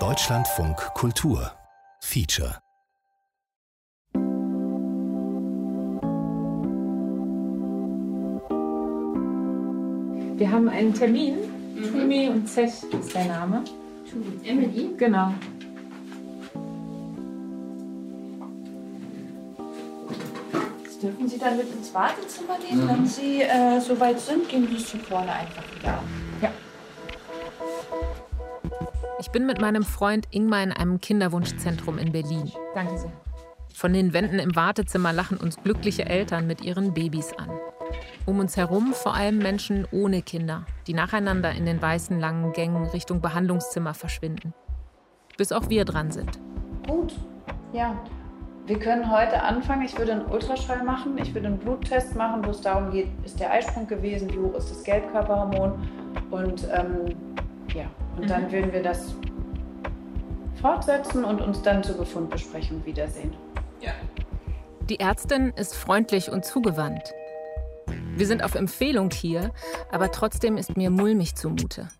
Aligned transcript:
Deutschlandfunk 0.00 0.76
Kultur 0.94 1.52
Feature 2.00 2.58
Wir 10.34 10.50
haben 10.50 10.68
einen 10.68 10.92
Termin. 10.92 11.36
Mhm. 11.76 11.92
Tumi 11.92 12.28
und 12.30 12.48
Zech 12.48 12.82
ist 12.98 13.14
der 13.14 13.26
Name. 13.26 13.62
Tumi. 14.10 14.44
Emily? 14.44 14.90
Genau. 14.98 15.32
Jetzt 20.82 21.00
dürfen 21.00 21.28
Sie 21.28 21.38
dann 21.38 21.56
mit 21.58 21.72
ins 21.72 21.94
Wartezimmer 21.94 22.58
gehen. 22.58 22.82
Mhm. 22.82 22.88
Wenn 22.88 23.06
Sie 23.06 23.42
äh, 23.42 23.78
soweit 23.78 24.18
sind, 24.18 24.48
gehen 24.48 24.66
Sie 24.68 24.84
zu 24.84 24.98
vorne 24.98 25.32
einfach 25.32 25.62
wieder. 25.76 26.02
Ja. 26.42 26.50
Ich 29.34 29.36
bin 29.40 29.48
mit 29.48 29.60
meinem 29.60 29.82
Freund 29.82 30.28
Ingmar 30.30 30.62
in 30.62 30.70
einem 30.70 31.00
Kinderwunschzentrum 31.00 31.98
in 31.98 32.12
Berlin. 32.12 32.52
Danke 32.72 32.96
sehr. 32.98 33.10
Von 33.74 33.92
den 33.92 34.12
Wänden 34.12 34.38
im 34.38 34.54
Wartezimmer 34.54 35.12
lachen 35.12 35.38
uns 35.38 35.56
glückliche 35.56 36.06
Eltern 36.06 36.46
mit 36.46 36.62
ihren 36.62 36.94
Babys 36.94 37.32
an. 37.36 37.50
Um 38.26 38.38
uns 38.38 38.56
herum 38.56 38.94
vor 38.94 39.16
allem 39.16 39.38
Menschen 39.38 39.88
ohne 39.90 40.22
Kinder, 40.22 40.66
die 40.86 40.94
nacheinander 40.94 41.50
in 41.50 41.66
den 41.66 41.82
weißen 41.82 42.20
langen 42.20 42.52
Gängen 42.52 42.86
Richtung 42.86 43.20
Behandlungszimmer 43.20 43.92
verschwinden. 43.92 44.54
Bis 45.36 45.50
auch 45.50 45.68
wir 45.68 45.84
dran 45.84 46.12
sind. 46.12 46.38
Gut, 46.86 47.16
ja. 47.72 48.00
Wir 48.66 48.78
können 48.78 49.10
heute 49.10 49.42
anfangen. 49.42 49.82
Ich 49.82 49.98
würde 49.98 50.12
einen 50.12 50.26
Ultraschall 50.26 50.84
machen. 50.84 51.18
Ich 51.18 51.34
würde 51.34 51.48
einen 51.48 51.58
Bluttest 51.58 52.14
machen, 52.14 52.46
wo 52.46 52.50
es 52.50 52.60
darum 52.60 52.92
geht, 52.92 53.08
ist 53.24 53.40
der 53.40 53.50
Eisprung 53.50 53.88
gewesen, 53.88 54.32
wie 54.32 54.38
hoch 54.38 54.54
ist 54.54 54.70
das 54.70 54.84
Gelbkörperhormon. 54.84 55.72
Und 56.30 56.68
ähm, 56.72 57.16
ja, 57.74 57.86
und 58.16 58.24
mhm. 58.24 58.28
dann 58.28 58.52
würden 58.52 58.72
wir 58.72 58.82
das 58.82 59.14
fortsetzen 60.64 61.26
und 61.26 61.42
uns 61.42 61.60
dann 61.60 61.84
zur 61.84 61.98
Befundbesprechung 61.98 62.86
wiedersehen. 62.86 63.36
Ja. 63.82 63.92
Die 64.88 64.98
Ärztin 64.98 65.52
ist 65.56 65.74
freundlich 65.74 66.30
und 66.30 66.46
zugewandt. 66.46 67.12
Wir 68.16 68.26
sind 68.26 68.42
auf 68.42 68.54
Empfehlung 68.54 69.10
hier, 69.10 69.52
aber 69.92 70.10
trotzdem 70.10 70.56
ist 70.56 70.78
mir 70.78 70.88
mulmig 70.88 71.34
zumute. 71.36 71.90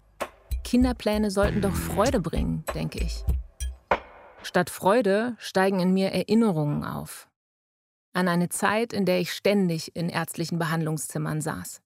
Kinderpläne 0.64 1.30
sollten 1.30 1.60
doch 1.60 1.74
Freude 1.74 2.20
bringen, 2.20 2.64
denke 2.74 3.00
ich. 3.00 3.22
Statt 4.42 4.70
Freude 4.70 5.36
steigen 5.36 5.80
in 5.80 5.92
mir 5.92 6.12
Erinnerungen 6.12 6.84
auf. 6.84 7.28
An 8.14 8.28
eine 8.28 8.48
Zeit, 8.48 8.94
in 8.94 9.04
der 9.04 9.20
ich 9.20 9.34
ständig 9.34 9.94
in 9.94 10.08
ärztlichen 10.08 10.58
Behandlungszimmern 10.58 11.42
saß. 11.42 11.82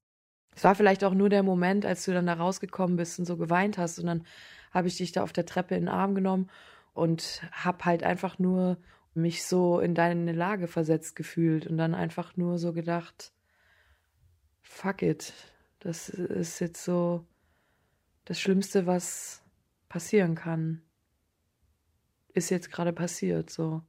Es 0.55 0.63
war 0.63 0.77
vielleicht 0.77 1.03
auch 1.03 1.15
nur 1.15 1.29
der 1.29 1.43
Moment, 1.43 1.85
als 1.85 2.05
du 2.05 2.13
dann 2.13 2.27
da 2.27 2.35
rausgekommen 2.35 2.97
bist 2.97 3.19
und 3.19 3.25
so 3.25 3.37
geweint 3.37 3.79
hast. 3.79 3.99
Und 3.99 4.07
dann 4.07 4.25
habe 4.73 4.89
ich 4.89 4.97
dich 4.97 5.13
da 5.13 5.23
auf 5.23 5.33
der 5.33 5.47
Treppe 5.47 5.75
in 5.75 5.83
den 5.83 5.89
Arm 5.89 6.15
genommen 6.15 6.51
und 6.95 7.43
habe 7.53 7.85
halt 7.85 8.03
einfach 8.03 8.39
nur 8.39 8.79
mich 9.15 9.45
so 9.45 9.81
in 9.81 9.95
deine 9.95 10.33
Lage 10.33 10.69
versetzt 10.69 11.17
gefühlt 11.17 11.67
und 11.67 11.77
dann 11.77 11.95
einfach 11.95 12.37
nur 12.37 12.59
so 12.59 12.73
gedacht, 12.73 13.33
fuck 14.63 15.03
it. 15.03 15.33
Das 15.81 16.09
ist 16.09 16.61
jetzt 16.61 16.85
so 16.85 17.25
das 18.25 18.41
Schlimmste, 18.41 18.87
was 18.87 19.43
passieren 19.89 20.35
kann. 20.35 20.83
Ist 22.35 22.51
jetzt 22.51 22.71
gerade 22.71 22.93
passiert, 22.93 23.51
so. 23.51 23.83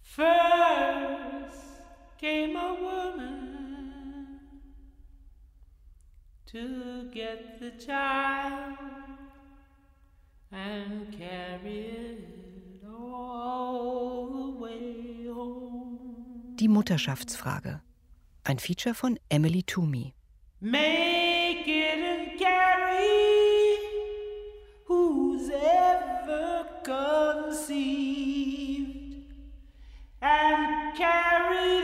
First 0.00 1.82
came 2.18 2.56
a 2.56 2.74
woman 2.80 4.40
to 6.46 7.10
get 7.12 7.60
the 7.60 7.72
child 7.78 9.07
and 10.52 11.12
carry 11.16 11.86
it 11.86 12.84
all 12.88 14.26
the 14.26 14.50
way 14.58 15.26
home. 15.26 16.56
Die 16.56 16.68
Mutterschaftsfrage. 16.68 17.80
Ein 18.44 18.58
Feature 18.58 18.94
von 18.94 19.18
Emily 19.28 19.62
Toomey. 19.62 20.14
Make 20.60 21.68
it 21.68 21.98
and 21.98 22.38
carry 22.38 23.78
who's 24.86 25.50
ever 25.50 26.66
conceived 26.82 28.14
and 30.22 30.96
carry 30.96 31.77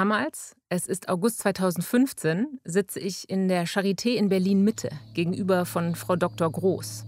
Damals, 0.00 0.56
es 0.70 0.86
ist 0.86 1.10
August 1.10 1.40
2015, 1.40 2.58
sitze 2.64 2.98
ich 2.98 3.28
in 3.28 3.48
der 3.48 3.66
Charité 3.66 4.14
in 4.14 4.30
Berlin 4.30 4.64
Mitte 4.64 4.88
gegenüber 5.12 5.66
von 5.66 5.94
Frau 5.94 6.16
Dr. 6.16 6.50
Groß. 6.50 7.04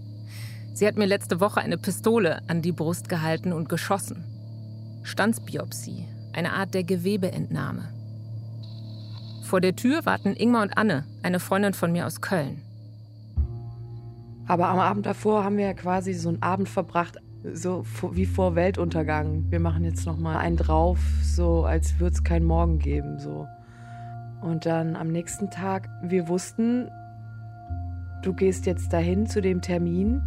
Sie 0.75 0.85
hat 0.85 0.95
mir 0.95 1.07
letzte 1.07 1.39
Woche 1.39 1.59
eine 1.59 1.79
Pistole 1.79 2.43
an 2.47 2.61
die 2.61 2.71
Brust 2.71 3.09
gehalten 3.09 3.51
und 3.51 3.67
geschossen. 3.67 4.23
Stanzbiopsie, 5.01 6.05
eine 6.33 6.53
Art 6.53 6.75
der 6.75 6.83
Gewebeentnahme. 6.83 7.89
Vor 9.41 9.59
der 9.59 9.75
Tür 9.75 10.05
warten 10.05 10.35
Ingmar 10.35 10.61
und 10.61 10.77
Anne, 10.77 11.07
eine 11.23 11.39
Freundin 11.39 11.73
von 11.73 11.91
mir 11.91 12.05
aus 12.05 12.21
Köln. 12.21 12.61
Aber 14.45 14.67
am 14.67 14.77
Abend 14.77 15.07
davor 15.07 15.43
haben 15.43 15.57
wir 15.57 15.65
ja 15.65 15.73
quasi 15.73 16.13
so 16.13 16.29
einen 16.29 16.43
Abend 16.43 16.69
verbracht, 16.69 17.17
so 17.51 17.83
wie 18.11 18.25
vor 18.25 18.55
Weltuntergang. 18.55 19.45
Wir 19.49 19.59
machen 19.59 19.83
jetzt 19.83 20.05
noch 20.05 20.17
mal 20.17 20.37
einen 20.37 20.57
drauf, 20.57 20.99
so 21.23 21.65
als 21.65 21.99
würde 21.99 22.15
es 22.15 22.23
keinen 22.23 22.45
Morgen 22.45 22.79
geben, 22.79 23.19
so. 23.19 23.47
Und 24.41 24.65
dann 24.65 24.95
am 24.95 25.09
nächsten 25.09 25.49
Tag, 25.49 25.89
wir 26.01 26.27
wussten, 26.27 26.89
du 28.23 28.33
gehst 28.33 28.65
jetzt 28.65 28.91
dahin 28.93 29.27
zu 29.27 29.41
dem 29.41 29.61
Termin 29.61 30.21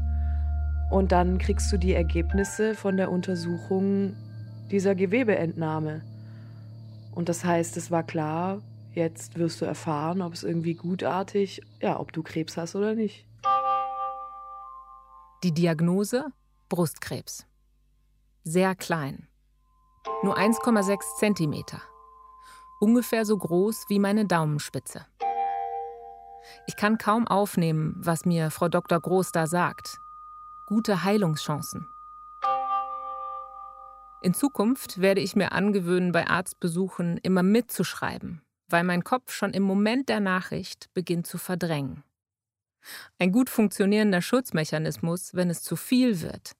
und 0.90 1.12
dann 1.12 1.38
kriegst 1.38 1.72
du 1.72 1.78
die 1.78 1.94
Ergebnisse 1.94 2.74
von 2.74 2.96
der 2.96 3.10
Untersuchung 3.10 4.14
dieser 4.70 4.94
Gewebeentnahme. 4.94 6.02
Und 7.14 7.28
das 7.28 7.44
heißt, 7.44 7.76
es 7.76 7.90
war 7.90 8.02
klar, 8.02 8.60
jetzt 8.92 9.38
wirst 9.38 9.60
du 9.60 9.64
erfahren, 9.64 10.22
ob 10.22 10.34
es 10.34 10.44
irgendwie 10.44 10.74
gutartig, 10.74 11.62
ja, 11.80 11.98
ob 11.98 12.12
du 12.12 12.22
Krebs 12.22 12.56
hast 12.56 12.76
oder 12.76 12.94
nicht. 12.94 13.26
Die 15.42 15.52
Diagnose? 15.52 16.26
Brustkrebs. 16.68 17.46
Sehr 18.44 18.74
klein. 18.74 19.28
Nur 20.22 20.38
1,6 20.38 21.16
Zentimeter. 21.18 21.80
Ungefähr 22.80 23.24
so 23.24 23.36
groß 23.36 23.86
wie 23.88 23.98
meine 23.98 24.26
Daumenspitze. 24.26 25.06
Ich 26.66 26.76
kann 26.76 26.98
kaum 26.98 27.26
aufnehmen, 27.26 27.94
was 27.98 28.24
mir 28.24 28.50
Frau 28.50 28.68
Dr. 28.68 29.00
Groß 29.00 29.32
da 29.32 29.46
sagt 29.46 30.00
gute 30.66 31.04
Heilungschancen. 31.04 31.88
In 34.20 34.34
Zukunft 34.34 35.00
werde 35.00 35.20
ich 35.20 35.36
mir 35.36 35.52
angewöhnen, 35.52 36.10
bei 36.10 36.26
Arztbesuchen 36.26 37.18
immer 37.18 37.44
mitzuschreiben, 37.44 38.42
weil 38.68 38.82
mein 38.82 39.04
Kopf 39.04 39.32
schon 39.32 39.52
im 39.52 39.62
Moment 39.62 40.08
der 40.08 40.18
Nachricht 40.18 40.92
beginnt 40.92 41.28
zu 41.28 41.38
verdrängen. 41.38 42.02
Ein 43.18 43.32
gut 43.32 43.50
funktionierender 43.50 44.22
Schutzmechanismus, 44.22 45.34
wenn 45.34 45.50
es 45.50 45.62
zu 45.62 45.76
viel 45.76 46.20
wird. 46.20 46.52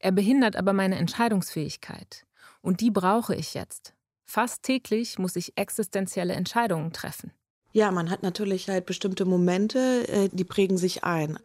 Er 0.00 0.12
behindert 0.12 0.56
aber 0.56 0.72
meine 0.72 0.96
Entscheidungsfähigkeit. 0.96 2.26
Und 2.60 2.80
die 2.80 2.90
brauche 2.90 3.34
ich 3.34 3.54
jetzt. 3.54 3.94
Fast 4.24 4.62
täglich 4.62 5.18
muss 5.18 5.36
ich 5.36 5.56
existenzielle 5.56 6.34
Entscheidungen 6.34 6.92
treffen. 6.92 7.32
Ja, 7.72 7.90
man 7.90 8.10
hat 8.10 8.22
natürlich 8.22 8.68
halt 8.68 8.86
bestimmte 8.86 9.24
Momente, 9.24 10.08
äh, 10.08 10.28
die 10.32 10.44
prägen 10.44 10.78
sich 10.78 11.04
ein. 11.04 11.38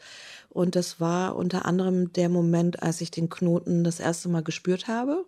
Und 0.49 0.75
das 0.75 0.99
war 0.99 1.35
unter 1.35 1.65
anderem 1.65 2.13
der 2.13 2.29
Moment, 2.29 2.81
als 2.81 3.01
ich 3.01 3.11
den 3.11 3.29
Knoten 3.29 3.83
das 3.83 3.99
erste 3.99 4.29
Mal 4.29 4.43
gespürt 4.43 4.87
habe. 4.87 5.25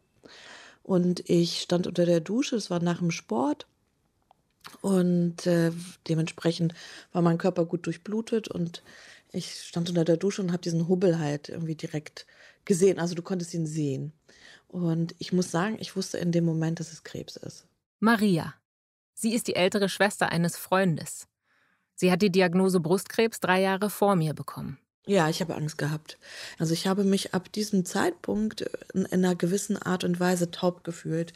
Und 0.84 1.30
ich 1.30 1.62
stand 1.62 1.88
unter 1.88 2.06
der 2.06 2.20
Dusche, 2.20 2.56
es 2.56 2.70
war 2.70 2.80
nach 2.80 3.00
dem 3.00 3.12
Sport. 3.12 3.68
Und 4.82 5.46
äh, 5.48 5.72
dementsprechend 6.08 6.74
war 7.12 7.22
mein 7.22 7.38
Körper 7.38 7.66
gut 7.66 7.86
durchblutet 7.86 8.48
und 8.48 8.84
ich 9.32 9.62
stand 9.62 9.90
unter 9.90 10.06
der 10.06 10.18
Dusche 10.18 10.42
und 10.42 10.52
habe 10.52 10.62
diesen 10.62 10.88
Hubbel 10.88 11.20
halt 11.20 11.50
irgendwie 11.50 11.76
direkt 11.76 12.26
gesehen. 12.64 13.00
Also 13.00 13.16
du 13.16 13.22
konntest 13.22 13.54
ihn 13.54 13.66
sehen. 13.66 14.14
Und 14.68 15.16
ich 15.20 15.34
muss 15.34 15.52
sagen, 15.52 15.78
ich 15.80 15.96
wusste 15.96 16.18
in 16.18 16.32
dem 16.32 16.46
Moment, 16.46 16.80
dass 16.80 16.92
es 16.92 17.04
Krebs 17.04 17.36
ist. 17.36 17.66
Maria, 18.00 18.54
Sie 19.18 19.34
ist 19.34 19.48
die 19.48 19.56
ältere 19.56 19.88
Schwester 19.88 20.30
eines 20.30 20.58
Freundes. 20.58 21.28
Sie 21.96 22.12
hat 22.12 22.22
die 22.22 22.32
Diagnose 22.32 22.82
Brustkrebs 22.82 23.40
drei 23.40 23.62
Jahre 23.62 23.90
vor 23.90 24.18
mir 24.18 24.34
bekommen. 24.34 24.78
Ja, 25.08 25.30
ich 25.30 25.40
habe 25.40 25.56
Angst 25.56 25.78
gehabt. 25.78 26.18
Also 26.58 26.74
ich 26.74 26.88
habe 26.88 27.04
mich 27.04 27.36
ab 27.36 27.52
diesem 27.52 27.86
Zeitpunkt 27.86 28.62
in 28.94 29.06
einer 29.06 29.36
gewissen 29.36 29.78
Art 29.78 30.04
und 30.04 30.20
Weise 30.20 30.50
taub 30.50 30.84
gefühlt. 30.84 31.34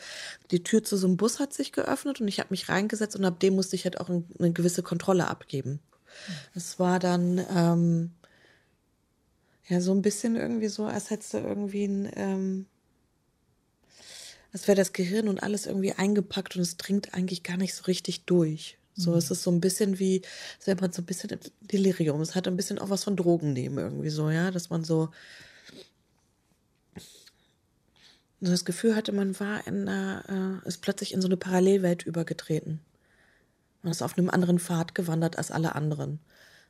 Die 0.50 0.64
Tür 0.64 0.84
zu 0.84 0.98
so 0.98 1.06
einem 1.06 1.18
Bus 1.18 1.40
hat 1.40 1.54
sich 1.54 1.72
geöffnet 1.72 2.20
und 2.20 2.28
ich 2.28 2.40
habe 2.40 2.50
mich 2.50 2.70
reingesetzt 2.70 3.16
und 3.16 3.26
ab 3.26 3.40
dem 3.40 3.56
musste 3.56 3.76
ich 3.76 3.84
halt 3.84 4.00
auch 4.00 4.10
eine 4.10 4.52
gewisse 4.54 4.82
Kontrolle 4.82 5.28
abgeben. 5.28 5.80
Es 6.56 6.80
war 6.80 6.98
dann 6.98 7.46
ähm, 7.56 8.12
ja 9.68 9.82
so 9.82 9.92
ein 9.92 10.02
bisschen 10.02 10.36
irgendwie 10.36 10.68
so, 10.68 10.86
als 10.86 11.12
hättest 11.12 11.36
du 11.36 11.38
irgendwie 11.38 11.86
ein 11.86 12.12
ähm, 12.16 12.66
als 14.52 14.68
wäre 14.68 14.78
das 14.78 14.94
Gehirn 14.94 15.28
und 15.28 15.44
alles 15.44 15.68
irgendwie 15.68 15.94
eingepackt 15.94 16.56
und 16.56 16.64
es 16.64 16.78
dringt 16.78 17.14
eigentlich 17.14 17.44
gar 17.44 17.58
nicht 17.58 17.76
so 17.76 17.84
richtig 17.84 18.26
durch. 18.26 18.79
So, 19.00 19.12
mhm. 19.12 19.18
es 19.18 19.32
ist 19.32 19.44
so 19.44 19.52
ein 19.52 19.62
bisschen 19.62 19.98
wie, 19.98 20.22
wäre 20.66 20.80
man 20.82 20.92
so 20.92 21.02
ein 21.02 21.06
bisschen 21.06 21.30
im 21.30 21.40
Delirium. 21.62 22.20
Es 22.20 22.36
hat 22.36 22.48
ein 22.48 22.58
bisschen 22.58 22.80
auch 22.80 22.90
was 22.90 23.06
von 23.06 23.16
Drogen 23.16 23.54
nehmen 23.54 23.78
irgendwie 23.78 24.10
so, 24.10 24.30
ja, 24.30 24.52
dass 24.52 24.70
man 24.70 24.84
so 24.84 25.10
das 28.42 28.66
Gefühl 28.66 28.96
hatte, 28.96 29.12
man 29.12 29.40
war 29.40 29.66
in 29.68 29.88
einer, 29.88 30.62
äh, 30.66 30.68
ist 30.68 30.82
plötzlich 30.82 31.14
in 31.14 31.22
so 31.22 31.28
eine 31.28 31.38
Parallelwelt 31.38 32.06
übergetreten. 32.06 32.82
Man 33.82 33.92
ist 33.92 34.02
auf 34.02 34.18
einem 34.18 34.30
anderen 34.30 34.60
Pfad 34.60 34.96
gewandert 34.96 35.38
als 35.38 35.52
alle 35.52 35.76
anderen. 35.76 36.20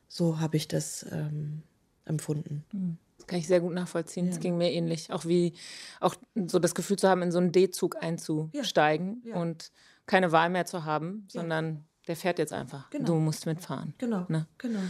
So 0.08 0.38
habe 0.38 0.56
ich 0.56 0.68
das 0.68 1.04
ähm, 1.10 1.62
empfunden. 2.04 2.64
Mhm. 2.72 2.98
Das 3.18 3.26
kann 3.26 3.38
ich 3.38 3.46
sehr 3.46 3.60
gut 3.60 3.72
nachvollziehen. 3.72 4.28
Es 4.28 4.36
ja. 4.36 4.40
ging 4.40 4.56
mir 4.56 4.72
ähnlich. 4.72 5.12
Auch 5.12 5.24
wie, 5.26 5.54
auch 6.00 6.14
so 6.46 6.58
das 6.58 6.74
Gefühl 6.74 6.96
zu 6.96 7.08
haben, 7.08 7.22
in 7.22 7.32
so 7.32 7.38
einen 7.38 7.52
D-Zug 7.52 8.02
einzusteigen 8.02 9.22
ja. 9.24 9.34
Ja. 9.34 9.42
und 9.42 9.72
keine 10.06 10.32
Wahl 10.32 10.50
mehr 10.50 10.66
zu 10.66 10.84
haben, 10.84 11.26
sondern 11.28 11.84
der 12.06 12.16
fährt 12.16 12.38
jetzt 12.38 12.52
einfach. 12.52 12.90
Genau. 12.90 13.06
Du 13.06 13.14
musst 13.14 13.46
mitfahren. 13.46 13.94
Genau. 13.98 14.26
Ne? 14.28 14.46
genau. 14.58 14.80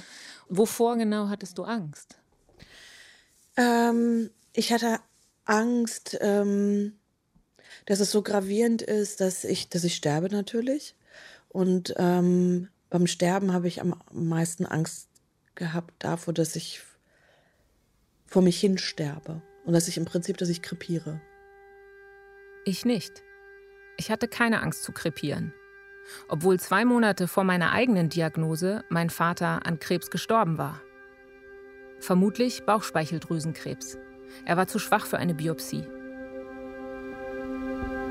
Wovor 0.49 0.97
genau 0.97 1.29
hattest 1.29 1.59
du 1.59 1.65
Angst? 1.65 2.19
Ähm, 3.57 4.31
ich 4.53 4.73
hatte 4.73 5.01
Angst, 5.45 6.17
ähm, 6.21 6.95
dass 7.87 8.01
es 8.01 8.11
so 8.11 8.23
gravierend 8.23 8.83
ist, 8.83 9.21
dass 9.21 9.45
ich, 9.45 9.69
dass 9.69 9.85
ich 9.85 9.97
sterbe 9.97 10.29
natürlich. 10.29 10.95
Und 11.49 11.95
ähm, 11.97 12.69
beim 12.89 13.07
Sterben 13.07 13.53
habe 13.53 13.69
ich 13.69 13.81
am 13.81 14.01
meisten 14.13 14.67
Angst 14.67 15.09
gehabt 15.55 15.95
davor, 15.99 16.33
dass 16.33 16.57
ich 16.57 16.81
vor 18.27 18.43
mich 18.43 18.61
hin 18.61 18.79
sterbe. 18.79 19.43
Und 19.65 19.75
dass 19.75 19.89
ich 19.89 19.97
im 19.99 20.05
Prinzip, 20.05 20.39
dass 20.39 20.49
ich 20.49 20.63
krepiere. 20.63 21.21
Ich 22.65 22.85
nicht. 22.85 23.23
Ich 23.97 24.11
hatte 24.11 24.29
keine 24.29 24.63
Angst 24.63 24.85
zu 24.85 24.93
krepieren. 24.93 25.53
Obwohl 26.29 26.59
zwei 26.59 26.85
Monate 26.85 27.29
vor 27.29 27.45
meiner 27.45 27.73
eigenen 27.73 28.09
Diagnose 28.09 28.85
mein 28.89 29.11
Vater 29.11 29.67
an 29.67 29.79
Krebs 29.79 30.11
gestorben 30.11 30.59
war. 30.59 30.81
Vermutlich 32.01 32.65
Bauchspeicheldrüsenkrebs. 32.65 33.99
Er 34.45 34.57
war 34.57 34.67
zu 34.67 34.79
schwach 34.79 35.07
für 35.07 35.19
eine 35.19 35.35
Biopsie. 35.35 35.85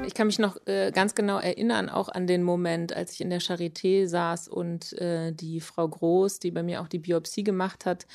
Ich 0.05 0.13
kann 0.15 0.27
mich 0.27 0.39
noch 0.39 0.57
äh, 0.65 0.91
ganz 0.91 1.13
genau 1.13 1.39
erinnern, 1.39 1.87
auch 1.87 2.09
an 2.09 2.25
den 2.25 2.41
Moment, 2.41 2.95
als 2.95 3.13
ich 3.13 3.21
in 3.21 3.29
der 3.29 3.41
Charité 3.41 4.07
saß 4.07 4.47
und 4.47 4.93
äh, 4.93 5.31
die 5.33 5.61
Frau 5.61 5.87
Groß, 5.87 6.39
die 6.39 6.51
bei 6.51 6.63
mir 6.63 6.81
auch 6.81 6.87
die 6.87 6.99
Biopsie 6.99 7.43
gemacht 7.43 7.85
hat, 7.85 8.07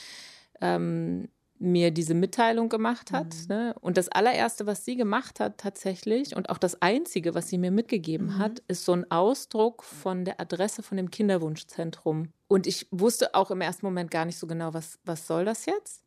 ähm, 0.60 1.28
mir 1.58 1.90
diese 1.90 2.14
Mitteilung 2.14 2.68
gemacht 2.68 3.12
hat. 3.12 3.34
Mhm. 3.34 3.46
Ne? 3.48 3.74
Und 3.80 3.96
das 3.96 4.08
allererste, 4.08 4.66
was 4.66 4.84
sie 4.84 4.96
gemacht 4.96 5.40
hat 5.40 5.58
tatsächlich 5.58 6.36
und 6.36 6.50
auch 6.50 6.58
das 6.58 6.82
einzige, 6.82 7.34
was 7.34 7.48
sie 7.48 7.58
mir 7.58 7.70
mitgegeben 7.70 8.26
mhm. 8.26 8.38
hat, 8.38 8.62
ist 8.68 8.84
so 8.84 8.92
ein 8.92 9.10
Ausdruck 9.10 9.84
von 9.84 10.24
der 10.24 10.40
Adresse 10.40 10.82
von 10.82 10.96
dem 10.96 11.10
Kinderwunschzentrum. 11.10 12.28
Und 12.48 12.66
ich 12.66 12.86
wusste 12.90 13.34
auch 13.34 13.50
im 13.50 13.60
ersten 13.60 13.86
Moment 13.86 14.10
gar 14.10 14.24
nicht 14.24 14.38
so 14.38 14.46
genau, 14.46 14.74
was, 14.74 14.98
was 15.04 15.26
soll 15.26 15.44
das 15.44 15.66
jetzt? 15.66 16.02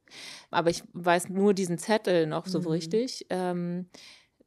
Aber 0.52 0.70
ich 0.70 0.84
weiß 0.94 1.30
nur 1.30 1.54
diesen 1.54 1.78
Zettel 1.78 2.28
noch 2.28 2.46
so 2.48 2.60
mhm. 2.60 2.68
richtig, 2.68 3.26
ähm, 3.30 3.88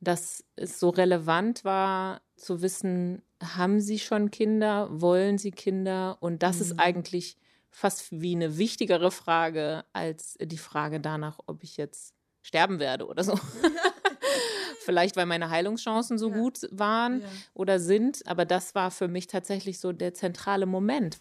dass 0.01 0.45
es 0.57 0.81
so 0.81 0.91
relevant 0.91 1.65
war 1.65 2.23
zu 2.37 2.63
wissen, 2.63 3.23
haben 3.43 3.81
Sie 3.81 3.99
schon 3.99 4.31
Kinder, 4.31 4.89
wollen 4.91 5.39
Sie 5.39 5.51
Kinder? 5.51 6.19
Und 6.21 6.43
das 6.43 6.61
ist 6.61 6.75
mhm. 6.75 6.81
eigentlich 6.81 7.37
fast 7.71 8.11
wie 8.11 8.35
eine 8.35 8.59
wichtigere 8.59 9.11
Frage 9.11 9.85
als 9.93 10.37
die 10.41 10.59
Frage 10.59 11.01
danach, 11.01 11.39
ob 11.47 11.63
ich 11.63 11.77
jetzt 11.77 12.15
sterben 12.43 12.79
werde 12.79 13.07
oder 13.07 13.25
so. 13.25 13.39
Vielleicht, 14.81 15.17
weil 15.17 15.27
meine 15.27 15.51
Heilungschancen 15.51 16.19
so 16.19 16.31
ja. 16.31 16.35
gut 16.35 16.69
waren 16.71 17.21
ja. 17.21 17.27
oder 17.55 17.79
sind. 17.79 18.27
Aber 18.27 18.45
das 18.45 18.75
war 18.75 18.91
für 18.91 19.09
mich 19.09 19.27
tatsächlich 19.27 19.79
so 19.79 19.93
der 19.93 20.15
zentrale 20.15 20.67
Moment. 20.67 21.21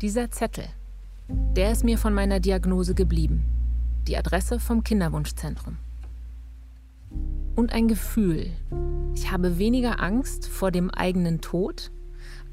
Dieser 0.00 0.30
Zettel, 0.30 0.64
der 1.28 1.72
ist 1.72 1.84
mir 1.84 1.98
von 1.98 2.14
meiner 2.14 2.40
Diagnose 2.40 2.94
geblieben. 2.94 3.44
Die 4.06 4.16
Adresse 4.16 4.60
vom 4.60 4.84
Kinderwunschzentrum. 4.84 5.76
Und 7.56 7.72
ein 7.72 7.88
Gefühl. 7.88 8.52
Ich 9.14 9.32
habe 9.32 9.58
weniger 9.58 10.00
Angst 10.00 10.46
vor 10.46 10.70
dem 10.70 10.90
eigenen 10.90 11.40
Tod 11.40 11.90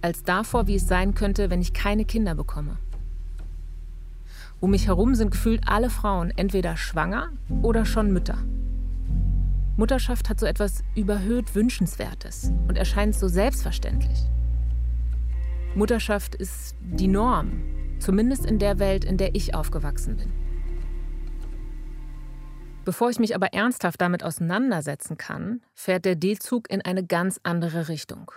als 0.06 0.24
davor, 0.24 0.68
wie 0.68 0.76
es 0.76 0.88
sein 0.88 1.16
könnte, 1.16 1.50
wenn 1.50 1.62
ich 1.62 1.74
keine 1.74 2.06
Kinder 2.06 2.36
bekomme. 2.36 2.78
Um 4.60 4.72
mich 4.72 4.88
herum 4.88 5.16
sind 5.16 5.32
gefühlt 5.32 5.68
alle 5.68 5.90
Frauen 5.90 6.32
entweder 6.36 6.78
schwanger 6.78 7.30
oder 7.62 7.86
schon 7.86 8.14
Mütter. 8.14 8.38
Mutterschaft 9.78 10.30
hat 10.30 10.40
so 10.40 10.46
etwas 10.46 10.84
überhöht 10.96 11.54
Wünschenswertes 11.56 12.52
und 12.68 12.78
erscheint 12.78 13.16
so 13.16 13.28
selbstverständlich. 13.28 14.20
Mutterschaft 15.76 16.36
ist 16.36 16.76
die 16.80 17.08
Norm, 17.08 17.64
zumindest 18.00 18.46
in 18.46 18.60
der 18.60 18.80
Welt, 18.80 19.04
in 19.04 19.18
der 19.18 19.36
ich 19.36 19.54
aufgewachsen 19.56 20.16
bin. 20.16 20.32
Bevor 22.86 23.10
ich 23.10 23.20
mich 23.20 23.36
aber 23.36 23.54
ernsthaft 23.54 24.00
damit 24.00 24.24
auseinandersetzen 24.24 25.18
kann, 25.18 25.62
fährt 25.74 26.06
der 26.06 26.16
D-Zug 26.16 26.70
in 26.70 26.82
eine 26.82 27.04
ganz 27.04 27.40
andere 27.44 27.90
Richtung. 27.90 28.32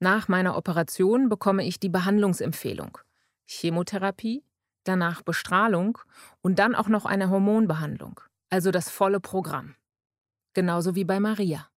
Nach 0.00 0.28
meiner 0.28 0.56
Operation 0.56 1.28
bekomme 1.28 1.66
ich 1.66 1.80
die 1.80 1.88
Behandlungsempfehlung. 1.88 2.98
Chemotherapie, 3.46 4.44
danach 4.84 5.22
Bestrahlung 5.22 5.98
und 6.40 6.58
dann 6.58 6.74
auch 6.74 6.88
noch 6.88 7.04
eine 7.04 7.30
Hormonbehandlung. 7.30 8.20
Also 8.50 8.70
das 8.70 8.90
volle 8.90 9.20
Programm. 9.20 9.74
Genauso 10.54 10.94
wie 10.94 11.04
bei 11.04 11.18
Maria. 11.18 11.68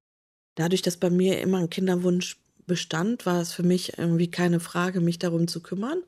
Dadurch, 0.55 0.81
dass 0.81 0.97
bei 0.97 1.09
mir 1.09 1.41
immer 1.41 1.59
ein 1.59 1.69
Kinderwunsch 1.69 2.37
bestand, 2.67 3.25
war 3.25 3.41
es 3.41 3.53
für 3.53 3.63
mich 3.63 3.97
irgendwie 3.97 4.29
keine 4.29 4.59
Frage, 4.59 5.01
mich 5.01 5.17
darum 5.17 5.47
zu 5.47 5.61
kümmern. 5.61 6.03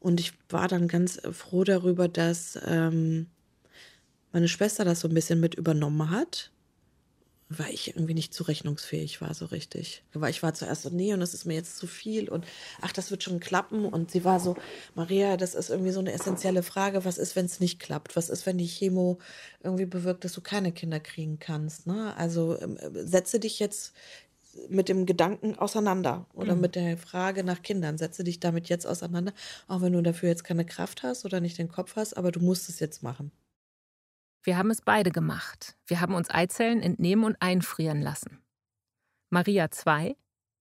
Und 0.00 0.20
ich 0.20 0.32
war 0.48 0.68
dann 0.68 0.88
ganz 0.88 1.20
froh 1.32 1.64
darüber, 1.64 2.08
dass 2.08 2.58
ähm, 2.66 3.26
meine 4.32 4.48
Schwester 4.48 4.84
das 4.84 5.00
so 5.00 5.08
ein 5.08 5.14
bisschen 5.14 5.40
mit 5.40 5.54
übernommen 5.54 6.10
hat 6.10 6.50
weil 7.48 7.72
ich 7.72 7.94
irgendwie 7.94 8.14
nicht 8.14 8.32
zurechnungsfähig 8.32 9.20
war 9.20 9.34
so 9.34 9.46
richtig. 9.46 10.02
Weil 10.12 10.30
ich 10.30 10.42
war 10.42 10.54
zuerst 10.54 10.82
so, 10.82 10.90
nee, 10.90 11.12
und 11.12 11.20
das 11.20 11.34
ist 11.34 11.44
mir 11.44 11.54
jetzt 11.54 11.76
zu 11.76 11.86
viel 11.86 12.28
und 12.28 12.44
ach, 12.80 12.92
das 12.92 13.10
wird 13.10 13.22
schon 13.22 13.40
klappen. 13.40 13.84
Und 13.84 14.10
sie 14.10 14.24
war 14.24 14.40
so, 14.40 14.56
Maria, 14.94 15.36
das 15.36 15.54
ist 15.54 15.70
irgendwie 15.70 15.90
so 15.90 16.00
eine 16.00 16.12
essentielle 16.12 16.62
Frage. 16.62 17.04
Was 17.04 17.18
ist, 17.18 17.36
wenn 17.36 17.46
es 17.46 17.60
nicht 17.60 17.80
klappt? 17.80 18.16
Was 18.16 18.30
ist, 18.30 18.46
wenn 18.46 18.58
die 18.58 18.66
Chemo 18.66 19.18
irgendwie 19.62 19.86
bewirkt, 19.86 20.24
dass 20.24 20.32
du 20.32 20.40
keine 20.40 20.72
Kinder 20.72 21.00
kriegen 21.00 21.38
kannst? 21.38 21.86
Ne? 21.86 22.16
Also 22.16 22.58
ähm, 22.60 22.78
setze 22.92 23.38
dich 23.38 23.58
jetzt 23.58 23.92
mit 24.68 24.88
dem 24.88 25.04
Gedanken 25.04 25.58
auseinander 25.58 26.26
oder 26.32 26.54
mhm. 26.54 26.60
mit 26.60 26.74
der 26.76 26.96
Frage 26.96 27.44
nach 27.44 27.62
Kindern. 27.62 27.98
Setze 27.98 28.24
dich 28.24 28.40
damit 28.40 28.68
jetzt 28.68 28.86
auseinander, 28.86 29.32
auch 29.68 29.82
wenn 29.82 29.92
du 29.92 30.02
dafür 30.02 30.28
jetzt 30.28 30.44
keine 30.44 30.64
Kraft 30.64 31.02
hast 31.02 31.24
oder 31.24 31.40
nicht 31.40 31.58
den 31.58 31.68
Kopf 31.68 31.96
hast, 31.96 32.16
aber 32.16 32.32
du 32.32 32.40
musst 32.40 32.68
es 32.68 32.80
jetzt 32.80 33.02
machen. 33.02 33.32
Wir 34.44 34.58
haben 34.58 34.70
es 34.70 34.82
beide 34.82 35.10
gemacht. 35.10 35.74
Wir 35.86 36.02
haben 36.02 36.14
uns 36.14 36.28
Eizellen 36.30 36.82
entnehmen 36.82 37.24
und 37.24 37.40
einfrieren 37.40 38.02
lassen. 38.02 38.42
Maria 39.30 39.70
zwei, 39.70 40.16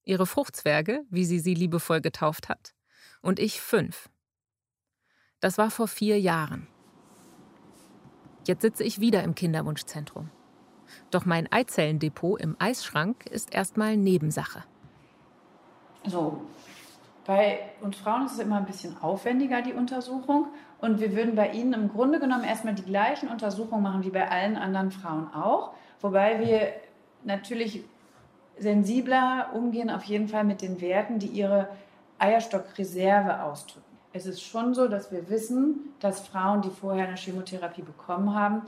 ihre 0.05 0.25
Fruchtzwerge, 0.25 1.03
wie 1.09 1.25
sie 1.25 1.39
sie 1.39 1.53
liebevoll 1.53 1.99
getauft 1.99 2.47
hat, 2.47 2.73
und 3.21 3.39
ich 3.39 3.59
fünf. 3.59 4.09
Das 5.41 5.57
war 5.57 5.69
vor 5.69 5.89
vier 5.89 6.17
Jahren. 6.17 6.67
Jetzt 8.47 8.61
sitze 8.61 8.85
ich 8.85 9.01
wieder 9.01 9.21
im 9.21 9.35
Kinderwunschzentrum. 9.35 10.29
Doch 11.11 11.25
mein 11.25 11.51
Eizellendepot 11.51 12.39
im 12.39 12.55
Eisschrank 12.59 13.25
ist 13.25 13.53
erstmal 13.53 13.97
Nebensache. 13.97 14.63
So, 16.05 16.41
bei 17.25 17.59
uns 17.81 17.97
Frauen 17.97 18.25
ist 18.25 18.33
es 18.33 18.39
immer 18.39 18.57
ein 18.57 18.65
bisschen 18.65 18.97
aufwendiger, 19.01 19.61
die 19.61 19.73
Untersuchung. 19.73 20.47
Und 20.79 20.99
wir 20.99 21.15
würden 21.15 21.35
bei 21.35 21.51
Ihnen 21.51 21.73
im 21.73 21.89
Grunde 21.89 22.19
genommen 22.19 22.43
erstmal 22.43 22.75
die 22.75 22.83
gleichen 22.83 23.29
Untersuchungen 23.29 23.83
machen 23.83 24.03
wie 24.03 24.09
bei 24.09 24.29
allen 24.29 24.57
anderen 24.57 24.91
Frauen 24.91 25.33
auch. 25.33 25.71
Wobei 26.01 26.39
wir 26.39 26.73
natürlich 27.23 27.83
sensibler 28.59 29.51
umgehen, 29.53 29.89
auf 29.89 30.03
jeden 30.03 30.27
Fall 30.27 30.43
mit 30.43 30.61
den 30.61 30.81
Werten, 30.81 31.19
die 31.19 31.27
Ihre 31.27 31.69
Eierstockreserve 32.19 33.43
ausdrücken. 33.43 33.85
Es 34.11 34.25
ist 34.25 34.43
schon 34.43 34.73
so, 34.73 34.87
dass 34.87 35.11
wir 35.11 35.29
wissen, 35.29 35.93
dass 35.99 36.27
Frauen, 36.27 36.61
die 36.61 36.69
vorher 36.69 37.07
eine 37.07 37.17
Chemotherapie 37.17 37.81
bekommen 37.81 38.35
haben, 38.35 38.63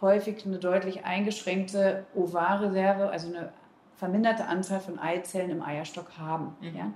häufig 0.00 0.44
eine 0.46 0.58
deutlich 0.58 1.04
eingeschränkte 1.04 2.04
Ovarreserve, 2.14 3.10
also 3.10 3.28
eine 3.28 3.52
verminderte 3.96 4.46
Anzahl 4.46 4.80
von 4.80 4.98
Eizellen 4.98 5.50
im 5.50 5.62
Eierstock 5.62 6.18
haben. 6.18 6.56
Mhm. 6.60 6.76
Ja? 6.76 6.92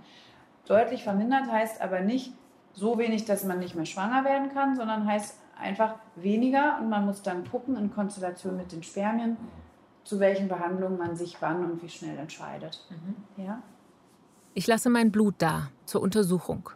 Deutlich 0.66 1.04
vermindert 1.04 1.50
heißt 1.50 1.80
aber 1.80 2.00
nicht 2.00 2.32
so 2.72 2.98
wenig, 2.98 3.24
dass 3.24 3.44
man 3.44 3.58
nicht 3.58 3.74
mehr 3.74 3.86
schwanger 3.86 4.24
werden 4.24 4.52
kann, 4.52 4.76
sondern 4.76 5.06
heißt 5.06 5.38
einfach 5.58 5.94
weniger 6.16 6.78
und 6.80 6.88
man 6.88 7.06
muss 7.06 7.22
dann 7.22 7.48
gucken 7.48 7.76
in 7.76 7.90
Konstellation 7.90 8.56
mit 8.56 8.72
den 8.72 8.82
Spermien, 8.82 9.36
zu 10.04 10.20
welchen 10.20 10.48
Behandlungen 10.48 10.98
man 10.98 11.16
sich 11.16 11.36
wann 11.40 11.64
und 11.64 11.82
wie 11.82 11.88
schnell 11.88 12.18
entscheidet. 12.18 12.84
Mhm. 12.90 13.44
Ja? 13.44 13.62
Ich 14.54 14.66
lasse 14.66 14.90
mein 14.90 15.10
Blut 15.10 15.36
da 15.38 15.70
zur 15.84 16.02
Untersuchung. 16.02 16.70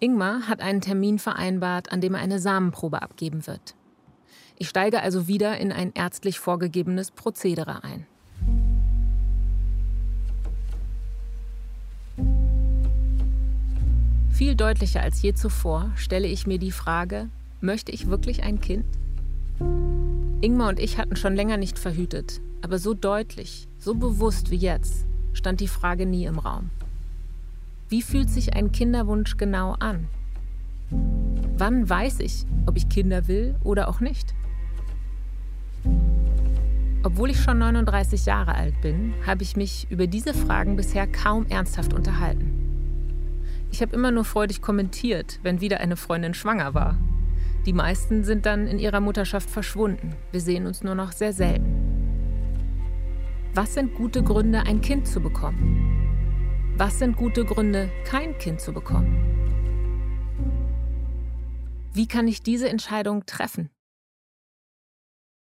Ingmar 0.00 0.48
hat 0.48 0.60
einen 0.60 0.80
Termin 0.80 1.18
vereinbart, 1.18 1.92
an 1.92 2.00
dem 2.00 2.14
er 2.14 2.20
eine 2.20 2.38
Samenprobe 2.38 3.02
abgeben 3.02 3.46
wird. 3.46 3.74
Ich 4.56 4.68
steige 4.68 5.02
also 5.02 5.28
wieder 5.28 5.58
in 5.58 5.72
ein 5.72 5.92
ärztlich 5.94 6.38
vorgegebenes 6.38 7.10
Prozedere 7.10 7.84
ein. 7.84 8.06
Viel 14.40 14.54
deutlicher 14.54 15.02
als 15.02 15.20
je 15.20 15.34
zuvor 15.34 15.90
stelle 15.96 16.26
ich 16.26 16.46
mir 16.46 16.58
die 16.58 16.70
Frage, 16.70 17.28
möchte 17.60 17.92
ich 17.92 18.08
wirklich 18.08 18.42
ein 18.42 18.58
Kind? 18.58 18.86
Ingmar 20.40 20.70
und 20.70 20.80
ich 20.80 20.96
hatten 20.96 21.14
schon 21.14 21.36
länger 21.36 21.58
nicht 21.58 21.78
verhütet, 21.78 22.40
aber 22.62 22.78
so 22.78 22.94
deutlich, 22.94 23.68
so 23.78 23.94
bewusst 23.94 24.50
wie 24.50 24.56
jetzt 24.56 25.04
stand 25.34 25.60
die 25.60 25.68
Frage 25.68 26.06
nie 26.06 26.24
im 26.24 26.38
Raum. 26.38 26.70
Wie 27.90 28.00
fühlt 28.00 28.30
sich 28.30 28.54
ein 28.54 28.72
Kinderwunsch 28.72 29.36
genau 29.36 29.76
an? 29.78 30.08
Wann 31.58 31.86
weiß 31.86 32.20
ich, 32.20 32.46
ob 32.64 32.78
ich 32.78 32.88
Kinder 32.88 33.28
will 33.28 33.56
oder 33.62 33.88
auch 33.88 34.00
nicht? 34.00 34.32
Obwohl 37.02 37.28
ich 37.28 37.42
schon 37.42 37.58
39 37.58 38.24
Jahre 38.24 38.54
alt 38.54 38.80
bin, 38.80 39.12
habe 39.26 39.42
ich 39.42 39.54
mich 39.54 39.86
über 39.90 40.06
diese 40.06 40.32
Fragen 40.32 40.76
bisher 40.76 41.06
kaum 41.06 41.44
ernsthaft 41.48 41.92
unterhalten. 41.92 42.59
Ich 43.72 43.82
habe 43.82 43.94
immer 43.94 44.10
nur 44.10 44.24
freudig 44.24 44.60
kommentiert, 44.60 45.38
wenn 45.42 45.60
wieder 45.60 45.80
eine 45.80 45.96
Freundin 45.96 46.34
schwanger 46.34 46.74
war. 46.74 46.98
Die 47.66 47.72
meisten 47.72 48.24
sind 48.24 48.46
dann 48.46 48.66
in 48.66 48.78
ihrer 48.78 49.00
Mutterschaft 49.00 49.50
verschwunden. 49.50 50.16
Wir 50.32 50.40
sehen 50.40 50.66
uns 50.66 50.82
nur 50.82 50.94
noch 50.94 51.12
sehr 51.12 51.32
selten. 51.32 51.90
Was 53.54 53.74
sind 53.74 53.94
gute 53.94 54.22
Gründe, 54.22 54.60
ein 54.60 54.80
Kind 54.80 55.06
zu 55.06 55.20
bekommen? 55.20 56.74
Was 56.76 56.98
sind 56.98 57.16
gute 57.16 57.44
Gründe, 57.44 57.90
kein 58.04 58.38
Kind 58.38 58.60
zu 58.60 58.72
bekommen? 58.72 59.26
Wie 61.92 62.06
kann 62.06 62.28
ich 62.28 62.42
diese 62.42 62.68
Entscheidung 62.68 63.26
treffen? 63.26 63.70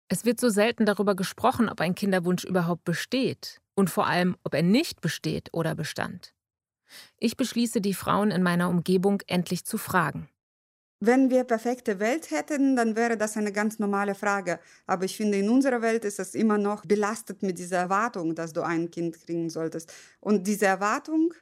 Es 0.09 0.25
wird 0.25 0.39
so 0.39 0.49
selten 0.49 0.85
darüber 0.85 1.15
gesprochen, 1.15 1.69
ob 1.69 1.81
ein 1.81 1.95
Kinderwunsch 1.95 2.43
überhaupt 2.43 2.83
besteht 2.83 3.61
und 3.73 3.89
vor 3.89 4.05
allem, 4.05 4.35
ob 4.43 4.53
er 4.53 4.61
nicht 4.61 5.01
besteht 5.01 5.49
oder 5.53 5.73
bestand. 5.73 6.33
Ich 7.17 7.37
beschließe, 7.37 7.81
die 7.81 7.93
Frauen 7.93 8.31
in 8.31 8.43
meiner 8.43 8.69
Umgebung 8.69 9.21
endlich 9.27 9.65
zu 9.65 9.77
fragen. 9.77 10.29
Wenn 11.05 11.29
wir 11.29 11.43
perfekte 11.43 11.99
Welt 11.99 12.31
hätten, 12.31 12.77
dann 12.77 12.95
wäre 12.95 13.17
das 13.17 13.35
eine 13.35 13.51
ganz 13.51 13.77
normale 13.77 14.15
Frage. 14.15 14.59
Aber 14.87 15.03
ich 15.03 15.17
finde, 15.17 15.37
in 15.37 15.49
unserer 15.49 15.81
Welt 15.81 16.05
ist 16.05 16.17
es 16.17 16.33
immer 16.33 16.57
noch 16.57 16.85
belastet 16.85 17.43
mit 17.43 17.59
dieser 17.59 17.77
Erwartung, 17.77 18.35
dass 18.35 18.53
du 18.53 18.61
ein 18.61 18.89
Kind 18.89 19.19
kriegen 19.19 19.49
solltest. 19.49 19.91
Und 20.21 20.47
diese 20.47 20.65
Erwartung, 20.65 21.33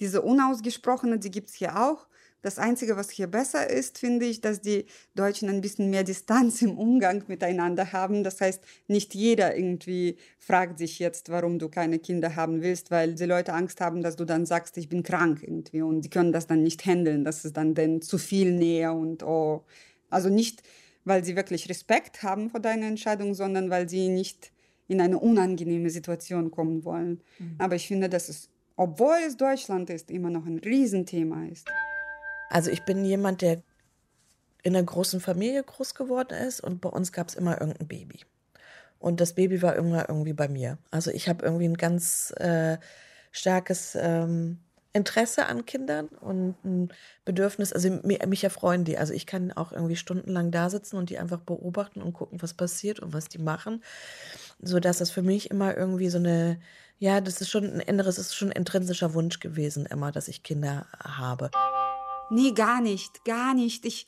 diese 0.00 0.20
unausgesprochene, 0.20 1.20
die 1.20 1.30
gibt 1.30 1.50
es 1.50 1.54
hier 1.54 1.80
auch. 1.80 2.08
Das 2.44 2.58
Einzige, 2.58 2.98
was 2.98 3.08
hier 3.08 3.26
besser 3.26 3.70
ist, 3.70 3.96
finde 3.96 4.26
ich, 4.26 4.42
dass 4.42 4.60
die 4.60 4.84
Deutschen 5.14 5.48
ein 5.48 5.62
bisschen 5.62 5.88
mehr 5.88 6.04
Distanz 6.04 6.60
im 6.60 6.76
Umgang 6.76 7.24
miteinander 7.26 7.90
haben. 7.94 8.22
Das 8.22 8.38
heißt, 8.38 8.62
nicht 8.86 9.14
jeder 9.14 9.56
irgendwie 9.56 10.18
fragt 10.38 10.78
sich 10.78 10.98
jetzt, 10.98 11.30
warum 11.30 11.58
du 11.58 11.70
keine 11.70 11.98
Kinder 11.98 12.36
haben 12.36 12.60
willst, 12.60 12.90
weil 12.90 13.14
die 13.14 13.24
Leute 13.24 13.54
Angst 13.54 13.80
haben, 13.80 14.02
dass 14.02 14.16
du 14.16 14.26
dann 14.26 14.44
sagst, 14.44 14.76
ich 14.76 14.90
bin 14.90 15.02
krank 15.02 15.42
irgendwie 15.42 15.80
und 15.80 16.02
die 16.02 16.10
können 16.10 16.32
das 16.32 16.46
dann 16.46 16.62
nicht 16.62 16.84
handeln. 16.84 17.24
Das 17.24 17.46
ist 17.46 17.56
dann 17.56 17.74
denn 17.74 18.02
zu 18.02 18.18
viel 18.18 18.52
Nähe 18.52 18.92
und 18.92 19.22
oh. 19.22 19.64
Also 20.10 20.28
nicht, 20.28 20.62
weil 21.06 21.24
sie 21.24 21.36
wirklich 21.36 21.70
Respekt 21.70 22.22
haben 22.22 22.50
vor 22.50 22.60
deiner 22.60 22.88
Entscheidung, 22.88 23.32
sondern 23.32 23.70
weil 23.70 23.88
sie 23.88 24.10
nicht 24.10 24.52
in 24.86 25.00
eine 25.00 25.18
unangenehme 25.18 25.88
Situation 25.88 26.50
kommen 26.50 26.84
wollen. 26.84 27.22
Mhm. 27.38 27.54
Aber 27.56 27.74
ich 27.74 27.88
finde, 27.88 28.10
dass 28.10 28.28
es, 28.28 28.50
obwohl 28.76 29.16
es 29.26 29.38
Deutschland 29.38 29.88
ist, 29.88 30.10
immer 30.10 30.28
noch 30.28 30.44
ein 30.44 30.58
Riesenthema 30.58 31.46
ist. 31.46 31.66
Also 32.54 32.70
ich 32.70 32.84
bin 32.84 33.04
jemand, 33.04 33.42
der 33.42 33.62
in 34.62 34.76
einer 34.76 34.86
großen 34.86 35.18
Familie 35.20 35.60
groß 35.64 35.96
geworden 35.96 36.38
ist 36.38 36.60
und 36.60 36.80
bei 36.80 36.88
uns 36.88 37.10
gab 37.10 37.28
es 37.28 37.34
immer 37.34 37.60
irgendein 37.60 37.88
Baby. 37.88 38.20
Und 39.00 39.20
das 39.20 39.32
Baby 39.32 39.60
war 39.60 39.74
immer 39.74 40.08
irgendwie 40.08 40.34
bei 40.34 40.46
mir. 40.46 40.78
Also 40.92 41.10
ich 41.10 41.28
habe 41.28 41.44
irgendwie 41.44 41.64
ein 41.66 41.76
ganz 41.76 42.32
äh, 42.36 42.78
starkes 43.32 43.98
ähm, 44.00 44.60
Interesse 44.92 45.46
an 45.46 45.66
Kindern 45.66 46.06
und 46.06 46.54
ein 46.64 46.90
Bedürfnis, 47.24 47.72
also 47.72 47.90
mich, 48.04 48.24
mich 48.24 48.44
erfreuen 48.44 48.84
die. 48.84 48.98
Also 48.98 49.14
ich 49.14 49.26
kann 49.26 49.50
auch 49.50 49.72
irgendwie 49.72 49.96
stundenlang 49.96 50.52
da 50.52 50.70
sitzen 50.70 50.96
und 50.96 51.10
die 51.10 51.18
einfach 51.18 51.40
beobachten 51.40 52.02
und 52.02 52.12
gucken, 52.12 52.40
was 52.40 52.54
passiert 52.54 53.00
und 53.00 53.12
was 53.12 53.28
die 53.28 53.38
machen. 53.38 53.82
So 54.62 54.78
dass 54.78 54.98
das 54.98 55.10
für 55.10 55.22
mich 55.22 55.50
immer 55.50 55.76
irgendwie 55.76 56.08
so 56.08 56.18
eine, 56.18 56.60
ja, 57.00 57.20
das 57.20 57.40
ist 57.40 57.50
schon 57.50 57.64
ein 57.64 57.80
inneres, 57.80 58.16
ist 58.16 58.36
schon 58.36 58.50
ein 58.50 58.56
intrinsischer 58.56 59.12
Wunsch 59.12 59.40
gewesen, 59.40 59.86
immer, 59.86 60.12
dass 60.12 60.28
ich 60.28 60.44
Kinder 60.44 60.86
habe. 61.02 61.50
Nee, 62.34 62.50
gar 62.52 62.80
nicht, 62.80 63.24
gar 63.24 63.54
nicht. 63.54 63.84
Ich, 63.86 64.06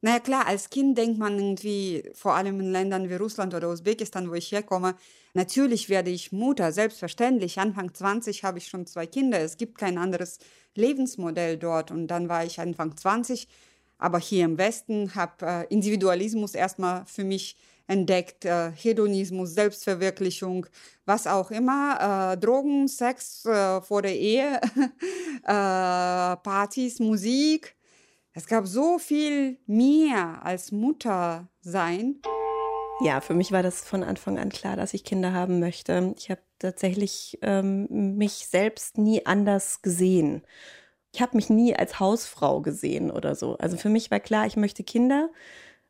naja 0.00 0.18
klar, 0.18 0.46
als 0.46 0.70
Kind 0.70 0.98
denkt 0.98 1.18
man 1.18 1.38
irgendwie, 1.38 2.02
vor 2.14 2.34
allem 2.34 2.58
in 2.58 2.72
Ländern 2.72 3.08
wie 3.08 3.14
Russland 3.14 3.54
oder 3.54 3.70
Usbekistan, 3.70 4.28
wo 4.28 4.34
ich 4.34 4.50
herkomme, 4.50 4.96
natürlich 5.34 5.88
werde 5.88 6.10
ich 6.10 6.32
Mutter, 6.32 6.72
selbstverständlich. 6.72 7.60
Anfang 7.60 7.94
20 7.94 8.42
habe 8.42 8.58
ich 8.58 8.66
schon 8.66 8.86
zwei 8.86 9.06
Kinder. 9.06 9.38
Es 9.38 9.56
gibt 9.56 9.78
kein 9.78 9.98
anderes 9.98 10.40
Lebensmodell 10.74 11.58
dort. 11.58 11.92
Und 11.92 12.08
dann 12.08 12.28
war 12.28 12.44
ich 12.44 12.58
Anfang 12.58 12.96
20, 12.96 13.46
aber 13.98 14.18
hier 14.18 14.46
im 14.46 14.58
Westen 14.58 15.14
habe 15.14 15.46
äh, 15.46 15.66
Individualismus 15.72 16.54
erstmal 16.56 17.06
für 17.06 17.24
mich 17.24 17.56
entdeckt, 17.90 18.44
äh, 18.44 18.70
Hedonismus, 18.70 19.54
Selbstverwirklichung, 19.54 20.66
was 21.06 21.26
auch 21.26 21.50
immer, 21.50 22.32
äh, 22.32 22.38
Drogen, 22.38 22.86
Sex 22.86 23.44
äh, 23.44 23.80
vor 23.80 24.02
der 24.02 24.16
Ehe, 24.16 24.60
äh, 25.42 26.36
Partys, 26.36 27.00
Musik. 27.00 27.74
Es 28.32 28.46
gab 28.46 28.66
so 28.66 28.98
viel 28.98 29.58
mehr 29.66 30.40
als 30.44 30.70
Mutter 30.70 31.48
sein. 31.60 32.20
Ja, 33.00 33.20
für 33.20 33.34
mich 33.34 33.50
war 33.50 33.64
das 33.64 33.80
von 33.80 34.04
Anfang 34.04 34.38
an 34.38 34.50
klar, 34.50 34.76
dass 34.76 34.94
ich 34.94 35.02
Kinder 35.02 35.32
haben 35.32 35.58
möchte. 35.58 36.14
Ich 36.16 36.30
habe 36.30 36.42
tatsächlich 36.60 37.38
ähm, 37.42 38.16
mich 38.16 38.46
selbst 38.46 38.98
nie 38.98 39.26
anders 39.26 39.82
gesehen. 39.82 40.42
Ich 41.12 41.20
habe 41.20 41.36
mich 41.36 41.50
nie 41.50 41.74
als 41.74 41.98
Hausfrau 41.98 42.60
gesehen 42.60 43.10
oder 43.10 43.34
so. 43.34 43.56
Also 43.56 43.76
für 43.76 43.88
mich 43.88 44.12
war 44.12 44.20
klar, 44.20 44.46
ich 44.46 44.56
möchte 44.56 44.84
Kinder 44.84 45.30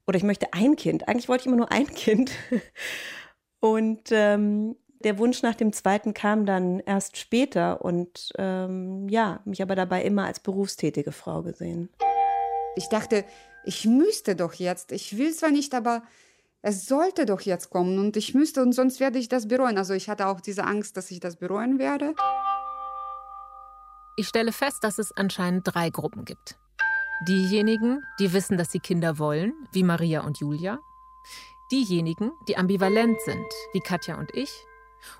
oder 0.06 0.16
ich 0.16 0.22
möchte 0.22 0.52
ein 0.52 0.76
Kind. 0.76 1.08
Eigentlich 1.08 1.28
wollte 1.28 1.42
ich 1.42 1.46
immer 1.46 1.56
nur 1.56 1.72
ein 1.72 1.86
Kind. 1.94 2.32
Und 3.60 4.10
ähm, 4.10 4.76
der 5.02 5.18
Wunsch 5.18 5.42
nach 5.42 5.54
dem 5.54 5.72
zweiten 5.72 6.14
kam 6.14 6.46
dann 6.46 6.80
erst 6.80 7.16
später 7.16 7.82
und 7.82 8.30
ähm, 8.38 9.08
ja, 9.08 9.40
mich 9.44 9.62
aber 9.62 9.74
dabei 9.74 10.02
immer 10.02 10.24
als 10.24 10.40
berufstätige 10.40 11.12
Frau 11.12 11.42
gesehen. 11.42 11.88
Ich 12.76 12.88
dachte, 12.88 13.24
ich 13.64 13.86
müsste 13.86 14.36
doch 14.36 14.54
jetzt, 14.54 14.92
ich 14.92 15.16
will 15.16 15.32
zwar 15.32 15.50
nicht, 15.50 15.74
aber 15.74 16.02
es 16.62 16.86
sollte 16.86 17.24
doch 17.24 17.40
jetzt 17.40 17.70
kommen 17.70 17.98
und 17.98 18.16
ich 18.16 18.34
müsste 18.34 18.62
und 18.62 18.72
sonst 18.72 19.00
werde 19.00 19.18
ich 19.18 19.28
das 19.28 19.48
bereuen. 19.48 19.78
Also 19.78 19.94
ich 19.94 20.08
hatte 20.08 20.26
auch 20.26 20.40
diese 20.40 20.64
Angst, 20.64 20.96
dass 20.96 21.10
ich 21.10 21.20
das 21.20 21.36
bereuen 21.36 21.78
werde. 21.78 22.14
Ich 24.16 24.28
stelle 24.28 24.52
fest, 24.52 24.84
dass 24.84 24.98
es 24.98 25.12
anscheinend 25.16 25.62
drei 25.64 25.88
Gruppen 25.88 26.26
gibt. 26.26 26.58
Diejenigen, 27.28 28.02
die 28.18 28.32
wissen, 28.32 28.56
dass 28.56 28.72
sie 28.72 28.78
Kinder 28.78 29.18
wollen, 29.18 29.52
wie 29.72 29.82
Maria 29.82 30.22
und 30.22 30.38
Julia. 30.38 30.78
Diejenigen, 31.70 32.32
die 32.48 32.56
ambivalent 32.56 33.20
sind, 33.20 33.44
wie 33.74 33.80
Katja 33.80 34.18
und 34.18 34.34
ich. 34.34 34.50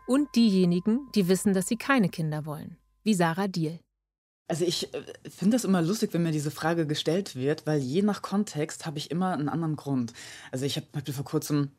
Und 0.07 0.35
diejenigen, 0.35 1.11
die 1.15 1.29
wissen, 1.29 1.53
dass 1.53 1.69
sie 1.69 1.77
keine 1.77 2.09
Kinder 2.09 2.47
wollen, 2.47 2.79
wie 3.05 3.13
Sarah 3.13 3.49
Diel. 3.49 3.81
Also 4.49 4.65
ich 4.65 4.95
äh, 4.95 5.03
finde 5.29 5.57
das 5.57 5.65
immer 5.65 5.83
lustig, 5.83 6.15
wenn 6.15 6.23
mir 6.23 6.33
diese 6.33 6.51
Frage 6.51 6.87
gestellt 6.87 7.37
wird, 7.37 7.67
weil 7.67 7.81
je 7.81 8.01
nach 8.01 8.23
Kontext 8.23 8.87
habe 8.87 8.97
ich 8.97 9.11
immer 9.11 9.35
einen 9.35 9.51
anderen 9.51 9.77
Grund. 9.77 10.15
Also 10.53 10.65
ich 10.65 10.77
habe 10.77 11.13
vor 11.13 11.25
kurzem 11.27 11.71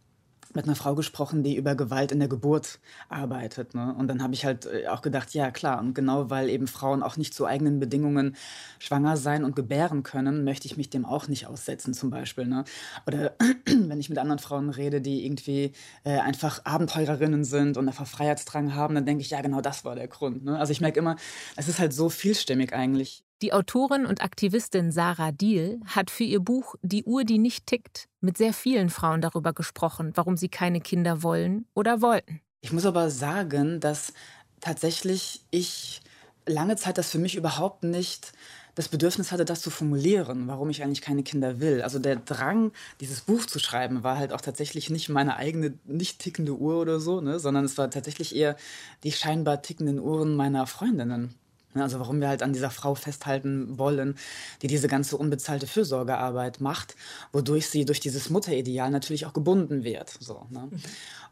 mit 0.53 0.65
einer 0.65 0.75
Frau 0.75 0.96
gesprochen, 0.96 1.43
die 1.43 1.55
über 1.55 1.75
Gewalt 1.75 2.12
in 2.12 2.20
der 2.20 2.27
Geburt 2.27 2.79
arbeitet. 3.10 3.74
Ne? 3.75 3.93
Und 3.98 4.08
dann 4.08 4.22
habe 4.22 4.34
ich 4.34 4.46
halt 4.46 4.65
äh, 4.65 4.88
auch 4.88 5.01
gedacht, 5.01 5.34
ja 5.34 5.51
klar, 5.51 5.79
und 5.79 5.93
genau 5.93 6.29
weil 6.29 6.50
eben 6.50 6.67
Frauen 6.67 7.03
auch 7.03 7.17
nicht 7.17 7.34
zu 7.34 7.46
eigenen 7.46 7.79
Bedingungen 7.79 8.36
schwanger 8.79 9.17
sein 9.17 9.43
und 9.43 9.55
gebären 9.55 10.03
können, 10.03 10.43
möchte 10.43 10.67
ich 10.67 10.77
mich 10.77 10.89
dem 10.89 11.05
auch 11.05 11.27
nicht 11.27 11.48
aussetzen 11.48 11.93
zum 11.93 12.10
Beispiel. 12.10 12.46
Ne? 12.46 12.63
Oder 13.08 13.36
wenn 13.65 14.00
ich 14.00 14.10
mit 14.10 14.17
anderen 14.17 14.39
Frauen 14.39 14.70
rede, 14.70 15.01
die 15.01 15.25
irgendwie 15.25 15.72
äh, 16.03 16.20
einfach 16.20 16.65
Abenteurerinnen 16.65 17.43
sind 17.43 17.77
und 17.77 17.88
einfach 17.88 18.08
Freiheitsdrang 18.08 18.75
haben, 18.75 18.96
dann 18.96 19.05
denke 19.05 19.22
ich, 19.22 19.29
ja 19.29 19.41
genau 19.41 19.62
das 19.62 19.86
war 19.86 19.96
der 19.96 20.08
Grund. 20.08 20.43
Ne? 20.43 20.58
Also 20.58 20.72
ich 20.72 20.81
merke 20.81 21.00
immer, 21.00 21.15
es 21.55 21.67
ist 21.67 21.79
halt 21.79 21.93
so 21.93 22.10
vielstimmig 22.10 22.74
eigentlich. 22.74 23.24
Die 23.41 23.53
Autorin 23.53 24.05
und 24.05 24.21
Aktivistin 24.21 24.91
Sarah 24.91 25.31
Diel 25.31 25.79
hat 25.88 26.12
für 26.12 26.24
ihr 26.24 26.39
Buch 26.39 26.75
Die 26.83 27.05
Uhr, 27.05 27.24
die 27.24 27.39
nicht 27.39 27.65
tickt 27.65 28.07
mit 28.19 28.38
sehr 28.38 28.53
vielen 28.53 28.91
Frauen 28.91 29.19
darüber 29.19 29.51
gesprochen, 29.51 30.12
warum 30.13 30.38
sie 30.38 30.50
keine 30.50 30.79
Kinder 30.79 31.24
wollen 31.24 31.65
oder 31.74 32.03
wollten. 32.03 32.41
Ich 32.62 32.71
muss 32.71 32.86
aber 32.86 33.10
sagen, 33.10 33.79
dass 33.79 34.13
tatsächlich 34.60 35.41
ich 35.50 36.01
lange 36.45 36.75
Zeit 36.75 37.00
das 37.00 37.10
für 37.10 37.17
mich 37.17 37.36
überhaupt 37.36 37.83
nicht 37.83 38.33
das 38.75 38.89
Bedürfnis 38.89 39.31
hatte, 39.31 39.43
das 39.43 39.62
zu 39.62 39.71
formulieren, 39.71 40.48
warum 40.48 40.69
ich 40.69 40.83
eigentlich 40.83 41.01
keine 41.01 41.24
Kinder 41.24 41.60
will. 41.60 41.81
Also 41.81 41.98
der 41.98 42.17
Drang, 42.17 42.71
dieses 43.00 43.21
Buch 43.21 43.48
zu 43.48 43.57
schreiben, 43.57 44.03
war 44.03 44.17
halt 44.17 44.33
auch 44.33 44.41
tatsächlich 44.41 44.91
nicht 44.91 45.10
meine 45.10 45.36
eigene 45.36 45.74
nicht 45.86 46.19
tickende 46.19 46.55
Uhr 46.55 46.79
oder 46.79 47.00
so, 47.00 47.21
ne, 47.21 47.39
sondern 47.39 47.65
es 47.65 47.77
war 47.79 47.89
tatsächlich 47.89 48.36
eher 48.36 48.55
die 49.03 49.12
scheinbar 49.12 49.63
tickenden 49.63 50.00
Uhren 50.00 50.36
meiner 50.36 50.67
Freundinnen 50.67 51.33
Also 51.74 52.00
warum 52.00 52.20
wir 52.20 52.28
halt 52.28 52.44
an 52.44 52.54
dieser 52.54 52.70
Frau 52.70 52.96
festhalten 52.96 53.78
wollen, 53.78 54.16
die 54.62 54.68
diese 54.68 54.88
ganze 54.88 55.18
unbezahlte 55.18 55.68
Fürsorgearbeit 55.68 56.62
macht, 56.62 56.96
wodurch 57.32 57.68
sie 57.68 57.86
durch 57.86 58.00
dieses 58.00 58.30
Mutterideal 58.30 58.90
natürlich 58.92 59.25
auch 59.25 59.34
gebunden 59.34 59.84
wird. 59.84 60.18
So, 60.20 60.46
ne? 60.50 60.68
Mhm. 60.70 60.82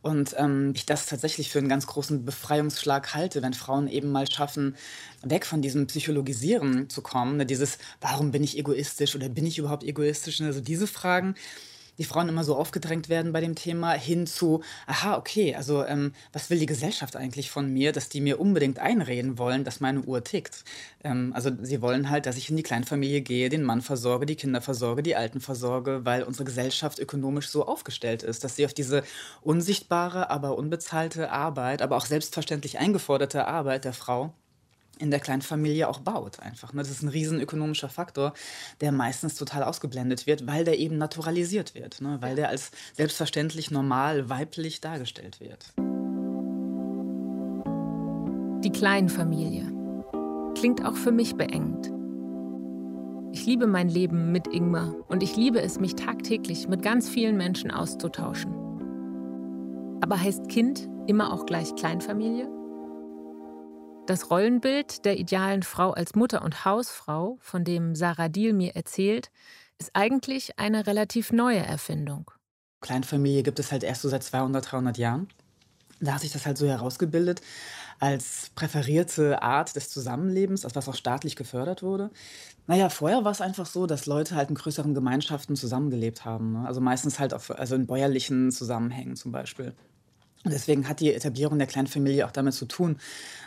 Und 0.02 0.34
ähm, 0.38 0.72
ich 0.76 0.86
das 0.86 1.08
tatsächlich 1.08 1.50
für 1.50 1.60
einen 1.60 1.68
ganz 1.68 1.86
großen 1.86 2.24
Befreiungsschlag 2.24 3.14
halte, 3.14 3.42
wenn 3.42 3.54
Frauen 3.54 3.90
eben 3.90 4.12
mal 4.12 4.32
schaffen, 4.32 4.78
weg 5.24 5.46
von 5.46 5.62
diesem 5.62 5.88
Psychologisieren 5.88 6.90
zu 6.90 7.02
kommen, 7.02 7.36
ne? 7.38 7.46
dieses, 7.46 7.80
warum 8.00 8.32
bin 8.32 8.44
ich 8.44 8.58
egoistisch 8.58 9.16
oder 9.16 9.28
bin 9.28 9.46
ich 9.46 9.58
überhaupt 9.58 9.84
egoistisch, 9.84 10.40
also 10.40 10.62
diese 10.62 10.88
Fragen, 10.88 11.36
die 12.00 12.06
Frauen 12.06 12.30
immer 12.30 12.44
so 12.44 12.56
aufgedrängt 12.56 13.10
werden 13.10 13.34
bei 13.34 13.42
dem 13.42 13.56
Thema, 13.56 13.92
hin 13.92 14.26
zu, 14.26 14.64
aha, 14.88 15.18
okay, 15.18 15.54
also 15.54 15.86
ähm, 15.86 16.14
was 16.34 16.50
will 16.50 16.58
die 16.58 16.66
Gesellschaft 16.66 17.16
eigentlich 17.16 17.52
von 17.52 17.72
mir, 17.72 17.92
dass 17.92 18.10
die 18.10 18.22
mir 18.22 18.40
unbedingt 18.40 18.80
einreden 18.80 19.38
wollen, 19.38 19.66
dass 19.66 19.82
meine 19.82 20.02
Uhr 20.02 20.24
tickt. 20.24 20.64
Ähm, 21.04 21.32
also 21.36 21.52
sie 21.62 21.82
wollen 21.82 22.10
halt, 22.10 22.26
dass 22.26 22.38
ich 22.38 22.50
in 22.50 22.56
die 22.56 22.64
Kleinfamilie 22.64 23.22
gehe, 23.22 23.50
den 23.50 23.64
Mann 23.64 23.82
versorge, 23.82 24.26
die 24.26 24.38
Kinder 24.38 24.62
versorge, 24.62 25.04
die 25.04 25.18
Alten 25.18 25.42
versorge, 25.42 26.06
weil 26.06 26.24
unsere 26.24 26.46
Gesellschaft 26.46 27.00
ökonomisch 27.00 27.50
so 27.50 27.68
aufgestellt 27.68 28.24
ist, 28.24 28.44
dass 28.44 28.56
sie 28.56 28.66
auf 28.66 28.74
diese 28.74 29.04
unsichtbare, 29.42 30.30
aber 30.30 30.58
unbezahlte 30.58 31.32
Arbeit, 31.32 31.82
aber 31.82 31.98
auch 31.98 32.06
selbstverständlich 32.06 32.80
eingeforderte 32.80 33.46
Arbeit 33.46 33.84
der 33.84 33.94
Frau 33.94 34.34
in 35.00 35.12
der 35.12 35.20
kleinen 35.20 35.42
Familie 35.42 35.88
auch 35.88 36.00
baut 36.00 36.40
einfach. 36.40 36.74
Ne? 36.74 36.82
Das 36.82 36.92
ist 36.92 37.02
ein 37.02 37.10
riesen 37.10 37.40
ökonomischer 37.40 37.90
Faktor, 37.90 38.34
der 38.82 38.92
meistens 38.92 39.36
total 39.36 39.64
ausgeblendet 39.64 40.28
wird, 40.28 40.46
weil 40.46 40.66
der 40.66 40.78
eben 40.78 40.98
naturalisiert 40.98 41.74
wird, 41.74 42.02
ne? 42.02 42.18
weil 42.20 42.36
der 42.36 42.50
als 42.50 42.72
selbstverständlich 42.94 43.72
normal 43.72 44.30
weiblich 44.30 44.82
dargestellt 44.82 45.40
wird. 45.40 45.74
Die 48.64 48.72
Kleinfamilie 48.72 49.72
klingt 50.56 50.86
auch 50.86 50.96
für 50.96 51.14
mich 51.14 51.36
beengend. 51.36 51.94
Ich 53.32 53.46
liebe 53.46 53.68
mein 53.68 53.88
Leben 53.88 54.32
mit 54.32 54.48
Ingmar 54.48 54.96
und 55.08 55.24
ich 55.24 55.38
liebe 55.38 55.62
es, 55.62 55.80
mich 55.80 55.96
tagtäglich 55.96 56.68
mit 56.68 56.82
ganz 56.82 57.08
vielen 57.08 57.38
Menschen 57.38 57.72
auszutauschen. 57.72 58.52
Aber 60.02 60.20
heißt 60.20 60.50
Kind 60.50 60.90
immer 61.08 61.32
auch 61.32 61.46
gleich 61.46 61.74
Kleinfamilie? 61.76 62.59
Das 64.10 64.32
Rollenbild 64.32 65.06
der 65.06 65.20
idealen 65.20 65.62
Frau 65.62 65.92
als 65.92 66.16
Mutter 66.16 66.42
und 66.42 66.66
Hausfrau, 66.66 67.38
von 67.42 67.64
dem 67.64 67.94
Sarah 67.94 68.28
Diel 68.28 68.54
mir 68.54 68.76
erzählt, 68.76 69.30
ist 69.78 69.92
eigentlich 69.94 70.58
eine 70.58 70.88
relativ 70.88 71.32
neue 71.32 71.60
Erfindung. 71.60 72.32
Kleinfamilie 72.82 73.44
gibt 73.44 73.60
es 73.60 73.72
halt 73.72 73.84
erst 73.84 74.02
so 74.02 74.10
seit 74.10 74.24
200, 74.24 74.72
300 74.72 74.98
Jahren. 74.98 75.28
Da 76.00 76.16
hat 76.16 76.22
sich 76.22 76.32
das 76.32 76.48
halt 76.48 76.58
so 76.58 76.68
herausgebildet 76.68 77.42
als 78.00 78.50
präferierte 78.56 79.44
Art 79.44 79.76
des 79.76 79.90
Zusammenlebens, 79.90 80.66
als 80.66 80.74
was 80.74 80.90
auch 80.90 80.96
staatlich 80.96 81.36
gefördert 81.36 81.84
wurde. 81.84 82.10
Naja, 82.66 82.90
vorher 82.90 83.24
war 83.26 83.32
es 83.32 83.42
einfach 83.42 83.68
so, 83.68 83.86
dass 83.86 84.08
Leute 84.08 84.34
halt 84.34 84.50
in 84.50 84.56
größeren 84.56 84.96
Gemeinschaften 84.96 85.56
zusammengelebt 85.56 86.26
haben. 86.26 86.54
Ne? 86.54 86.66
Also 86.66 86.82
meistens 86.82 87.20
halt 87.20 87.32
auf, 87.32 87.52
also 87.52 87.76
in 87.76 87.86
bäuerlichen 87.86 88.52
Zusammenhängen 88.52 89.16
zum 89.16 89.32
Beispiel. 89.32 89.76
Und 90.46 90.54
deswegen 90.54 90.88
hat 90.88 91.02
die 91.02 91.14
Etablierung 91.14 91.58
der 91.58 91.68
Kleinfamilie 91.68 92.26
auch 92.26 92.32
damit 92.32 92.54
zu 92.54 92.66
tun, 92.66 92.98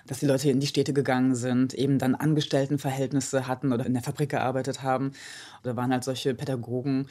dass 0.07 0.21
die 0.21 0.27
Leute 0.27 0.51
in 0.51 0.61
die 0.61 0.67
Städte 0.67 0.93
gegangen 0.93 1.35
sind, 1.35 1.73
eben 1.73 1.99
dann 1.99 2.15
Angestelltenverhältnisse 2.15 3.47
hatten 3.47 3.73
oder 3.73 3.87
in 3.87 3.95
der 3.95 4.03
Fabrik 4.03 4.31
gearbeitet 4.31 4.83
haben. 4.83 5.13
Da 5.63 5.75
waren 5.75 5.91
halt 5.91 6.05
solche 6.05 6.35
Pädagogen 6.35 7.09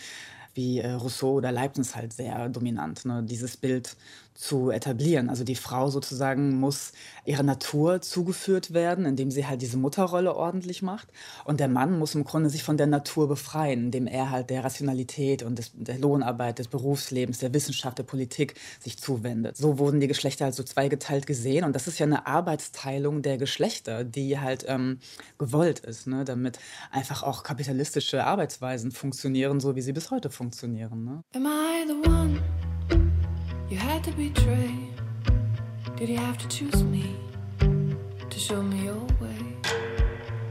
wie 0.53 0.79
äh, 0.79 0.91
Rousseau 0.91 1.33
oder 1.33 1.51
Leibniz 1.51 1.95
halt 1.95 2.13
sehr 2.13 2.49
dominant, 2.49 3.05
ne? 3.05 3.23
dieses 3.23 3.57
Bild 3.57 3.95
zu 4.41 4.71
etablieren. 4.71 5.29
Also 5.29 5.43
die 5.43 5.55
Frau 5.55 5.89
sozusagen 5.89 6.59
muss 6.59 6.93
ihrer 7.25 7.43
Natur 7.43 8.01
zugeführt 8.01 8.73
werden, 8.73 9.05
indem 9.05 9.29
sie 9.29 9.45
halt 9.45 9.61
diese 9.61 9.77
Mutterrolle 9.77 10.35
ordentlich 10.35 10.81
macht. 10.81 11.09
Und 11.45 11.59
der 11.59 11.67
Mann 11.67 11.99
muss 11.99 12.15
im 12.15 12.23
Grunde 12.23 12.49
sich 12.49 12.63
von 12.63 12.75
der 12.75 12.87
Natur 12.87 13.27
befreien, 13.27 13.85
indem 13.85 14.07
er 14.07 14.31
halt 14.31 14.49
der 14.49 14.63
Rationalität 14.63 15.43
und 15.43 15.59
des, 15.59 15.71
der 15.75 15.99
Lohnarbeit, 15.99 16.57
des 16.57 16.69
Berufslebens, 16.69 17.37
der 17.37 17.53
Wissenschaft, 17.53 17.99
der 17.99 18.03
Politik 18.03 18.55
sich 18.79 18.97
zuwendet. 18.97 19.57
So 19.57 19.77
wurden 19.77 19.99
die 19.99 20.07
Geschlechter 20.07 20.45
halt 20.45 20.55
so 20.55 20.63
zweigeteilt 20.63 21.27
gesehen. 21.27 21.63
Und 21.63 21.75
das 21.75 21.87
ist 21.87 21.99
ja 21.99 22.07
eine 22.07 22.25
Arbeitsteilung 22.25 23.21
der 23.21 23.37
Geschlechter, 23.37 24.03
die 24.03 24.39
halt 24.39 24.65
ähm, 24.67 24.99
gewollt 25.37 25.79
ist, 25.79 26.07
ne? 26.07 26.25
damit 26.25 26.57
einfach 26.89 27.21
auch 27.21 27.43
kapitalistische 27.43 28.23
Arbeitsweisen 28.23 28.91
funktionieren, 28.91 29.59
so 29.59 29.75
wie 29.75 29.81
sie 29.81 29.93
bis 29.93 30.09
heute 30.09 30.31
funktionieren. 30.31 31.05
Ne? 31.05 31.23
Am 31.35 31.45
I 31.45 31.87
the 31.87 32.09
one? 32.09 32.60
You 33.71 33.77
had 33.77 34.03
to 34.03 34.11
betray? 34.11 34.75
Did 35.95 36.09
you 36.09 36.17
have 36.17 36.37
to 36.39 36.47
choose 36.49 36.83
me 36.83 37.15
to 38.29 38.37
show 38.37 38.61
me 38.61 38.83
your 38.83 39.05
way 39.21 39.55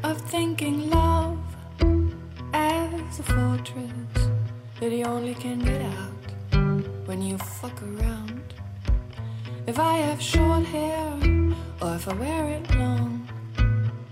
of 0.02 0.18
thinking 0.22 0.88
love 0.88 1.38
as 2.54 3.18
a 3.18 3.22
fortress 3.22 4.30
that 4.80 4.90
you 4.90 5.04
only 5.04 5.34
can 5.34 5.58
get 5.58 5.82
out 5.82 6.22
when 7.04 7.20
you 7.20 7.36
fuck 7.36 7.82
around? 7.82 8.54
If 9.66 9.78
I 9.78 9.98
have 9.98 10.22
short 10.22 10.64
hair 10.64 11.04
or 11.82 11.96
if 11.96 12.08
I 12.08 12.14
wear 12.14 12.48
it 12.48 12.74
long, 12.76 13.28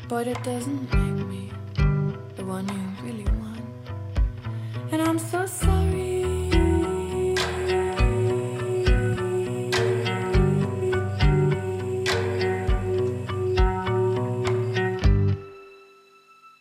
but 0.06 0.26
it 0.26 0.42
doesn't 0.42 0.82
make 0.92 1.26
me 1.28 1.50
the 2.36 2.44
one 2.44 2.68
you 2.68 3.06
really 3.06 3.28
want. 3.40 4.92
And 4.92 5.00
I'm 5.00 5.18
so 5.18 5.46
sorry. 5.46 6.17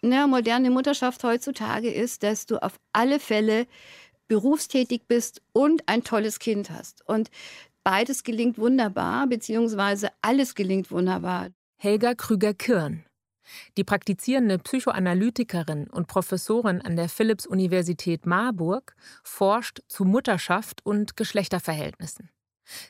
Ne, 0.08 0.28
moderne 0.28 0.70
Mutterschaft 0.70 1.24
heutzutage 1.24 1.92
ist, 1.92 2.24
dass 2.24 2.46
du 2.46 2.62
auf 2.62 2.80
alle 2.94 3.20
Fälle 3.20 3.68
berufstätig 4.28 5.04
bist 5.08 5.42
und 5.54 5.84
ein 5.88 6.04
tolles 6.04 6.40
Kind 6.40 6.70
hast. 6.70 7.08
Und 7.08 7.30
beides 7.84 8.24
gelingt 8.24 8.58
wunderbar, 8.58 9.28
beziehungsweise 9.28 10.10
alles 10.22 10.56
gelingt 10.56 10.92
wunderbar. 10.92 11.50
Helga 11.78 12.14
Krüger-Kirn. 12.16 13.04
Die 13.78 13.86
praktizierende 13.86 14.60
Psychoanalytikerin 14.60 15.88
und 15.88 16.08
Professorin 16.08 16.82
an 16.82 16.98
der 16.98 17.08
Philipps-Universität 17.08 18.26
Marburg 18.26 18.94
forscht 19.24 19.82
zu 19.88 20.04
Mutterschaft 20.04 20.86
und 20.86 21.16
Geschlechterverhältnissen. 21.16 22.30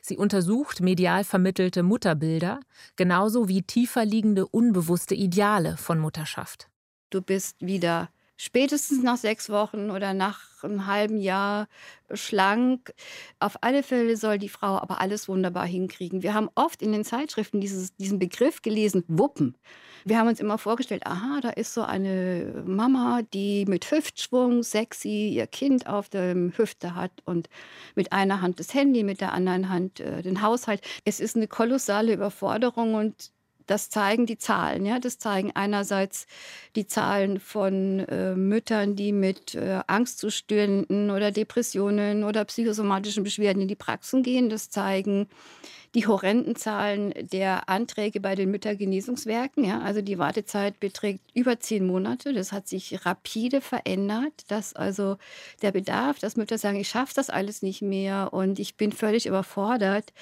Sie 0.02 0.16
untersucht 0.16 0.80
medial 0.80 1.22
vermittelte 1.22 1.84
Mutterbilder, 1.84 2.58
genauso 2.96 3.46
wie 3.48 3.62
tiefer 3.62 4.04
liegende 4.04 4.48
unbewusste 4.48 5.14
Ideale 5.14 5.76
von 5.76 6.00
Mutterschaft 6.00 6.68
du 7.10 7.22
bist 7.22 7.56
wieder 7.60 8.08
spätestens 8.38 9.02
nach 9.02 9.16
sechs 9.16 9.50
Wochen 9.50 9.90
oder 9.90 10.14
nach 10.14 10.40
einem 10.62 10.86
halben 10.86 11.18
Jahr 11.18 11.66
schlank. 12.14 12.94
Auf 13.40 13.58
alle 13.62 13.82
Fälle 13.82 14.16
soll 14.16 14.38
die 14.38 14.48
Frau 14.48 14.78
aber 14.78 15.00
alles 15.00 15.28
wunderbar 15.28 15.66
hinkriegen. 15.66 16.22
Wir 16.22 16.34
haben 16.34 16.48
oft 16.54 16.80
in 16.80 16.92
den 16.92 17.04
Zeitschriften 17.04 17.60
dieses, 17.60 17.94
diesen 17.96 18.18
Begriff 18.18 18.62
gelesen, 18.62 19.04
Wuppen. 19.08 19.56
Wir 20.04 20.18
haben 20.18 20.28
uns 20.28 20.40
immer 20.40 20.56
vorgestellt, 20.56 21.06
aha, 21.06 21.40
da 21.42 21.50
ist 21.50 21.74
so 21.74 21.82
eine 21.82 22.62
Mama, 22.64 23.20
die 23.34 23.66
mit 23.66 23.90
Hüftschwung 23.90 24.62
sexy 24.62 25.30
ihr 25.30 25.48
Kind 25.48 25.86
auf 25.86 26.08
der 26.08 26.34
Hüfte 26.34 26.94
hat 26.94 27.10
und 27.24 27.48
mit 27.96 28.12
einer 28.12 28.40
Hand 28.40 28.60
das 28.60 28.72
Handy, 28.72 29.02
mit 29.02 29.20
der 29.20 29.32
anderen 29.32 29.68
Hand 29.68 30.00
äh, 30.00 30.22
den 30.22 30.40
Haushalt. 30.40 30.80
Es 31.04 31.18
ist 31.18 31.36
eine 31.36 31.48
kolossale 31.48 32.12
Überforderung 32.12 32.94
und 32.94 33.32
das 33.68 33.90
zeigen 33.90 34.26
die 34.26 34.38
Zahlen. 34.38 34.84
Ja? 34.84 34.98
Das 34.98 35.18
zeigen 35.18 35.52
einerseits 35.54 36.26
die 36.74 36.86
Zahlen 36.86 37.38
von 37.38 38.00
äh, 38.00 38.34
Müttern, 38.34 38.96
die 38.96 39.12
mit 39.12 39.54
äh, 39.54 39.80
Angstzuständen 39.86 41.10
oder 41.10 41.30
Depressionen 41.30 42.24
oder 42.24 42.44
psychosomatischen 42.44 43.22
Beschwerden 43.22 43.62
in 43.62 43.68
die 43.68 43.76
Praxen 43.76 44.22
gehen. 44.22 44.48
Das 44.48 44.70
zeigen 44.70 45.28
die 45.94 46.06
horrenden 46.06 46.56
Zahlen 46.56 47.12
der 47.16 47.68
Anträge 47.68 48.20
bei 48.20 48.34
den 48.34 48.50
Müttergenesungswerken. 48.50 49.64
Ja? 49.64 49.80
Also 49.80 50.00
die 50.00 50.18
Wartezeit 50.18 50.80
beträgt 50.80 51.20
über 51.34 51.60
zehn 51.60 51.86
Monate. 51.86 52.32
Das 52.32 52.52
hat 52.52 52.68
sich 52.68 53.04
rapide 53.04 53.60
verändert, 53.60 54.32
dass 54.48 54.74
also 54.74 55.18
der 55.60 55.72
Bedarf, 55.72 56.18
dass 56.18 56.36
Mütter 56.36 56.56
sagen, 56.56 56.80
ich 56.80 56.88
schaffe 56.88 57.12
das 57.14 57.28
alles 57.28 57.60
nicht 57.60 57.82
mehr 57.82 58.32
und 58.32 58.58
ich 58.58 58.76
bin 58.76 58.92
völlig 58.92 59.26
überfordert, 59.26 60.14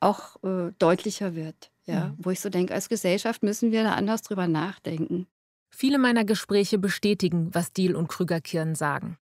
auch 0.00 0.36
äh, 0.44 0.72
deutlicher 0.78 1.34
wird. 1.34 1.69
Ja, 1.86 2.08
mhm. 2.08 2.16
wo 2.18 2.30
ich 2.30 2.40
so 2.40 2.48
denke, 2.48 2.74
als 2.74 2.88
Gesellschaft 2.88 3.42
müssen 3.42 3.72
wir 3.72 3.82
da 3.82 3.94
anders 3.94 4.22
drüber 4.22 4.46
nachdenken. 4.46 5.26
Viele 5.70 5.98
meiner 5.98 6.24
Gespräche 6.24 6.78
bestätigen, 6.78 7.54
was 7.54 7.72
Diel 7.72 7.94
und 7.94 8.08
Krüger-Kirn 8.08 8.74
sagen. 8.74 9.18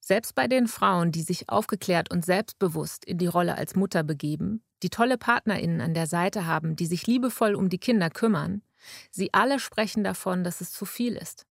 Selbst 0.00 0.34
bei 0.34 0.48
den 0.48 0.68
Frauen, 0.68 1.12
die 1.12 1.22
sich 1.22 1.48
aufgeklärt 1.48 2.10
und 2.10 2.24
selbstbewusst 2.24 3.04
in 3.04 3.18
die 3.18 3.26
Rolle 3.26 3.56
als 3.56 3.76
Mutter 3.76 4.02
begeben, 4.02 4.62
die 4.82 4.90
tolle 4.90 5.18
PartnerInnen 5.18 5.80
an 5.80 5.94
der 5.94 6.06
Seite 6.06 6.46
haben, 6.46 6.76
die 6.76 6.86
sich 6.86 7.06
liebevoll 7.06 7.54
um 7.54 7.68
die 7.68 7.78
Kinder 7.78 8.10
kümmern, 8.10 8.62
sie 9.10 9.34
alle 9.34 9.58
sprechen 9.58 10.04
davon, 10.04 10.44
dass 10.44 10.60
es 10.60 10.72
zu 10.72 10.84
viel 10.84 11.14
ist. 11.14 11.46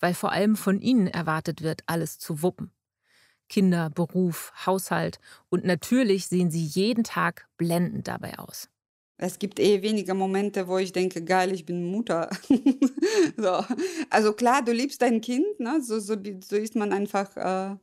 Weil 0.00 0.14
vor 0.14 0.32
allem 0.32 0.56
von 0.56 0.80
ihnen 0.80 1.06
erwartet 1.06 1.62
wird, 1.62 1.82
alles 1.86 2.18
zu 2.18 2.42
wuppen. 2.42 2.72
Kinder, 3.48 3.90
Beruf, 3.90 4.52
Haushalt 4.66 5.18
und 5.48 5.64
natürlich 5.64 6.26
sehen 6.26 6.50
sie 6.50 6.64
jeden 6.64 7.04
Tag 7.04 7.48
blendend 7.56 8.08
dabei 8.08 8.38
aus. 8.38 8.68
Es 9.18 9.38
gibt 9.38 9.58
eh 9.60 9.80
weniger 9.80 10.12
Momente, 10.14 10.68
wo 10.68 10.76
ich 10.76 10.92
denke, 10.92 11.24
geil, 11.24 11.52
ich 11.52 11.64
bin 11.64 11.90
Mutter. 11.90 12.28
so. 13.36 13.64
Also 14.10 14.32
klar, 14.34 14.62
du 14.62 14.72
liebst 14.72 15.00
dein 15.00 15.20
Kind, 15.22 15.58
ne? 15.58 15.80
so, 15.80 15.98
so, 16.00 16.16
so 16.46 16.56
ist 16.56 16.76
man 16.76 16.92
einfach 16.92 17.34
äh, 17.36 17.76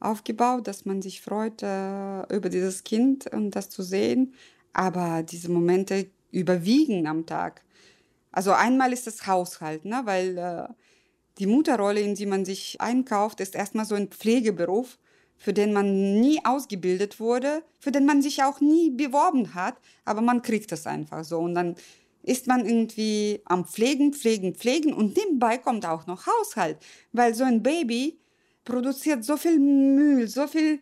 aufgebaut, 0.00 0.66
dass 0.66 0.84
man 0.84 1.00
sich 1.00 1.20
freut 1.20 1.62
äh, 1.62 2.22
über 2.34 2.48
dieses 2.48 2.82
Kind 2.82 3.32
und 3.32 3.52
das 3.52 3.70
zu 3.70 3.82
sehen. 3.82 4.34
Aber 4.72 5.22
diese 5.22 5.48
Momente 5.48 6.06
überwiegen 6.32 7.06
am 7.06 7.24
Tag. 7.24 7.62
Also 8.32 8.52
einmal 8.52 8.92
ist 8.92 9.06
das 9.06 9.28
Haushalt, 9.28 9.84
ne? 9.84 10.02
weil 10.04 10.36
äh, 10.36 10.66
die 11.38 11.46
Mutterrolle, 11.46 12.00
in 12.00 12.16
die 12.16 12.26
man 12.26 12.44
sich 12.44 12.80
einkauft, 12.80 13.38
ist 13.38 13.54
erstmal 13.54 13.84
so 13.84 13.94
ein 13.94 14.08
Pflegeberuf 14.08 14.98
für 15.36 15.52
den 15.52 15.72
man 15.72 16.20
nie 16.20 16.40
ausgebildet 16.44 17.20
wurde, 17.20 17.62
für 17.80 17.92
den 17.92 18.06
man 18.06 18.22
sich 18.22 18.42
auch 18.42 18.60
nie 18.60 18.90
beworben 18.90 19.54
hat, 19.54 19.76
aber 20.04 20.20
man 20.20 20.42
kriegt 20.42 20.72
das 20.72 20.86
einfach 20.86 21.24
so. 21.24 21.38
Und 21.38 21.54
dann 21.54 21.76
ist 22.22 22.46
man 22.46 22.64
irgendwie 22.64 23.40
am 23.44 23.66
Pflegen, 23.66 24.12
Pflegen, 24.14 24.54
Pflegen 24.54 24.92
und 24.94 25.16
nebenbei 25.16 25.58
kommt 25.58 25.86
auch 25.86 26.06
noch 26.06 26.26
Haushalt, 26.26 26.78
weil 27.12 27.34
so 27.34 27.44
ein 27.44 27.62
Baby 27.62 28.18
produziert 28.64 29.24
so 29.24 29.36
viel 29.36 29.58
Müll, 29.58 30.26
so 30.28 30.46
viel. 30.46 30.80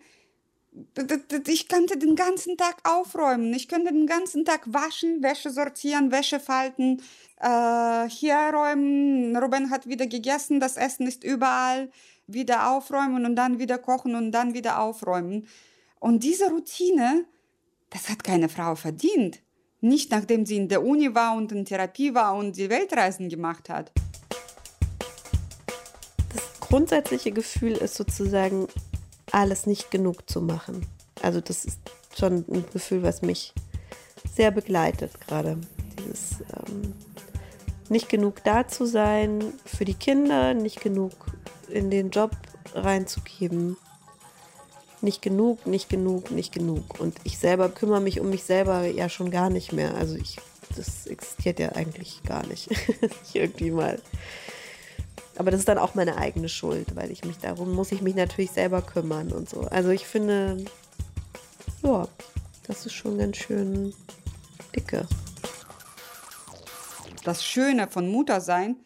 Ich 1.48 1.68
könnte 1.68 1.98
den 1.98 2.16
ganzen 2.16 2.56
Tag 2.56 2.76
aufräumen, 2.88 3.52
ich 3.52 3.68
könnte 3.68 3.92
den 3.92 4.06
ganzen 4.06 4.44
Tag 4.44 4.72
waschen, 4.72 5.22
Wäsche 5.22 5.50
sortieren, 5.50 6.10
Wäsche 6.10 6.40
falten, 6.40 7.02
äh, 7.40 8.08
hier 8.08 8.36
räumen. 8.54 9.36
Ruben 9.36 9.68
hat 9.70 9.86
wieder 9.86 10.06
gegessen, 10.06 10.60
das 10.60 10.78
Essen 10.78 11.06
ist 11.06 11.24
überall 11.24 11.90
wieder 12.32 12.70
aufräumen 12.70 13.24
und 13.24 13.36
dann 13.36 13.58
wieder 13.58 13.78
kochen 13.78 14.14
und 14.14 14.32
dann 14.32 14.54
wieder 14.54 14.80
aufräumen. 14.80 15.46
Und 16.00 16.24
diese 16.24 16.50
Routine, 16.50 17.24
das 17.90 18.08
hat 18.08 18.24
keine 18.24 18.48
Frau 18.48 18.74
verdient. 18.74 19.40
Nicht 19.80 20.10
nachdem 20.10 20.46
sie 20.46 20.56
in 20.56 20.68
der 20.68 20.84
Uni 20.84 21.14
war 21.14 21.36
und 21.36 21.52
in 21.52 21.64
Therapie 21.64 22.14
war 22.14 22.34
und 22.34 22.56
die 22.56 22.70
Weltreisen 22.70 23.28
gemacht 23.28 23.68
hat. 23.68 23.92
Das 26.32 26.60
grundsätzliche 26.60 27.32
Gefühl 27.32 27.72
ist 27.72 27.94
sozusagen, 27.94 28.68
alles 29.32 29.66
nicht 29.66 29.90
genug 29.90 30.28
zu 30.28 30.40
machen. 30.40 30.86
Also 31.22 31.40
das 31.40 31.64
ist 31.64 31.80
schon 32.18 32.44
ein 32.48 32.64
Gefühl, 32.72 33.02
was 33.02 33.22
mich 33.22 33.54
sehr 34.34 34.50
begleitet 34.50 35.12
gerade. 35.26 35.58
Dieses 35.98 36.40
ähm, 36.40 36.92
nicht 37.88 38.08
genug 38.08 38.42
da 38.44 38.66
zu 38.66 38.86
sein 38.86 39.52
für 39.64 39.84
die 39.84 39.94
Kinder, 39.94 40.54
nicht 40.54 40.80
genug 40.80 41.12
in 41.72 41.90
den 41.90 42.10
Job 42.10 42.32
reinzugeben. 42.74 43.76
Nicht 45.00 45.20
genug, 45.20 45.66
nicht 45.66 45.88
genug, 45.88 46.30
nicht 46.30 46.52
genug. 46.52 47.00
Und 47.00 47.16
ich 47.24 47.38
selber 47.38 47.68
kümmere 47.68 48.00
mich 48.00 48.20
um 48.20 48.30
mich 48.30 48.44
selber 48.44 48.86
ja 48.86 49.08
schon 49.08 49.30
gar 49.30 49.50
nicht 49.50 49.72
mehr. 49.72 49.94
Also 49.96 50.14
ich, 50.16 50.38
das 50.76 51.06
existiert 51.06 51.58
ja 51.58 51.72
eigentlich 51.72 52.22
gar 52.22 52.46
nicht. 52.46 52.70
Irgendwie 53.32 53.72
mal. 53.72 54.00
Aber 55.36 55.50
das 55.50 55.60
ist 55.60 55.68
dann 55.68 55.78
auch 55.78 55.94
meine 55.94 56.18
eigene 56.18 56.48
Schuld, 56.48 56.94
weil 56.94 57.10
ich 57.10 57.24
mich 57.24 57.38
darum 57.38 57.72
muss 57.72 57.90
ich 57.90 58.02
mich 58.02 58.14
natürlich 58.14 58.52
selber 58.52 58.82
kümmern 58.82 59.32
und 59.32 59.48
so. 59.48 59.62
Also 59.62 59.90
ich 59.90 60.06
finde, 60.06 60.64
ja, 61.82 62.06
das 62.66 62.86
ist 62.86 62.92
schon 62.92 63.18
ganz 63.18 63.38
schön 63.38 63.94
dicke. 64.76 65.08
Das 67.24 67.44
Schöne 67.44 67.88
von 67.88 68.08
Muttersein 68.08 68.76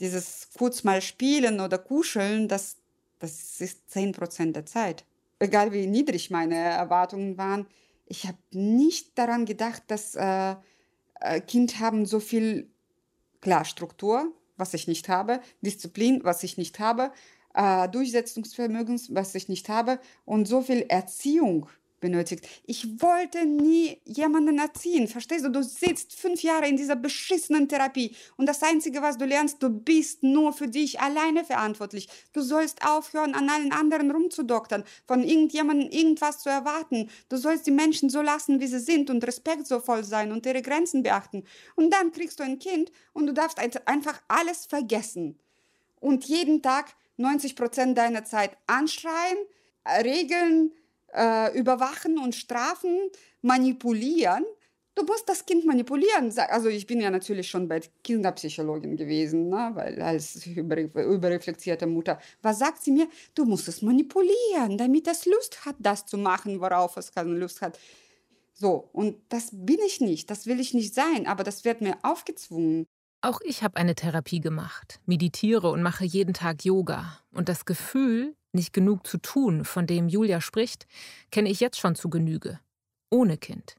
dieses 0.00 0.39
kurz 0.60 0.84
mal 0.84 1.00
spielen 1.00 1.58
oder 1.58 1.78
kuscheln, 1.78 2.46
das, 2.46 2.76
das 3.18 3.62
ist 3.62 3.80
10% 3.94 4.52
der 4.52 4.66
Zeit. 4.66 5.06
Egal 5.38 5.72
wie 5.72 5.86
niedrig 5.86 6.30
meine 6.30 6.54
Erwartungen 6.54 7.38
waren, 7.38 7.66
ich 8.04 8.26
habe 8.26 8.36
nicht 8.50 9.16
daran 9.16 9.46
gedacht, 9.46 9.84
dass 9.86 10.14
äh, 10.16 10.56
äh, 11.20 11.40
Kind 11.40 11.80
haben 11.80 12.04
so 12.04 12.20
viel 12.20 12.68
klar 13.40 13.64
Struktur, 13.64 14.34
was 14.58 14.74
ich 14.74 14.86
nicht 14.86 15.08
habe, 15.08 15.40
Disziplin, 15.62 16.20
was 16.24 16.42
ich 16.42 16.58
nicht 16.58 16.78
habe, 16.78 17.10
äh, 17.54 17.88
Durchsetzungsvermögen, 17.88 19.00
was 19.12 19.34
ich 19.34 19.48
nicht 19.48 19.70
habe 19.70 19.98
und 20.26 20.46
so 20.46 20.60
viel 20.60 20.84
Erziehung, 20.90 21.70
benötigt. 22.00 22.48
Ich 22.64 23.00
wollte 23.00 23.46
nie 23.46 23.98
jemanden 24.04 24.58
erziehen. 24.58 25.06
Verstehst 25.06 25.44
du? 25.44 25.50
Du 25.50 25.62
sitzt 25.62 26.14
fünf 26.14 26.42
Jahre 26.42 26.66
in 26.66 26.76
dieser 26.76 26.96
beschissenen 26.96 27.68
Therapie 27.68 28.14
und 28.36 28.46
das 28.46 28.62
Einzige, 28.62 29.02
was 29.02 29.18
du 29.18 29.26
lernst, 29.26 29.62
du 29.62 29.68
bist 29.68 30.22
nur 30.22 30.52
für 30.52 30.68
dich 30.68 31.00
alleine 31.00 31.44
verantwortlich. 31.44 32.08
Du 32.32 32.40
sollst 32.40 32.84
aufhören, 32.84 33.34
an 33.34 33.48
allen 33.48 33.72
anderen 33.72 34.10
rumzudoktern, 34.10 34.84
von 35.06 35.22
irgendjemandem 35.22 35.90
irgendwas 35.90 36.40
zu 36.40 36.48
erwarten. 36.48 37.10
Du 37.28 37.36
sollst 37.36 37.66
die 37.66 37.70
Menschen 37.70 38.10
so 38.10 38.22
lassen, 38.22 38.60
wie 38.60 38.66
sie 38.66 38.80
sind 38.80 39.10
und 39.10 39.24
respektvoll 39.26 40.04
sein 40.04 40.32
und 40.32 40.46
ihre 40.46 40.62
Grenzen 40.62 41.02
beachten. 41.02 41.44
Und 41.76 41.92
dann 41.92 42.12
kriegst 42.12 42.40
du 42.40 42.44
ein 42.44 42.58
Kind 42.58 42.90
und 43.12 43.26
du 43.26 43.34
darfst 43.34 43.58
einfach 43.58 44.20
alles 44.28 44.66
vergessen. 44.66 45.38
Und 46.00 46.24
jeden 46.24 46.62
Tag 46.62 46.94
90 47.18 47.54
Prozent 47.54 47.98
deiner 47.98 48.24
Zeit 48.24 48.56
anschreien, 48.66 49.36
Regeln, 50.02 50.72
äh, 51.14 51.56
überwachen 51.58 52.18
und 52.18 52.34
strafen, 52.34 53.10
manipulieren. 53.42 54.44
Du 54.94 55.04
musst 55.04 55.28
das 55.28 55.46
Kind 55.46 55.64
manipulieren. 55.64 56.36
Also 56.50 56.68
ich 56.68 56.86
bin 56.86 57.00
ja 57.00 57.10
natürlich 57.10 57.48
schon 57.48 57.68
bei 57.68 57.80
Kinderpsychologin 58.02 58.96
gewesen, 58.96 59.48
ne? 59.48 59.70
weil 59.74 60.02
als 60.02 60.44
überreflektierte 60.46 61.86
Mutter. 61.86 62.18
Was 62.42 62.58
sagt 62.58 62.82
sie 62.82 62.90
mir? 62.90 63.08
Du 63.34 63.44
musst 63.44 63.68
es 63.68 63.82
manipulieren, 63.82 64.76
damit 64.76 65.06
es 65.06 65.26
Lust 65.26 65.64
hat, 65.64 65.76
das 65.78 66.06
zu 66.06 66.18
machen, 66.18 66.60
worauf 66.60 66.96
es 66.96 67.12
keine 67.12 67.34
Lust 67.34 67.62
hat. 67.62 67.78
So, 68.52 68.90
und 68.92 69.16
das 69.30 69.50
bin 69.52 69.78
ich 69.86 70.02
nicht, 70.02 70.28
das 70.28 70.46
will 70.46 70.60
ich 70.60 70.74
nicht 70.74 70.94
sein, 70.94 71.26
aber 71.26 71.44
das 71.44 71.64
wird 71.64 71.80
mir 71.80 71.96
aufgezwungen. 72.02 72.84
Auch 73.22 73.40
ich 73.42 73.62
habe 73.62 73.76
eine 73.76 73.94
Therapie 73.94 74.40
gemacht, 74.40 75.00
meditiere 75.06 75.70
und 75.70 75.82
mache 75.82 76.04
jeden 76.04 76.34
Tag 76.34 76.64
Yoga. 76.64 77.20
Und 77.32 77.48
das 77.48 77.64
Gefühl, 77.64 78.34
nicht 78.52 78.72
genug 78.72 79.06
zu 79.06 79.18
tun, 79.18 79.64
von 79.64 79.86
dem 79.86 80.08
Julia 80.08 80.40
spricht, 80.40 80.86
kenne 81.30 81.50
ich 81.50 81.60
jetzt 81.60 81.78
schon 81.78 81.94
zu 81.94 82.10
Genüge. 82.10 82.60
Ohne 83.10 83.36
Kind. 83.36 83.76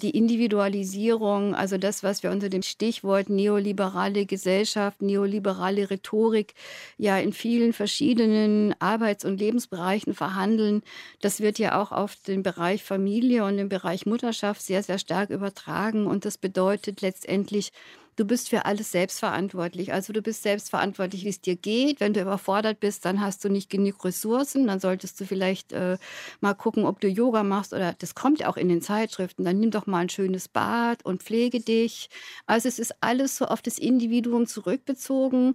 Die 0.00 0.10
Individualisierung, 0.10 1.56
also 1.56 1.76
das, 1.76 2.04
was 2.04 2.22
wir 2.22 2.30
unter 2.30 2.48
dem 2.48 2.62
Stichwort 2.62 3.28
neoliberale 3.30 4.26
Gesellschaft, 4.26 5.02
neoliberale 5.02 5.90
Rhetorik 5.90 6.54
ja 6.98 7.18
in 7.18 7.32
vielen 7.32 7.72
verschiedenen 7.72 8.80
Arbeits- 8.80 9.24
und 9.24 9.40
Lebensbereichen 9.40 10.14
verhandeln, 10.14 10.82
das 11.20 11.40
wird 11.40 11.58
ja 11.58 11.82
auch 11.82 11.90
auf 11.90 12.14
den 12.14 12.44
Bereich 12.44 12.84
Familie 12.84 13.44
und 13.44 13.56
den 13.56 13.68
Bereich 13.68 14.06
Mutterschaft 14.06 14.62
sehr, 14.62 14.84
sehr 14.84 15.00
stark 15.00 15.30
übertragen. 15.30 16.06
Und 16.06 16.24
das 16.24 16.38
bedeutet 16.38 17.00
letztendlich, 17.00 17.72
du 18.18 18.24
bist 18.24 18.48
für 18.48 18.64
alles 18.64 18.90
selbstverantwortlich. 18.90 19.92
Also 19.92 20.12
du 20.12 20.22
bist 20.22 20.42
selbstverantwortlich, 20.42 21.24
wie 21.24 21.28
es 21.28 21.40
dir 21.40 21.56
geht. 21.56 22.00
Wenn 22.00 22.12
du 22.12 22.20
überfordert 22.20 22.80
bist, 22.80 23.04
dann 23.04 23.20
hast 23.20 23.44
du 23.44 23.48
nicht 23.48 23.70
genug 23.70 24.04
Ressourcen. 24.04 24.66
Dann 24.66 24.80
solltest 24.80 25.20
du 25.20 25.24
vielleicht 25.24 25.72
äh, 25.72 25.98
mal 26.40 26.54
gucken, 26.54 26.84
ob 26.84 27.00
du 27.00 27.08
Yoga 27.08 27.44
machst 27.44 27.72
oder 27.72 27.94
das 27.98 28.14
kommt 28.14 28.40
ja 28.40 28.48
auch 28.48 28.56
in 28.56 28.68
den 28.68 28.82
Zeitschriften. 28.82 29.44
Dann 29.44 29.60
nimm 29.60 29.70
doch 29.70 29.86
mal 29.86 30.00
ein 30.00 30.08
schönes 30.08 30.48
Bad 30.48 31.04
und 31.04 31.22
pflege 31.22 31.60
dich. 31.60 32.08
Also 32.46 32.68
es 32.68 32.78
ist 32.78 32.94
alles 33.00 33.36
so 33.36 33.46
auf 33.46 33.62
das 33.62 33.78
Individuum 33.78 34.46
zurückbezogen. 34.46 35.54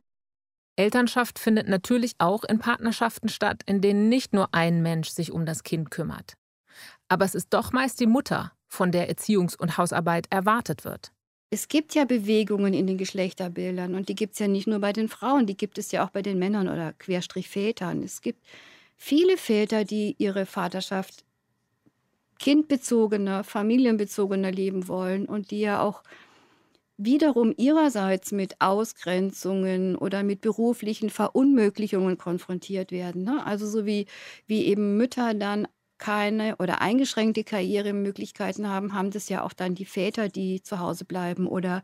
Elternschaft 0.75 1.37
findet 1.37 1.67
natürlich 1.67 2.13
auch 2.17 2.43
in 2.43 2.59
Partnerschaften 2.59 3.29
statt, 3.29 3.61
in 3.65 3.81
denen 3.81 4.09
nicht 4.09 4.33
nur 4.33 4.53
ein 4.53 4.81
Mensch 4.81 5.09
sich 5.09 5.31
um 5.31 5.45
das 5.45 5.63
Kind 5.63 5.91
kümmert. 5.91 6.33
Aber 7.07 7.25
es 7.25 7.35
ist 7.35 7.53
doch 7.53 7.71
meist 7.73 7.99
die 7.99 8.07
Mutter, 8.07 8.53
von 8.67 8.91
der 8.91 9.07
Erziehungs- 9.07 9.55
und 9.55 9.77
Hausarbeit 9.77 10.25
erwartet 10.31 10.83
wird 10.83 11.11
es 11.53 11.67
gibt 11.67 11.93
ja 11.93 12.03
Bewegungen 12.05 12.73
in 12.73 12.87
den 12.87 12.97
Geschlechterbildern 12.97 13.93
und 13.93 14.09
die 14.09 14.15
gibt 14.15 14.33
es 14.33 14.39
ja 14.39 14.47
nicht 14.47 14.65
nur 14.65 14.79
bei 14.79 14.91
den 14.91 15.07
Frauen, 15.07 15.45
die 15.45 15.55
gibt 15.55 15.77
es 15.77 15.91
ja 15.91 16.03
auch 16.03 16.09
bei 16.09 16.23
den 16.23 16.39
Männern 16.39 16.67
oder 16.67 16.93
Querstrich 16.93 17.47
Vätern. 17.47 18.01
Es 18.01 18.21
gibt 18.21 18.43
viele 18.97 19.37
Väter, 19.37 19.85
die 19.85 20.15
ihre 20.17 20.47
Vaterschaft 20.47 21.23
kindbezogener, 22.39 23.43
familienbezogener 23.43 24.51
leben 24.51 24.87
wollen 24.87 25.27
und 25.27 25.51
die 25.51 25.59
ja 25.59 25.79
auch 25.83 26.01
wiederum 26.97 27.53
ihrerseits 27.55 28.31
mit 28.31 28.59
Ausgrenzungen 28.59 29.95
oder 29.95 30.23
mit 30.23 30.41
beruflichen 30.41 31.11
Verunmöglichungen 31.11 32.17
konfrontiert 32.17 32.91
werden. 32.91 33.23
Ne? 33.23 33.45
Also 33.45 33.67
so 33.67 33.85
wie, 33.85 34.07
wie 34.47 34.65
eben 34.65 34.97
Mütter 34.97 35.35
dann 35.35 35.67
keine 36.03 36.57
oder 36.57 36.81
eingeschränkte 36.81 37.45
Karrieremöglichkeiten 37.45 38.67
haben, 38.67 38.93
haben 38.93 39.11
das 39.11 39.29
ja 39.29 39.41
auch 39.41 39.53
dann 39.53 39.73
die 39.73 39.85
Väter, 39.85 40.27
die 40.27 40.61
zu 40.61 40.79
Hause 40.79 41.05
bleiben 41.05 41.47
oder 41.47 41.81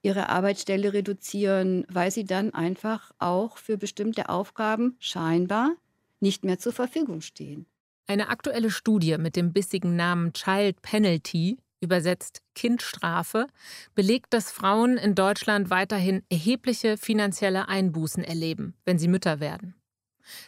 ihre 0.00 0.30
Arbeitsstelle 0.30 0.94
reduzieren, 0.94 1.84
weil 1.90 2.10
sie 2.10 2.24
dann 2.24 2.54
einfach 2.54 3.12
auch 3.18 3.58
für 3.58 3.76
bestimmte 3.76 4.30
Aufgaben 4.30 4.96
scheinbar 5.00 5.72
nicht 6.18 6.46
mehr 6.46 6.58
zur 6.58 6.72
Verfügung 6.72 7.20
stehen. 7.20 7.66
Eine 8.06 8.30
aktuelle 8.30 8.70
Studie 8.70 9.18
mit 9.18 9.36
dem 9.36 9.52
bissigen 9.52 9.96
Namen 9.96 10.32
Child 10.32 10.80
Penalty, 10.80 11.58
übersetzt 11.82 12.40
Kindstrafe, 12.54 13.48
belegt, 13.94 14.32
dass 14.32 14.50
Frauen 14.50 14.96
in 14.96 15.14
Deutschland 15.14 15.68
weiterhin 15.68 16.22
erhebliche 16.30 16.96
finanzielle 16.96 17.68
Einbußen 17.68 18.24
erleben, 18.24 18.72
wenn 18.86 18.98
sie 18.98 19.08
Mütter 19.08 19.40
werden. 19.40 19.74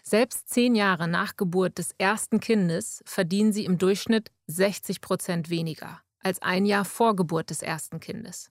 Selbst 0.02 0.48
zehn 0.48 0.74
Jahre 0.74 1.08
nach 1.08 1.36
Geburt 1.36 1.78
des 1.78 1.92
ersten 1.98 2.40
Kindes 2.40 3.02
verdienen 3.06 3.52
sie 3.52 3.64
im 3.64 3.78
Durchschnitt 3.78 4.30
60 4.46 5.00
Prozent 5.00 5.50
weniger. 5.50 6.00
als 6.22 6.42
ein 6.42 6.66
Jahr 6.66 6.84
vor 6.84 7.16
Geburt 7.16 7.48
des 7.48 7.62
ersten 7.62 7.98
Kindes. 7.98 8.50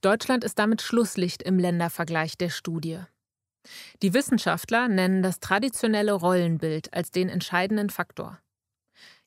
Deutschland 0.00 0.42
ist 0.42 0.58
damit 0.58 0.82
Schlusslicht 0.82 1.40
im 1.40 1.58
Ländervergleich 1.58 2.36
der 2.36 2.50
Studie. 2.50 2.98
Die 4.02 4.14
Wissenschaftler 4.14 4.88
nennen 4.88 5.22
das 5.22 5.40
traditionelle 5.40 6.12
Rollenbild 6.12 6.92
als 6.94 7.10
den 7.10 7.28
entscheidenden 7.28 7.90
Faktor. 7.90 8.40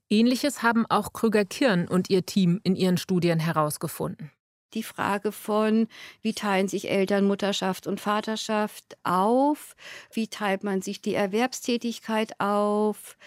Ähnliches 0.10 0.63
haben 0.63 0.86
auch 0.88 1.13
Krüger-Kirn 1.13 1.88
und 1.88 2.10
ihr 2.10 2.25
Team 2.25 2.60
in 2.63 2.75
ihren 2.75 2.97
Studien 2.97 3.39
herausgefunden. 3.39 4.32
Die 4.75 4.84
Frage 4.84 5.32
von, 5.32 5.88
wie 6.21 6.34
teilen 6.34 6.67
sich 6.67 6.89
Eltern, 6.89 7.25
Mutterschaft 7.25 7.88
und 7.88 7.99
Vaterschaft 7.99 8.97
auf? 9.03 9.75
Wie 10.13 10.27
teilt 10.27 10.63
man 10.63 10.82
sich 10.82 11.01
die 11.01 11.15
Erwerbstätigkeit 11.15 12.39
auf? 12.39 13.17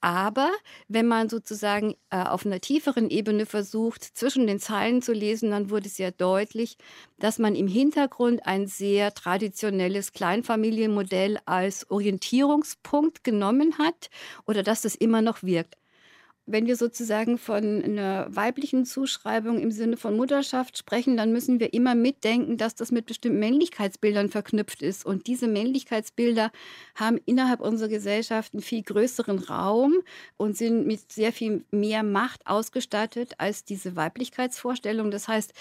Aber 0.00 0.50
wenn 0.88 1.06
man 1.06 1.28
sozusagen 1.28 1.94
äh, 2.10 2.22
auf 2.24 2.44
einer 2.44 2.60
tieferen 2.60 3.08
Ebene 3.10 3.46
versucht, 3.46 4.02
zwischen 4.02 4.46
den 4.48 4.58
Zeilen 4.58 5.00
zu 5.00 5.12
lesen, 5.12 5.50
dann 5.52 5.70
wurde 5.70 5.88
sehr 5.88 6.10
deutlich, 6.10 6.76
dass 7.18 7.38
man 7.38 7.54
im 7.54 7.68
Hintergrund 7.68 8.44
ein 8.46 8.66
sehr 8.66 9.14
traditionelles 9.14 10.12
Kleinfamilienmodell 10.12 11.38
als 11.46 11.88
Orientierungspunkt 11.90 13.22
genommen 13.22 13.78
hat 13.78 14.10
oder 14.46 14.64
dass 14.64 14.82
das 14.82 14.96
immer 14.96 15.22
noch 15.22 15.42
wirkt. 15.44 15.81
Wenn 16.52 16.66
wir 16.66 16.76
sozusagen 16.76 17.38
von 17.38 17.82
einer 17.82 18.26
weiblichen 18.28 18.84
Zuschreibung 18.84 19.58
im 19.58 19.70
Sinne 19.70 19.96
von 19.96 20.18
Mutterschaft 20.18 20.76
sprechen, 20.76 21.16
dann 21.16 21.32
müssen 21.32 21.60
wir 21.60 21.72
immer 21.72 21.94
mitdenken, 21.94 22.58
dass 22.58 22.74
das 22.74 22.92
mit 22.92 23.06
bestimmten 23.06 23.38
Männlichkeitsbildern 23.38 24.28
verknüpft 24.28 24.82
ist. 24.82 25.06
Und 25.06 25.28
diese 25.28 25.48
Männlichkeitsbilder 25.48 26.52
haben 26.94 27.18
innerhalb 27.24 27.60
unserer 27.60 27.88
Gesellschaft 27.88 28.52
einen 28.52 28.62
viel 28.62 28.82
größeren 28.82 29.38
Raum 29.38 29.94
und 30.36 30.54
sind 30.54 30.86
mit 30.86 31.10
sehr 31.10 31.32
viel 31.32 31.64
mehr 31.70 32.02
Macht 32.02 32.46
ausgestattet 32.46 33.32
als 33.38 33.64
diese 33.64 33.96
Weiblichkeitsvorstellung. 33.96 35.10
Das 35.10 35.28
heißt, 35.28 35.54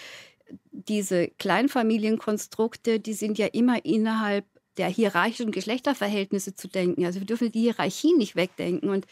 diese 0.71 1.30
Kleinfamilienkonstrukte, 1.30 2.99
die 2.99 3.13
sind 3.13 3.38
ja 3.38 3.47
immer 3.47 3.86
innerhalb 3.86 4.43
der 4.77 4.88
hierarchischen 4.88 5.51
Geschlechterverhältnisse 5.51 6.56
zu 6.56 6.67
denken. 6.67 7.06
Also 7.06 7.19
wir 7.19 7.27
dürfen 7.27 7.51
die 7.51 7.62
Hierarchie 7.62 8.13
nicht 8.13 8.36
wegdenken. 8.36 8.89
Und 8.89 9.06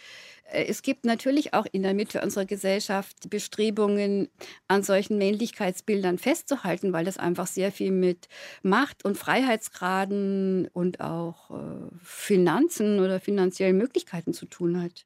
es 0.51 0.81
gibt 0.81 1.05
natürlich 1.05 1.53
auch 1.53 1.65
in 1.71 1.83
der 1.83 1.93
Mitte 1.93 2.21
unserer 2.21 2.45
Gesellschaft 2.45 3.29
Bestrebungen, 3.29 4.29
an 4.67 4.83
solchen 4.83 5.17
Männlichkeitsbildern 5.17 6.17
festzuhalten, 6.17 6.93
weil 6.93 7.05
das 7.05 7.17
einfach 7.17 7.47
sehr 7.47 7.71
viel 7.71 7.91
mit 7.91 8.27
Macht 8.63 9.05
und 9.05 9.17
Freiheitsgraden 9.17 10.67
und 10.73 11.01
auch 11.01 11.51
äh, 11.51 11.89
Finanzen 12.03 12.99
oder 12.99 13.19
finanziellen 13.19 13.77
Möglichkeiten 13.77 14.33
zu 14.33 14.45
tun 14.45 14.81
hat. 14.81 15.05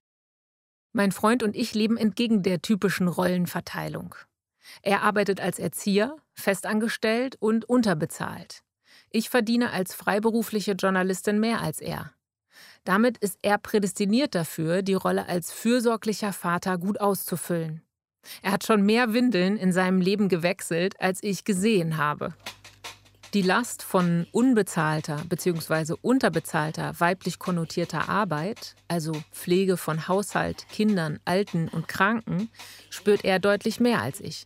Mein 0.92 1.12
Freund 1.12 1.44
und 1.44 1.56
ich 1.56 1.74
leben 1.74 1.98
entgegen 1.98 2.44
der 2.44 2.62
typischen 2.62 3.08
Rollenverteilung. 3.08 4.16
Er 4.82 5.02
arbeitet 5.02 5.42
als 5.42 5.60
Erzieher, 5.60 6.16
festangestellt 6.34 7.36
und 7.40 7.66
unterbezahlt. 7.66 8.64
Ich 9.10 9.30
verdiene 9.30 9.72
als 9.72 9.94
freiberufliche 9.94 10.74
Journalistin 10.74 11.40
mehr 11.40 11.62
als 11.62 11.82
er. 11.82 12.14
Damit 12.84 13.18
ist 13.20 13.40
er 13.42 13.58
prädestiniert 13.58 14.36
dafür, 14.36 14.82
die 14.82 14.94
Rolle 14.94 15.28
als 15.28 15.52
fürsorglicher 15.52 16.34
Vater 16.34 16.78
gut 16.78 17.00
auszufüllen. 17.00 17.82
Er 18.42 18.52
hat 18.52 18.66
schon 18.66 18.82
mehr 18.86 19.14
Windeln 19.14 19.58
in 19.58 19.72
seinem 19.72 20.02
Leben 20.02 20.30
gewechselt, 20.30 21.00
als 21.00 21.24
ich 21.24 21.46
gesehen 21.46 21.98
habe. 21.98 22.34
Die 23.34 23.42
Last 23.42 23.82
von 23.82 24.28
unbezahlter 24.32 25.24
bzw. 25.28 25.96
unterbezahlter 26.02 26.94
weiblich 27.00 27.40
konnotierter 27.40 28.08
Arbeit, 28.08 28.76
also 28.88 29.14
Pflege 29.32 29.76
von 29.78 30.08
Haushalt, 30.08 30.68
Kindern, 30.70 31.20
Alten 31.26 31.68
und 31.70 31.88
Kranken, 31.88 32.50
spürt 32.90 33.26
er 33.26 33.40
deutlich 33.40 33.80
mehr 33.80 34.02
als 34.02 34.20
ich. 34.20 34.46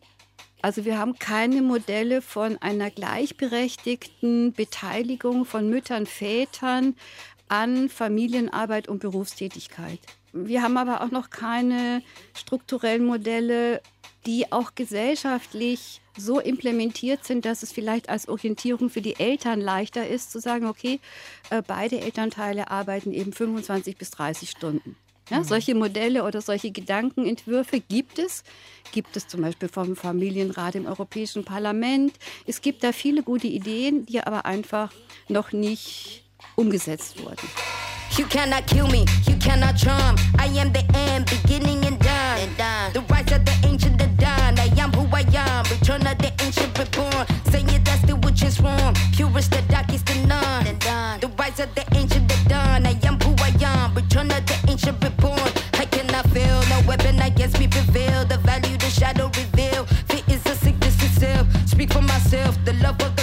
Also 0.62 0.86
wir 0.86 0.98
haben 0.98 1.20
keine 1.20 1.62
Modelle 1.62 2.22
von 2.22 2.58
einer 2.62 2.90
gleichberechtigten 2.90 4.54
Beteiligung 4.54 5.46
von 5.46 5.70
Müttern, 5.70 6.06
Vätern 6.06 6.96
an 7.50 7.90
Familienarbeit 7.90 8.88
und 8.88 9.00
Berufstätigkeit. 9.00 10.00
Wir 10.34 10.62
haben 10.62 10.78
aber 10.78 11.02
auch 11.02 11.12
noch 11.12 11.30
keine 11.30 12.02
strukturellen 12.36 13.06
Modelle, 13.06 13.82
die 14.26 14.52
auch 14.52 14.76
gesellschaftlich 14.76 16.02
so 16.18 16.40
implementiert 16.40 17.24
sind, 17.24 17.46
dass 17.46 17.64
es 17.64 17.72
vielleicht 17.72 18.10
als 18.10 18.28
Orientierung 18.28 18.90
für 18.90 19.02
die 19.02 19.20
Eltern 19.20 19.62
leichter 19.62 20.08
ist, 20.08 20.32
zu 20.32 20.40
sagen, 20.40 20.66
okay, 20.66 21.00
äh, 21.50 21.62
beide 21.66 22.02
Elternteile 22.02 22.70
arbeiten 22.70 23.14
eben 23.14 23.34
25 23.34 23.98
bis 23.98 24.10
30 24.12 24.50
Stunden. 24.50 24.96
Ja, 25.30 25.40
mhm. 25.40 25.44
solche 25.44 25.76
Modelle 25.76 26.24
oder 26.24 26.42
solche 26.42 26.72
Gedankenentwürfe 26.72 27.80
gibt 27.80 28.20
es. 28.20 28.44
Gibt 28.92 29.16
es 29.18 29.28
zum 29.28 29.42
Beispiel 29.42 29.70
vom 29.70 29.96
Familienrat 29.96 30.76
im 30.76 30.86
Europäischen 30.86 31.44
Parlament. 31.44 32.14
Es 32.46 32.62
gibt 32.62 32.84
da 32.84 32.92
viele 32.92 33.24
gute 33.24 33.48
Ideen, 33.48 34.06
die 34.06 34.22
aber 34.22 34.46
einfach 34.46 34.92
noch 35.28 35.52
nicht 35.52 36.24
umgesetzt 36.56 37.20
wurden. 37.24 37.50
You 38.18 38.26
cannot 38.26 38.66
kill 38.66 38.88
me, 38.88 39.06
you 39.28 39.36
cannot 39.38 39.78
charm. 39.78 40.16
I 40.40 40.48
am 40.58 40.72
the 40.72 40.84
end, 40.96 41.26
beginning 41.26 41.86
and 41.86 42.00
done. 42.00 42.94
The 42.94 43.02
rise 43.02 43.32
of 43.32 43.46
the 43.46 43.54
ancient, 43.64 44.00
the 44.00 44.08
dawn. 44.18 44.58
I 44.58 44.72
am 44.80 44.92
who 44.94 45.06
I 45.16 45.26
am, 45.36 45.66
return 45.70 46.08
of 46.08 46.18
the 46.18 46.32
ancient 46.44 46.78
reborn. 46.80 47.26
Saying 47.52 47.84
that's 47.84 48.02
the 48.04 48.16
which 48.16 48.44
is 48.44 48.60
wrong. 48.60 48.96
Purest, 49.14 49.52
the 49.52 49.62
darkest, 49.70 50.08
the 50.08 50.16
none. 50.26 50.66
The 51.20 51.28
rise 51.38 51.60
of 51.60 51.74
the 51.76 51.86
ancient, 51.96 52.28
the 52.28 52.50
dawn. 52.50 52.88
I 52.88 52.98
am 53.06 53.20
who 53.20 53.36
I 53.44 53.54
am, 53.62 53.94
return 53.94 54.32
of 54.32 54.46
the 54.46 54.58
ancient 54.68 55.04
reborn. 55.04 55.52
I 55.74 55.86
cannot 55.86 56.26
feel 56.30 56.60
no 56.70 56.82
weapon 56.88 57.20
against 57.20 57.60
me 57.60 57.68
prevail. 57.68 58.26
The 58.26 58.38
value 58.38 58.78
the 58.78 58.90
shadow 58.90 59.28
reveal. 59.28 59.86
Fit 60.10 60.28
is 60.30 60.44
a 60.46 60.56
sickness 60.56 60.96
itself. 61.04 61.46
Speak 61.68 61.94
for 61.94 62.02
myself, 62.02 62.58
the 62.66 62.74
love 62.74 63.00
of 63.02 63.17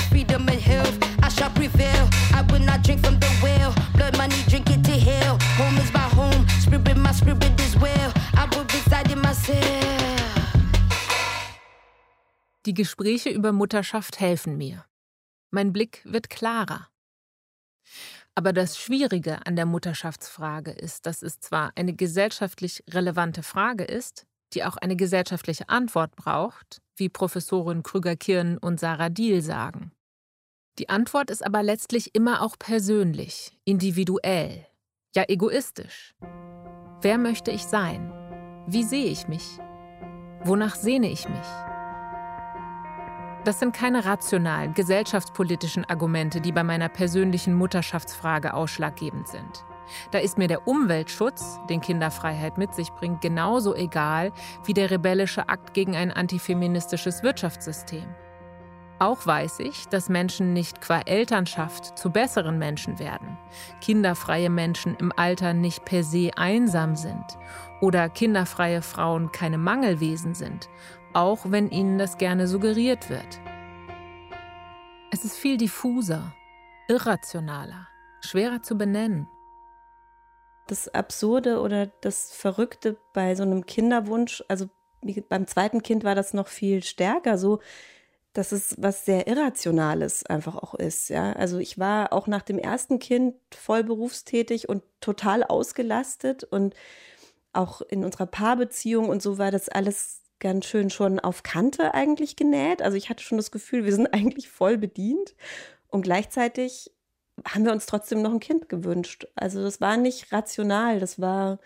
Die 12.67 12.75
Gespräche 12.75 13.29
über 13.29 13.53
Mutterschaft 13.53 14.21
helfen 14.21 14.57
mir. 14.57 14.87
Mein 15.51 15.73
Blick 15.73 16.01
wird 16.05 16.31
klarer. 16.31 16.89
Aber 18.35 18.55
das 18.55 18.79
Schwierige 18.79 19.47
an 19.47 19.55
der 19.55 19.67
Mutterschaftsfrage 19.67 20.71
ist, 20.71 21.05
dass 21.05 21.23
es 21.23 21.41
zwar 21.41 21.73
eine 21.77 21.93
gesellschaftlich 21.93 22.83
relevante 22.89 23.43
Frage 23.43 23.85
ist, 23.85 24.27
die 24.55 24.65
auch 24.65 24.79
eine 24.79 24.97
gesellschaftliche 24.97 25.69
Antwort 25.69 26.17
braucht, 26.17 26.81
wie 26.97 27.11
Professorin 27.11 27.83
Krüger-Kirn 27.83 28.57
und 28.57 28.81
Sarah 28.81 29.11
Diel 29.11 29.43
sagen. 29.43 29.93
Die 30.79 30.89
Antwort 30.89 31.31
ist 31.31 31.45
aber 31.45 31.63
letztlich 31.63 32.15
immer 32.15 32.41
auch 32.41 32.59
persönlich, 32.59 33.59
individuell, 33.65 34.67
ja 35.15 35.25
egoistisch. 35.29 36.15
Wer 37.03 37.19
möchte 37.19 37.51
ich 37.51 37.65
sein? 37.65 38.11
Wie 38.67 38.85
sehe 38.85 39.07
ich 39.07 39.29
mich? 39.29 39.59
Wonach 40.43 40.75
sehne 40.75 41.11
ich 41.11 41.29
mich? 41.29 41.74
Das 43.45 43.59
sind 43.59 43.77
keine 43.77 44.07
rationalen, 44.07 44.73
gesellschaftspolitischen 44.73 45.85
Argumente, 45.85 46.41
die 46.41 46.51
bei 46.51 46.65
meiner 46.65 46.89
persönlichen 46.89 47.53
Mutterschaftsfrage 47.53 48.55
ausschlaggebend 48.55 49.29
sind. 49.29 49.67
Da 50.13 50.19
ist 50.19 50.39
mir 50.39 50.49
der 50.49 50.67
Umweltschutz, 50.67 51.61
den 51.69 51.83
Kinderfreiheit 51.83 52.57
mit 52.57 52.75
sich 52.75 52.91
bringt, 52.93 53.21
genauso 53.21 53.75
egal 53.75 54.33
wie 54.65 54.73
der 54.73 54.91
rebellische 54.91 55.47
Akt 55.51 55.75
gegen 55.75 55.95
ein 55.95 56.11
antifeministisches 56.11 57.23
Wirtschaftssystem. 57.23 58.07
Auch 58.99 59.27
weiß 59.27 59.59
ich, 59.59 59.89
dass 59.89 60.09
Menschen 60.09 60.55
nicht 60.55 60.81
qua 60.81 61.01
Elternschaft 61.01 61.99
zu 61.99 62.11
besseren 62.11 62.59
Menschen 62.59 62.99
werden, 62.99 63.37
kinderfreie 63.83 64.49
Menschen 64.49 64.97
im 64.97 65.13
Alter 65.15 65.53
nicht 65.53 65.85
per 65.85 66.03
se 66.03 66.31
einsam 66.37 66.97
sind 66.97 67.25
oder 67.83 68.09
kinderfreie 68.09 68.81
Frauen 68.81 69.33
keine 69.33 69.59
Mangelwesen 69.59 70.35
sind 70.35 70.71
auch 71.15 71.51
wenn 71.51 71.71
ihnen 71.71 71.99
das 71.99 72.19
gerne 72.19 72.47
suggeriert 72.47 73.09
wird. 73.09 73.41
Es 75.11 75.25
ist 75.25 75.37
viel 75.37 75.57
diffuser, 75.57 76.35
irrationaler, 76.89 77.89
schwerer 78.21 78.63
zu 78.63 78.77
benennen. 78.77 79.29
Das 80.67 80.89
Absurde 80.89 81.61
oder 81.61 81.87
das 81.87 82.33
Verrückte 82.33 82.97
bei 83.13 83.35
so 83.35 83.43
einem 83.43 83.65
Kinderwunsch, 83.65 84.43
also 84.49 84.67
beim 85.29 85.47
zweiten 85.47 85.83
Kind 85.83 86.03
war 86.03 86.15
das 86.15 86.35
noch 86.35 86.49
viel 86.49 86.83
stärker 86.83 87.39
so, 87.39 87.61
dass 88.33 88.51
es 88.51 88.75
was 88.79 89.05
sehr 89.05 89.29
Irrationales 89.29 90.27
einfach 90.27 90.57
auch 90.57 90.75
ist. 90.75 91.11
Ja? 91.11 91.35
Also 91.35 91.59
ich 91.59 91.79
war 91.79 92.13
auch 92.13 92.27
nach 92.27 92.43
dem 92.43 92.59
ersten 92.59 92.99
Kind 92.99 93.37
voll 93.55 93.85
berufstätig 93.85 94.69
und 94.69 94.83
total 95.01 95.45
ausgelastet 95.45 96.43
und 96.43 96.75
auch 97.53 97.83
in 97.83 98.05
unserer 98.05 98.27
Paarbeziehung 98.27 99.09
und 99.09 99.23
so 99.23 99.39
war 99.39 99.53
das 99.53 99.69
alles 99.69 100.24
ganz 100.45 100.67
schön 100.67 100.91
schon 100.91 101.19
auf 101.19 101.43
Kante 101.43 101.95
eigentlich 101.95 102.37
genäht. 102.37 102.83
Also 102.83 102.99
ich 102.99 103.09
hatte 103.09 103.25
schon 103.25 103.39
das 103.39 103.51
Gefühl, 103.51 103.87
wir 103.87 103.95
sind 103.95 104.07
eigentlich 104.13 104.49
voll 104.49 104.77
bedient. 104.77 105.35
Und 105.89 106.03
gleichzeitig 106.03 106.93
haben 107.49 107.65
wir 107.65 107.73
uns 107.73 107.87
trotzdem 107.87 108.21
noch 108.21 108.31
ein 108.31 108.41
Kind 108.41 108.69
gewünscht. 108.69 109.27
Also 109.35 109.63
das 109.63 109.81
war 109.81 109.97
nicht 109.97 110.33
rational, 110.33 111.01
das 111.01 111.21
war 111.21 111.59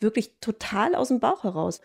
wirklich 0.00 0.38
total 0.40 0.94
aus 0.94 1.08
dem 1.08 1.20
Bauch 1.20 1.44
heraus. 1.44 1.80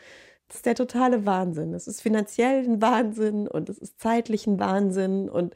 Das 0.48 0.58
ist 0.58 0.66
der 0.66 0.76
totale 0.76 1.26
Wahnsinn. 1.26 1.74
Es 1.74 1.86
ist 1.88 2.02
finanziell 2.02 2.64
ein 2.64 2.82
Wahnsinn 2.82 3.48
und 3.50 3.68
es 3.68 3.78
ist 3.78 4.00
zeitlich 4.00 4.48
ein 4.48 4.58
Wahnsinn 4.58 5.30
und 5.30 5.54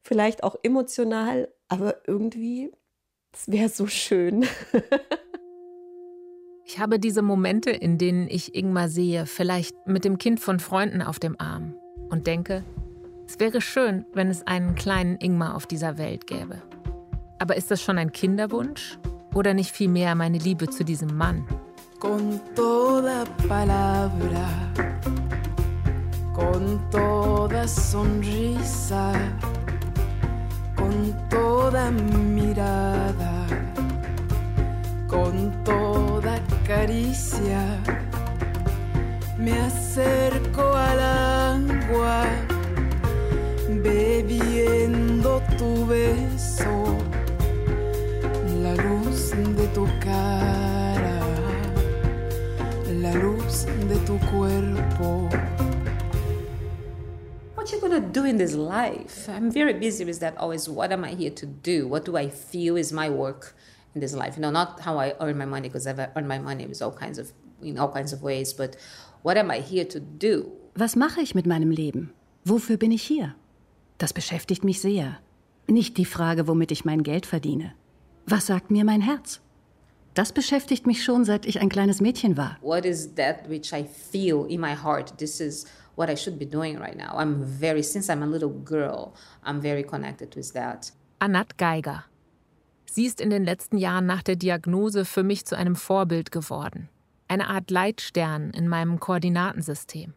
vielleicht 0.00 0.42
auch 0.42 0.56
emotional, 0.62 1.52
aber 1.68 1.96
irgendwie, 2.06 2.72
es 3.32 3.46
wäre 3.52 3.68
so 3.68 3.86
schön. 3.86 4.46
ich 6.72 6.78
habe 6.78 7.00
diese 7.00 7.20
Momente, 7.20 7.70
in 7.70 7.98
denen 7.98 8.28
ich 8.28 8.54
Ingmar 8.54 8.88
sehe, 8.88 9.26
vielleicht 9.26 9.74
mit 9.88 10.04
dem 10.04 10.18
Kind 10.18 10.38
von 10.38 10.60
Freunden 10.60 11.02
auf 11.02 11.18
dem 11.18 11.34
Arm 11.40 11.74
und 12.10 12.28
denke, 12.28 12.62
es 13.26 13.40
wäre 13.40 13.60
schön, 13.60 14.04
wenn 14.14 14.28
es 14.28 14.46
einen 14.46 14.76
kleinen 14.76 15.16
Ingmar 15.16 15.56
auf 15.56 15.66
dieser 15.66 15.98
Welt 15.98 16.28
gäbe. 16.28 16.62
Aber 17.40 17.56
ist 17.56 17.72
das 17.72 17.82
schon 17.82 17.98
ein 17.98 18.12
Kinderwunsch 18.12 19.00
oder 19.34 19.52
nicht 19.52 19.72
vielmehr 19.72 20.14
meine 20.14 20.38
Liebe 20.38 20.68
zu 20.68 20.84
diesem 20.84 21.16
Mann? 21.16 21.44
Con 21.98 22.40
toda 22.54 23.24
palabra, 23.48 24.48
con 26.32 26.80
toda 26.92 27.66
sonrisa, 27.66 29.12
con 30.76 31.16
toda 31.28 31.90
mirada, 31.90 33.44
con 35.08 35.52
toda 35.64 36.38
caricia, 36.70 37.82
me 39.36 39.58
acerco 39.58 40.72
al 40.72 41.00
agua 41.00 42.24
bebiendo 43.82 45.42
tu 45.58 45.84
beso, 45.84 46.96
la 48.62 48.76
luz 48.76 49.32
de 49.56 49.66
tu 49.74 49.84
cara, 49.98 51.18
la 53.02 53.14
luz 53.14 53.66
de 53.88 53.96
tu 54.06 54.16
cuerpo. 54.30 55.28
What 57.56 57.72
you 57.72 57.80
gonna 57.80 57.98
do 57.98 58.24
in 58.24 58.36
this 58.36 58.54
life? 58.54 59.28
I'm 59.28 59.50
very 59.50 59.72
busy 59.72 60.04
with 60.04 60.20
that 60.20 60.38
always. 60.38 60.68
What 60.68 60.92
am 60.92 61.02
I 61.02 61.14
here 61.14 61.32
to 61.32 61.46
do? 61.46 61.88
What 61.88 62.04
do 62.04 62.16
I 62.16 62.28
feel 62.28 62.76
is 62.76 62.92
my 62.92 63.10
work 63.10 63.56
in 63.94 64.00
this 64.00 64.14
life? 64.14 64.36
You 64.36 64.42
know, 64.42 64.50
not 64.50 64.80
how 64.80 64.98
I 64.98 65.14
earn 65.20 65.36
my 65.38 65.46
money 65.46 65.68
because 65.68 65.86
I've 65.86 65.98
earned 66.16 66.28
my 66.28 66.38
money 66.38 66.66
with 66.66 66.82
all 66.82 66.92
kinds 66.92 67.18
of 67.18 67.32
in 67.62 67.78
all 67.78 67.92
kinds 67.92 68.12
of 68.12 68.22
ways, 68.22 68.54
but 68.54 68.76
what 69.22 69.36
am 69.36 69.50
I 69.50 69.60
here 69.60 69.84
to 69.84 70.00
do? 70.00 70.50
Was 70.76 70.96
mache 70.96 71.20
ich 71.20 71.34
mit 71.34 71.46
meinem 71.46 71.70
Leben? 71.70 72.12
Wofür 72.44 72.76
bin 72.76 72.90
ich 72.90 73.02
hier? 73.02 73.34
Das 73.98 74.12
beschäftigt 74.12 74.64
mich 74.64 74.80
sehr. 74.80 75.18
Nicht 75.66 75.98
die 75.98 76.06
Frage, 76.06 76.48
womit 76.48 76.72
ich 76.72 76.84
mein 76.84 77.02
Geld 77.02 77.26
verdiene. 77.26 77.74
Was 78.26 78.46
sagt 78.46 78.70
mir 78.70 78.84
mein 78.84 79.02
Herz? 79.02 79.40
Das 80.14 80.32
beschäftigt 80.32 80.86
mich 80.86 81.04
schon, 81.04 81.24
seit 81.24 81.46
ich 81.46 81.60
ein 81.60 81.68
kleines 81.68 82.00
Mädchen 82.00 82.36
war. 82.36 82.56
What 82.62 82.84
is 82.84 83.14
that 83.14 83.48
which 83.48 83.72
I 83.72 83.84
feel 83.84 84.46
in 84.48 84.60
my 84.60 84.74
heart? 84.74 85.18
This 85.18 85.40
is 85.40 85.66
what 85.96 86.08
I 86.10 86.16
should 86.16 86.38
be 86.38 86.46
doing 86.46 86.78
right 86.78 86.96
now. 86.96 87.16
I'm 87.16 87.44
very, 87.44 87.82
since 87.82 88.10
I'm 88.10 88.22
a 88.22 88.26
little 88.26 88.50
girl, 88.64 89.12
I'm 89.44 89.60
very 89.60 89.84
connected 89.84 90.34
with 90.34 90.52
that. 90.54 90.92
Anat 91.20 91.56
Geiger. 91.58 92.04
Sie 92.92 93.06
ist 93.06 93.20
in 93.20 93.30
den 93.30 93.44
letzten 93.44 93.76
Jahren 93.76 94.04
nach 94.04 94.24
der 94.24 94.34
Diagnose 94.34 95.04
für 95.04 95.22
mich 95.22 95.44
zu 95.44 95.56
einem 95.56 95.76
Vorbild 95.76 96.32
geworden. 96.32 96.88
Eine 97.28 97.46
Art 97.46 97.70
Leitstern 97.70 98.50
in 98.50 98.66
meinem 98.66 98.98
Koordinatensystem. 98.98 100.12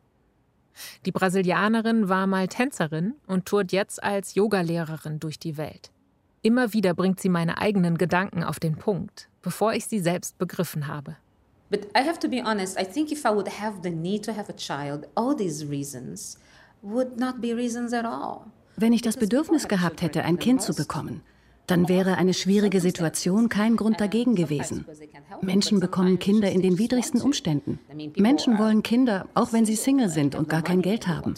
Die 1.05 1.11
Brasilianerin 1.11 2.09
war 2.09 2.25
mal 2.25 2.47
Tänzerin 2.47 3.13
und 3.27 3.45
tourt 3.45 3.71
jetzt 3.73 4.03
als 4.03 4.33
Yogalehrerin 4.33 5.19
durch 5.19 5.37
die 5.37 5.55
Welt. 5.55 5.91
Immer 6.41 6.73
wieder 6.73 6.95
bringt 6.95 7.19
sie 7.19 7.29
meine 7.29 7.59
eigenen 7.59 7.95
Gedanken 7.99 8.43
auf 8.43 8.59
den 8.59 8.75
Punkt, 8.75 9.29
bevor 9.43 9.73
ich 9.73 9.85
sie 9.85 9.99
selbst 9.99 10.39
begriffen 10.39 10.87
habe. 10.87 11.15
But 11.69 11.85
I 11.95 11.99
have 11.99 12.17
to 12.21 12.27
be 12.27 12.41
honest, 12.43 12.81
I 12.81 12.85
think 12.85 13.11
if 13.11 13.23
I 13.23 13.29
would 13.29 13.61
have 13.61 13.81
the 13.83 13.91
need 13.91 14.25
to 14.25 14.35
have 14.35 14.51
a 14.51 14.55
child, 14.55 15.07
all 15.13 15.35
these 15.37 15.69
reasons 15.69 16.39
would 16.81 17.19
not 17.19 17.39
be 17.39 17.55
reasons 17.55 17.93
at 17.93 18.03
all. 18.03 18.47
Wenn 18.77 18.93
ich 18.93 19.03
das 19.03 19.17
Bedürfnis 19.17 19.67
gehabt 19.67 20.01
hätte, 20.01 20.23
ein 20.23 20.39
Kind 20.39 20.63
zu 20.63 20.73
bekommen, 20.73 21.21
dann 21.67 21.87
wäre 21.87 22.17
eine 22.17 22.33
schwierige 22.33 22.81
Situation 22.81 23.49
kein 23.49 23.75
Grund 23.75 24.01
dagegen 24.01 24.35
gewesen. 24.35 24.85
Menschen 25.41 25.79
bekommen 25.79 26.19
Kinder 26.19 26.51
in 26.51 26.61
den 26.61 26.77
widrigsten 26.77 27.21
Umständen. 27.21 27.79
Menschen 28.17 28.57
wollen 28.59 28.83
Kinder, 28.83 29.27
auch 29.33 29.53
wenn 29.53 29.65
sie 29.65 29.75
Single 29.75 30.09
sind 30.09 30.35
und 30.35 30.49
gar 30.49 30.61
kein 30.61 30.81
Geld 30.81 31.07
haben. 31.07 31.35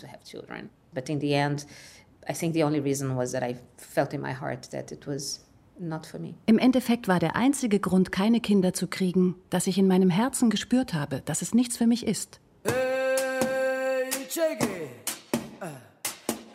Im 6.45 6.59
Endeffekt 6.59 7.07
war 7.07 7.19
der 7.19 7.35
einzige 7.35 7.79
Grund, 7.79 8.11
keine 8.11 8.39
Kinder 8.39 8.73
zu 8.73 8.87
kriegen, 8.87 9.35
dass 9.49 9.67
ich 9.67 9.77
in 9.77 9.87
meinem 9.87 10.09
Herzen 10.09 10.49
gespürt 10.49 10.93
habe, 10.93 11.21
dass 11.25 11.41
es 11.41 11.53
nichts 11.53 11.77
für 11.77 11.85
mich 11.85 12.07
ist. 12.07 12.39
Hey, 12.63 14.09
check 14.29 14.61
it. 14.61 15.11
Uh, 15.61 15.65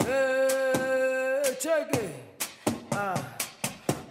hey, 0.04 1.56
check 1.60 1.94
it. 1.94 2.09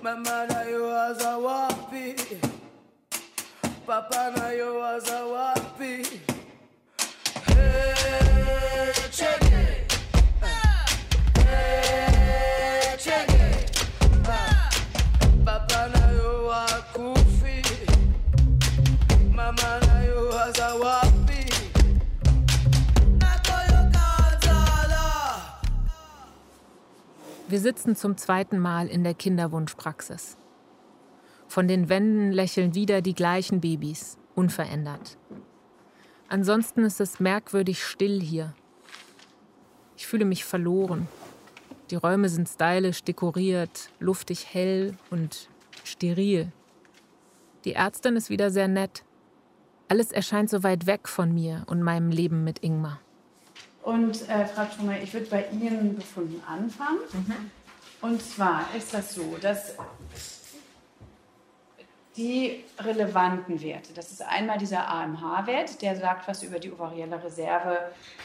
Mama 0.01 0.15
mother, 0.21 0.69
you 0.69 0.83
was 0.83 1.21
a 1.21 1.35
wappy. 1.35 2.15
Papa 3.85 4.33
now 4.37 4.49
you 4.49 4.75
was 4.75 5.09
a 5.09 5.23
wappy. 5.27 6.19
Hey, 7.47 8.93
check 9.11 9.43
it 9.43 9.91
Hey, 11.39 12.95
check 12.97 13.29
it 13.29 13.87
Papa 15.43 15.89
you 16.13 16.47
Mama 19.35 19.79
you 20.05 20.29
was 20.31 20.59
a 20.59 20.79
wapi 20.79 21.08
Wir 27.49 27.59
sitzen 27.59 27.95
zum 27.95 28.15
zweiten 28.15 28.59
Mal 28.59 28.87
in 28.87 29.03
der 29.03 29.15
Kinderwunschpraxis. 29.15 30.37
Von 31.47 31.67
den 31.67 31.89
Wänden 31.89 32.31
lächeln 32.31 32.75
wieder 32.75 33.01
die 33.01 33.15
gleichen 33.15 33.59
Babys, 33.59 34.19
unverändert. 34.35 35.17
Ansonsten 36.27 36.83
ist 36.83 37.01
es 37.01 37.19
merkwürdig 37.19 37.83
still 37.83 38.21
hier. 38.21 38.53
Ich 39.97 40.05
fühle 40.05 40.25
mich 40.25 40.45
verloren. 40.45 41.07
Die 41.89 41.95
Räume 41.95 42.29
sind 42.29 42.47
stylisch 42.47 43.03
dekoriert, 43.03 43.89
luftig 43.99 44.53
hell 44.53 44.93
und 45.09 45.49
steril. 45.83 46.51
Die 47.65 47.73
Ärztin 47.73 48.15
ist 48.15 48.29
wieder 48.29 48.51
sehr 48.51 48.67
nett. 48.67 49.03
Alles 49.87 50.11
erscheint 50.11 50.51
so 50.51 50.61
weit 50.61 50.85
weg 50.85 51.07
von 51.07 51.33
mir 51.33 51.63
und 51.65 51.81
meinem 51.81 52.11
Leben 52.11 52.43
mit 52.43 52.63
Ingmar. 52.63 52.99
Und 53.89 54.29
äh, 54.29 54.45
Frau 54.45 54.65
Schumer, 54.69 55.01
ich 55.01 55.11
würde 55.15 55.25
bei 55.25 55.47
Ihren 55.49 55.95
Befunden 55.95 56.43
anfangen. 56.47 56.99
Mhm. 57.11 57.51
Und 58.01 58.21
zwar 58.21 58.65
ist 58.77 58.93
das 58.93 59.15
so, 59.15 59.35
dass 59.41 59.73
die 62.15 62.63
relevanten 62.77 63.59
Werte, 63.59 63.91
das 63.93 64.11
ist 64.11 64.21
einmal 64.21 64.59
dieser 64.59 64.87
AMH-Wert, 64.87 65.81
der 65.81 65.95
sagt 65.95 66.27
was 66.27 66.43
über 66.43 66.59
die 66.59 66.71
ovarielle 66.71 67.23
Reserve 67.23 67.79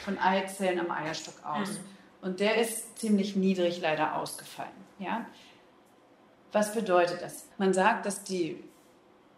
von 0.05 0.18
Eizellen 0.18 0.81
am 0.81 0.90
Eierstock 0.90 1.42
aus. 1.42 1.70
Mhm. 1.70 1.79
Und 2.20 2.40
der 2.40 2.57
ist 2.57 2.98
ziemlich 2.98 3.35
niedrig 3.35 3.81
leider 3.81 4.16
ausgefallen. 4.16 4.68
Ja? 4.98 5.24
Was 6.53 6.74
bedeutet 6.74 7.22
das? 7.22 7.46
Man 7.57 7.72
sagt, 7.72 8.05
dass 8.05 8.22
die 8.22 8.62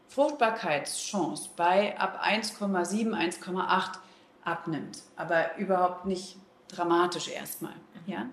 Fruchtbarkeitschance 0.09 1.51
bei 1.55 1.97
ab 2.01 2.21
1,7, 2.21 3.15
1,8 3.15 3.99
abnimmt, 4.47 5.03
aber 5.17 5.57
überhaupt 5.59 6.07
nicht 6.07 6.37
dramatisch 6.69 7.29
erstmal. 7.29 7.75
Mhm. 7.75 8.13
Ja? 8.13 8.27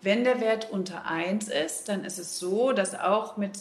Wenn 0.00 0.24
der 0.24 0.40
Wert 0.40 0.70
unter 0.70 1.06
1 1.06 1.48
ist, 1.48 1.88
dann 1.88 2.04
ist 2.04 2.18
es 2.18 2.38
so, 2.38 2.72
dass 2.72 2.98
auch 2.98 3.36
mit 3.36 3.58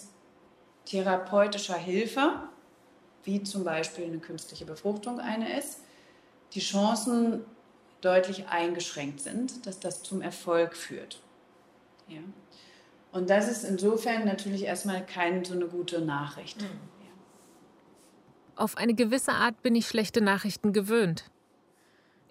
therapeutischer 0.85 1.77
Hilfe, 1.77 2.33
wie 3.23 3.43
zum 3.43 3.63
Beispiel 3.63 4.05
eine 4.05 4.19
künstliche 4.19 4.65
Befruchtung 4.65 5.19
eine 5.19 5.57
ist, 5.57 5.81
die 6.53 6.59
Chancen 6.59 7.45
deutlich 8.01 8.47
eingeschränkt 8.47 9.19
sind, 9.21 9.65
dass 9.65 9.79
das 9.79 10.01
zum 10.01 10.21
Erfolg 10.21 10.75
führt. 10.75 11.21
Ja. 12.07 12.21
Und 13.11 13.29
das 13.29 13.49
ist 13.49 13.63
insofern 13.63 14.25
natürlich 14.25 14.63
erstmal 14.63 15.05
keine 15.05 15.45
so 15.45 15.53
eine 15.53 15.67
gute 15.67 16.01
Nachricht. 16.01 16.61
Mhm. 16.61 16.67
Ja. 16.67 17.11
Auf 18.55 18.77
eine 18.77 18.95
gewisse 18.95 19.33
Art 19.33 19.61
bin 19.61 19.75
ich 19.75 19.87
schlechte 19.87 20.21
Nachrichten 20.21 20.73
gewöhnt. 20.73 21.30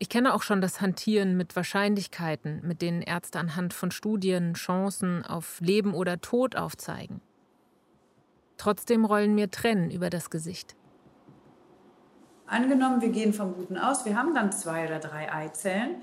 Ich 0.03 0.09
kenne 0.09 0.33
auch 0.33 0.43
schon 0.43 0.63
das 0.63 0.81
Hantieren 0.81 1.37
mit 1.37 1.55
Wahrscheinlichkeiten, 1.55 2.67
mit 2.67 2.81
denen 2.81 3.03
Ärzte 3.03 3.39
anhand 3.39 3.75
von 3.75 3.91
Studien 3.91 4.55
Chancen 4.55 5.27
auf 5.27 5.61
Leben 5.61 5.93
oder 5.93 6.23
Tod 6.23 6.57
aufzeigen. 6.57 7.21
Trotzdem 8.57 9.05
rollen 9.05 9.35
mir 9.35 9.51
Tränen 9.51 9.91
über 9.91 10.09
das 10.09 10.31
Gesicht. 10.31 10.75
Angenommen, 12.47 13.03
wir 13.03 13.11
gehen 13.11 13.35
vom 13.35 13.53
Guten 13.55 13.77
aus, 13.77 14.07
wir 14.07 14.17
haben 14.17 14.35
dann 14.35 14.53
zwei 14.53 14.87
oder 14.87 15.01
drei 15.01 15.31
Eizellen, 15.31 15.97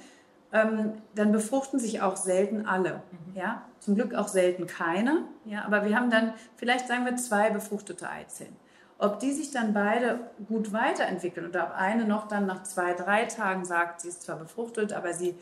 ähm, 0.54 0.94
dann 1.16 1.32
befruchten 1.32 1.80
sich 1.80 2.00
auch 2.00 2.18
selten 2.18 2.68
alle. 2.68 3.02
Mhm. 3.12 3.36
Ja? 3.36 3.64
Zum 3.80 3.96
Glück 3.96 4.14
auch 4.14 4.28
selten 4.28 4.68
keine, 4.68 5.24
ja? 5.44 5.66
aber 5.66 5.84
wir 5.84 5.96
haben 5.96 6.12
dann 6.12 6.34
vielleicht, 6.56 6.88
sagen 6.88 7.04
wir, 7.04 7.16
zwei 7.16 7.50
befruchtete 7.50 8.08
Eizellen. 8.08 8.56
Ob 9.00 9.20
die 9.20 9.32
sich 9.32 9.52
dann 9.52 9.74
beide 9.74 10.20
gut 10.48 10.74
weiterentwickeln 10.74 11.48
oder 11.48 11.66
ob 11.66 11.76
eine 11.76 12.06
noch 12.06 12.28
dann 12.28 12.48
nach 12.48 12.64
zwei, 12.64 12.94
drei 12.94 13.26
Tagen 13.26 13.64
sagt, 13.64 14.02
sie 14.02 14.08
ist 14.08 14.24
zwar 14.24 14.38
befruchtet, 14.38 14.92
aber 14.92 15.14
sie 15.14 15.36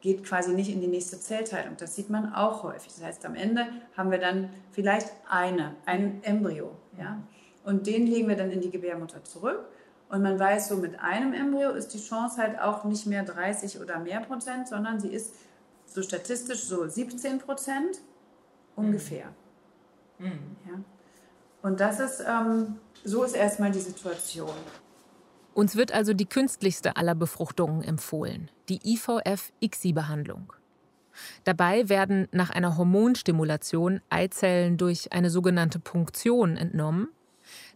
geht 0.00 0.24
quasi 0.24 0.52
nicht 0.52 0.72
in 0.72 0.80
die 0.80 0.86
nächste 0.86 1.18
Zellteilung. 1.18 1.76
Das 1.78 1.96
sieht 1.96 2.10
man 2.10 2.32
auch 2.32 2.62
häufig. 2.62 2.94
Das 2.94 3.02
heißt, 3.02 3.26
am 3.26 3.34
Ende 3.34 3.66
haben 3.96 4.12
wir 4.12 4.18
dann 4.18 4.50
vielleicht 4.70 5.10
eine, 5.28 5.74
ein 5.84 6.22
Embryo. 6.22 6.70
Ja? 6.96 7.18
Und 7.64 7.88
den 7.88 8.06
legen 8.06 8.28
wir 8.28 8.36
dann 8.36 8.52
in 8.52 8.60
die 8.60 8.70
Gebärmutter 8.70 9.24
zurück. 9.24 9.64
Und 10.08 10.22
man 10.22 10.38
weiß, 10.38 10.68
so 10.68 10.76
mit 10.76 11.00
einem 11.00 11.32
Embryo 11.32 11.70
ist 11.72 11.88
die 11.88 11.98
Chance 11.98 12.40
halt 12.40 12.60
auch 12.60 12.84
nicht 12.84 13.06
mehr 13.06 13.24
30 13.24 13.80
oder 13.80 13.98
mehr 13.98 14.20
Prozent, 14.20 14.68
sondern 14.68 15.00
sie 15.00 15.08
ist 15.08 15.34
so 15.86 16.02
statistisch 16.02 16.62
so 16.62 16.86
17 16.86 17.40
Prozent 17.40 17.98
ungefähr. 18.76 19.26
Mhm. 20.18 20.56
Ja. 20.66 20.78
Und 21.66 21.80
das 21.80 21.98
ist, 21.98 22.20
ähm, 22.20 22.76
so 23.02 23.24
ist 23.24 23.34
erstmal 23.34 23.72
die 23.72 23.80
Situation. 23.80 24.54
Uns 25.52 25.74
wird 25.74 25.90
also 25.90 26.12
die 26.12 26.26
künstlichste 26.26 26.96
aller 26.96 27.16
Befruchtungen 27.16 27.82
empfohlen, 27.82 28.52
die 28.68 28.78
IVF-ICSI-Behandlung. 28.84 30.52
Dabei 31.42 31.88
werden 31.88 32.28
nach 32.30 32.50
einer 32.50 32.76
Hormonstimulation 32.76 34.00
Eizellen 34.10 34.76
durch 34.76 35.12
eine 35.12 35.28
sogenannte 35.28 35.80
Punktion 35.80 36.56
entnommen, 36.56 37.08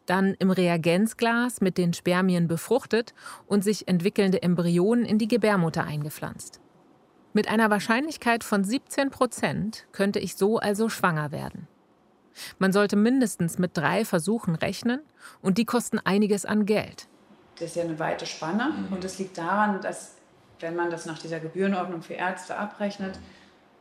dann 0.06 0.34
im 0.38 0.52
Reagenzglas 0.52 1.60
mit 1.60 1.76
den 1.76 1.92
Spermien 1.92 2.46
befruchtet 2.46 3.12
und 3.48 3.64
sich 3.64 3.88
entwickelnde 3.88 4.40
Embryonen 4.40 5.04
in 5.04 5.18
die 5.18 5.26
Gebärmutter 5.26 5.82
eingepflanzt. 5.82 6.60
Mit 7.32 7.48
einer 7.48 7.70
Wahrscheinlichkeit 7.70 8.44
von 8.44 8.62
17 8.62 9.10
Prozent 9.10 9.88
könnte 9.90 10.20
ich 10.20 10.36
so 10.36 10.58
also 10.60 10.88
schwanger 10.88 11.32
werden. 11.32 11.66
Man 12.58 12.72
sollte 12.72 12.96
mindestens 12.96 13.58
mit 13.58 13.76
drei 13.76 14.04
Versuchen 14.04 14.54
rechnen 14.54 15.00
und 15.42 15.58
die 15.58 15.64
kosten 15.64 15.98
einiges 15.98 16.44
an 16.44 16.66
Geld 16.66 17.08
das 17.60 17.70
ist 17.70 17.76
ja 17.76 17.84
eine 17.84 17.98
weite 17.98 18.26
Spanne 18.26 18.72
mhm. 18.72 18.94
und 18.94 19.04
das 19.04 19.18
liegt 19.18 19.38
daran, 19.38 19.80
dass, 19.82 20.14
wenn 20.60 20.74
man 20.74 20.90
das 20.90 21.06
nach 21.06 21.18
dieser 21.18 21.40
Gebührenordnung 21.40 22.02
für 22.02 22.14
Ärzte 22.14 22.56
abrechnet, 22.56 23.18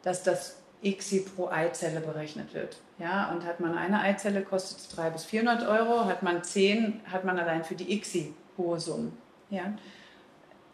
dass 0.03 0.23
das 0.23 0.57
ICSI 0.81 1.21
pro 1.21 1.49
Eizelle 1.49 2.01
berechnet 2.01 2.53
wird. 2.53 2.77
Ja, 2.99 3.31
und 3.31 3.45
hat 3.45 3.59
man 3.59 3.77
eine 3.77 4.01
Eizelle, 4.01 4.41
kostet 4.41 4.79
es 4.79 4.89
300 4.89 5.13
bis 5.13 5.25
400 5.25 5.67
Euro, 5.67 6.05
hat 6.05 6.23
man 6.23 6.43
10, 6.43 7.01
hat 7.11 7.23
man 7.23 7.39
allein 7.39 7.63
für 7.63 7.75
die 7.75 7.93
ICSI 7.93 8.33
hohe 8.57 8.79
Summen. 8.79 9.17
Ja. 9.49 9.73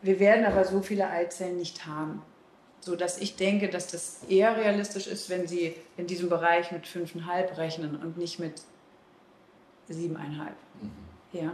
Wir 0.01 0.19
werden 0.19 0.45
aber 0.45 0.65
so 0.65 0.81
viele 0.81 1.07
Eizellen 1.07 1.57
nicht 1.57 1.85
haben, 1.85 2.21
sodass 2.85 3.17
ich 3.17 3.35
denke, 3.35 3.67
dass 3.67 3.87
das 3.87 4.21
eher 4.29 4.55
realistisch 4.55 5.07
ist, 5.07 5.29
wenn 5.29 5.47
Sie 5.47 5.75
in 5.97 6.07
diesem 6.07 6.29
Bereich 6.29 6.71
mit 6.71 6.85
5,5 6.85 7.57
rechnen 7.57 7.95
und 7.95 8.17
nicht 8.17 8.39
mit 8.39 8.61
7,5. 9.89 10.17
Mhm. 10.81 10.91
Ja 11.33 11.51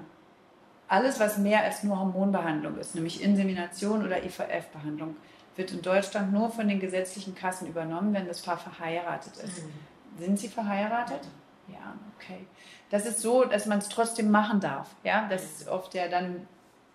alles, 0.91 1.21
was 1.21 1.37
mehr 1.37 1.63
als 1.63 1.83
nur 1.83 1.97
Hormonbehandlung 1.97 2.77
ist, 2.77 2.95
nämlich 2.95 3.23
Insemination 3.23 4.05
oder 4.05 4.25
IVF-Behandlung, 4.25 5.15
wird 5.55 5.71
in 5.71 5.81
Deutschland 5.81 6.33
nur 6.33 6.51
von 6.51 6.67
den 6.67 6.81
gesetzlichen 6.81 7.33
Kassen 7.33 7.67
übernommen, 7.67 8.13
wenn 8.13 8.27
das 8.27 8.41
Paar 8.41 8.57
verheiratet 8.57 9.37
ist. 9.37 9.63
Mhm. 9.63 10.19
Sind 10.19 10.39
Sie 10.39 10.49
verheiratet? 10.49 11.21
Ja, 11.69 11.95
okay. 12.17 12.45
Das 12.89 13.05
ist 13.05 13.21
so, 13.21 13.45
dass 13.45 13.67
man 13.67 13.77
es 13.77 13.87
trotzdem 13.87 14.31
machen 14.31 14.59
darf. 14.59 14.89
Ja, 15.05 15.29
das 15.29 15.43
ist 15.43 15.69
oft 15.69 15.93
ja 15.93 16.09
dann 16.09 16.45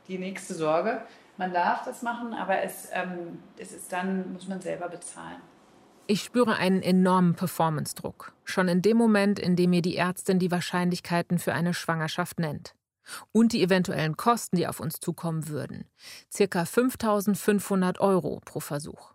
die 0.09 0.19
nächste 0.19 0.53
Sorge. 0.53 1.01
Man 1.39 1.53
darf 1.53 1.85
das 1.85 2.03
machen, 2.03 2.33
aber 2.33 2.63
es, 2.63 2.89
ähm, 2.93 3.43
es 3.59 3.73
ist 3.73 3.93
dann, 3.93 4.33
muss 4.33 4.49
man 4.49 4.61
selber 4.61 4.89
bezahlen. 4.89 5.41
Ich 6.09 6.23
spüre 6.23 6.57
einen 6.57 6.83
enormen 6.83 7.35
Performance-Druck. 7.35 8.33
Schon 8.45 8.69
in 8.69 8.81
dem 8.81 8.97
Moment, 8.97 9.39
in 9.39 9.57
dem 9.57 9.71
mir 9.71 9.83
die 9.83 9.97
Ärztin 9.97 10.39
die 10.39 10.51
Wahrscheinlichkeiten 10.51 11.39
für 11.39 11.53
eine 11.53 11.75
Schwangerschaft 11.75 12.39
nennt 12.39 12.75
und 13.33 13.53
die 13.53 13.63
eventuellen 13.63 14.17
Kosten, 14.17 14.57
die 14.57 14.67
auf 14.67 14.81
uns 14.81 15.01
zukommen 15.01 15.49
würden. 15.49 15.85
Circa 16.33 16.65
5500 16.65 18.01
Euro 18.01 18.41
pro 18.45 18.61
Versuch. 18.61 19.15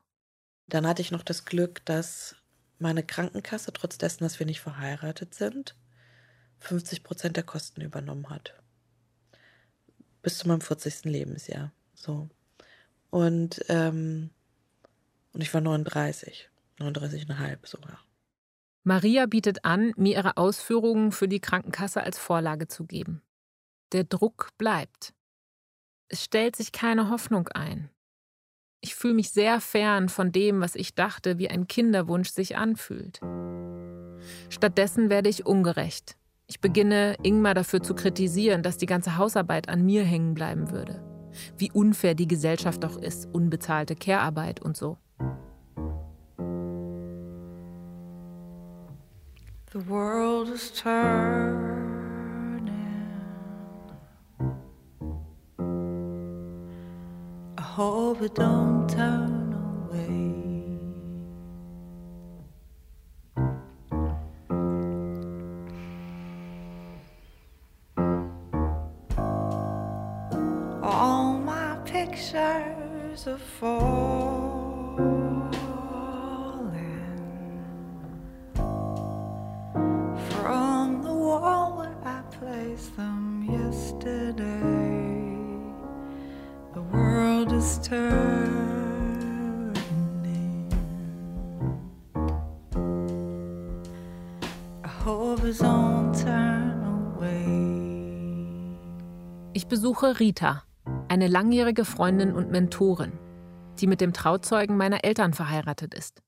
Dann 0.68 0.88
hatte 0.88 1.02
ich 1.02 1.12
noch 1.12 1.24
das 1.24 1.46
Glück, 1.46 1.84
dass 1.86 2.36
meine 2.80 3.04
Krankenkasse, 3.04 3.74
trotz 3.74 3.98
dessen, 3.98 4.24
dass 4.24 4.40
wir 4.40 4.46
nicht 4.46 4.62
verheiratet 4.62 5.34
sind, 5.34 5.76
50 6.60 7.04
Prozent 7.04 7.36
der 7.36 7.44
Kosten 7.44 7.82
übernommen 7.82 8.30
hat. 8.30 8.56
Bis 10.22 10.38
zu 10.38 10.48
meinem 10.48 10.62
40. 10.62 11.06
Lebensjahr. 11.06 11.72
So. 12.02 12.30
Und, 13.12 13.64
ähm, 13.70 14.32
und 15.34 15.42
ich 15.42 15.54
war 15.54 15.62
39, 15.62 16.50
39,5 16.80 17.68
sogar. 17.68 18.00
Maria 18.84 19.28
bietet 19.28 19.64
an, 19.64 19.94
mir 19.96 20.16
ihre 20.16 20.38
Ausführungen 20.38 21.12
für 21.12 21.28
die 21.28 21.40
Krankenkasse 21.40 22.02
als 22.02 22.18
Vorlage 22.18 22.68
zu 22.68 22.86
geben. 22.86 23.22
Der 23.92 24.04
Druck 24.04 24.50
bleibt. 24.58 25.14
Es 26.08 26.24
stellt 26.24 26.56
sich 26.56 26.72
keine 26.72 27.10
Hoffnung 27.10 27.48
ein. 27.50 27.92
Ich 28.80 28.96
fühle 28.96 29.14
mich 29.14 29.30
sehr 29.30 29.62
fern 29.62 30.10
von 30.10 30.32
dem, 30.32 30.60
was 30.62 30.74
ich 30.74 30.96
dachte, 30.96 31.38
wie 31.38 31.50
ein 31.50 31.68
Kinderwunsch 31.68 32.32
sich 32.32 32.58
anfühlt. 32.58 33.22
Stattdessen 34.50 35.12
werde 35.12 35.30
ich 35.30 35.46
ungerecht. 35.46 36.18
Ich 36.48 36.60
beginne, 36.60 37.16
Ingmar 37.22 37.54
dafür 37.54 37.84
zu 37.84 37.94
kritisieren, 37.94 38.64
dass 38.64 38.78
die 38.78 38.88
ganze 38.88 39.18
Hausarbeit 39.18 39.70
an 39.70 39.86
mir 39.86 40.04
hängen 40.04 40.34
bleiben 40.34 40.72
würde. 40.72 41.11
Wie 41.58 41.72
unfair 41.72 42.16
die 42.16 42.28
Gesellschaft 42.28 42.84
doch 42.84 42.98
ist, 42.98 43.28
unbezahlte 43.34 43.96
Care-Arbeit 43.96 44.62
und 44.62 44.78
so. 44.78 44.98
The 49.74 49.88
world 49.88 50.50
is 50.50 50.72
turned. 50.74 51.82
hope 57.82 58.22
it 58.22 58.36
don't 58.36 58.90
turn 58.90 59.54
away. 59.88 60.31
Pictures 72.32 73.28
are 73.28 73.38
falling. 73.38 73.92
From 80.30 81.02
the. 81.04 81.12
Ich 99.54 99.68
besuche 99.68 100.20
Rita, 100.20 100.64
eine 101.12 101.28
langjährige 101.28 101.84
Freundin 101.84 102.32
und 102.34 102.52
Mentorin, 102.52 103.12
die 103.82 103.88
mit 103.88 104.00
dem 104.00 104.14
Trauzeugen 104.14 104.78
meiner 104.78 105.04
Eltern 105.04 105.34
verheiratet 105.34 105.94
ist. 105.94 106.22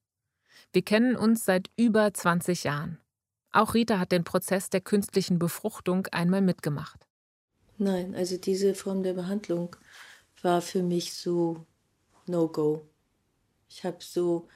Wir 0.74 0.82
kennen 0.82 1.16
uns 1.16 1.46
seit 1.46 1.70
über 1.78 2.14
20 2.14 2.66
Jahren. 2.66 3.00
Auch 3.54 3.76
Rita 3.76 3.98
hat 3.98 4.12
den 4.12 4.26
Prozess 4.26 4.70
der 4.70 4.82
künstlichen 4.82 5.40
Befruchtung 5.40 6.08
einmal 6.08 6.42
mitgemacht. 6.42 7.08
Nein, 7.78 8.14
also 8.14 8.36
diese 8.36 8.76
Form 8.76 9.04
der 9.04 9.14
Behandlung 9.14 9.74
war 10.42 10.62
für 10.62 10.84
mich 10.84 11.14
so 11.14 11.66
No-Go. 12.26 12.86
Ich 13.70 13.86
habe 13.86 14.00
so 14.02 14.50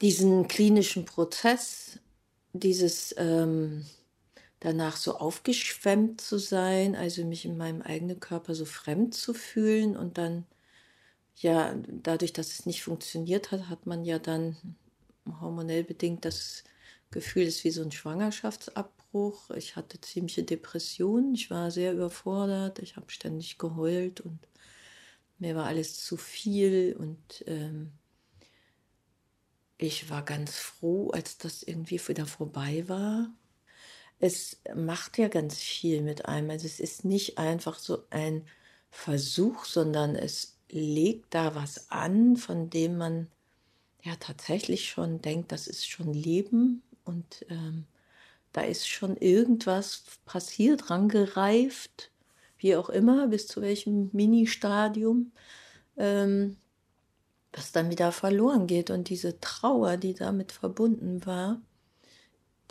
diesen 0.00 0.48
klinischen 0.48 1.04
Prozess, 1.04 1.98
dieses 2.54 3.14
ähm, 3.18 3.84
danach 4.60 4.96
so 4.96 5.16
aufgeschwemmt 5.18 6.20
zu 6.20 6.38
sein, 6.38 6.96
also 6.96 7.24
mich 7.24 7.44
in 7.44 7.56
meinem 7.56 7.82
eigenen 7.82 8.20
Körper 8.20 8.54
so 8.54 8.64
fremd 8.64 9.14
zu 9.14 9.34
fühlen 9.34 9.96
und 9.96 10.18
dann, 10.18 10.46
ja, 11.36 11.74
dadurch, 11.88 12.32
dass 12.32 12.48
es 12.48 12.66
nicht 12.66 12.82
funktioniert 12.82 13.52
hat, 13.52 13.68
hat 13.68 13.86
man 13.86 14.04
ja 14.04 14.18
dann 14.18 14.56
hormonell 15.40 15.84
bedingt 15.84 16.24
das 16.24 16.64
Gefühl, 17.10 17.44
es 17.44 17.56
ist 17.56 17.64
wie 17.64 17.70
so 17.70 17.82
ein 17.82 17.92
Schwangerschaftsab 17.92 18.96
Ausbruch. 19.16 19.50
Ich 19.50 19.76
hatte 19.76 20.00
ziemliche 20.00 20.42
Depressionen. 20.42 21.34
Ich 21.34 21.50
war 21.50 21.70
sehr 21.70 21.92
überfordert. 21.92 22.78
Ich 22.80 22.96
habe 22.96 23.10
ständig 23.10 23.58
geheult 23.58 24.20
und 24.20 24.38
mir 25.38 25.56
war 25.56 25.66
alles 25.66 26.04
zu 26.04 26.16
viel. 26.16 26.94
Und 26.98 27.44
ähm, 27.46 27.92
ich 29.78 30.10
war 30.10 30.24
ganz 30.24 30.56
froh, 30.56 31.10
als 31.10 31.38
das 31.38 31.62
irgendwie 31.62 32.00
wieder 32.08 32.26
vorbei 32.26 32.84
war. 32.88 33.30
Es 34.18 34.60
macht 34.74 35.18
ja 35.18 35.28
ganz 35.28 35.58
viel 35.58 36.02
mit 36.02 36.26
einem. 36.26 36.50
Also 36.50 36.66
es 36.66 36.80
ist 36.80 37.04
nicht 37.04 37.38
einfach 37.38 37.78
so 37.78 38.04
ein 38.10 38.46
Versuch, 38.90 39.64
sondern 39.64 40.16
es 40.16 40.56
legt 40.70 41.34
da 41.34 41.54
was 41.54 41.90
an, 41.90 42.36
von 42.36 42.70
dem 42.70 42.96
man 42.96 43.28
ja 44.02 44.14
tatsächlich 44.16 44.88
schon 44.88 45.20
denkt, 45.20 45.52
das 45.52 45.66
ist 45.66 45.88
schon 45.88 46.12
Leben 46.12 46.82
und 47.04 47.44
ähm, 47.50 47.84
da 48.52 48.62
ist 48.62 48.88
schon 48.88 49.16
irgendwas 49.16 50.04
passiert, 50.24 50.90
rangereift, 50.90 52.10
wie 52.58 52.76
auch 52.76 52.88
immer, 52.88 53.28
bis 53.28 53.46
zu 53.46 53.60
welchem 53.60 54.08
Ministadium, 54.12 55.32
ähm, 55.96 56.56
was 57.52 57.72
dann 57.72 57.90
wieder 57.90 58.12
verloren 58.12 58.66
geht. 58.66 58.90
Und 58.90 59.08
diese 59.10 59.40
Trauer, 59.40 59.98
die 59.98 60.14
damit 60.14 60.52
verbunden 60.52 61.26
war, 61.26 61.60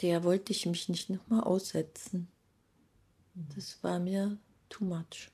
der 0.02 0.24
wollte 0.24 0.52
ich 0.52 0.66
mich 0.66 0.90
nicht 0.90 1.10
nochmal 1.10 1.42
aussetzen. 1.42 2.28
Das 3.56 3.84
war 3.84 4.00
mir 4.00 4.38
too 4.70 4.86
much. 4.86 5.32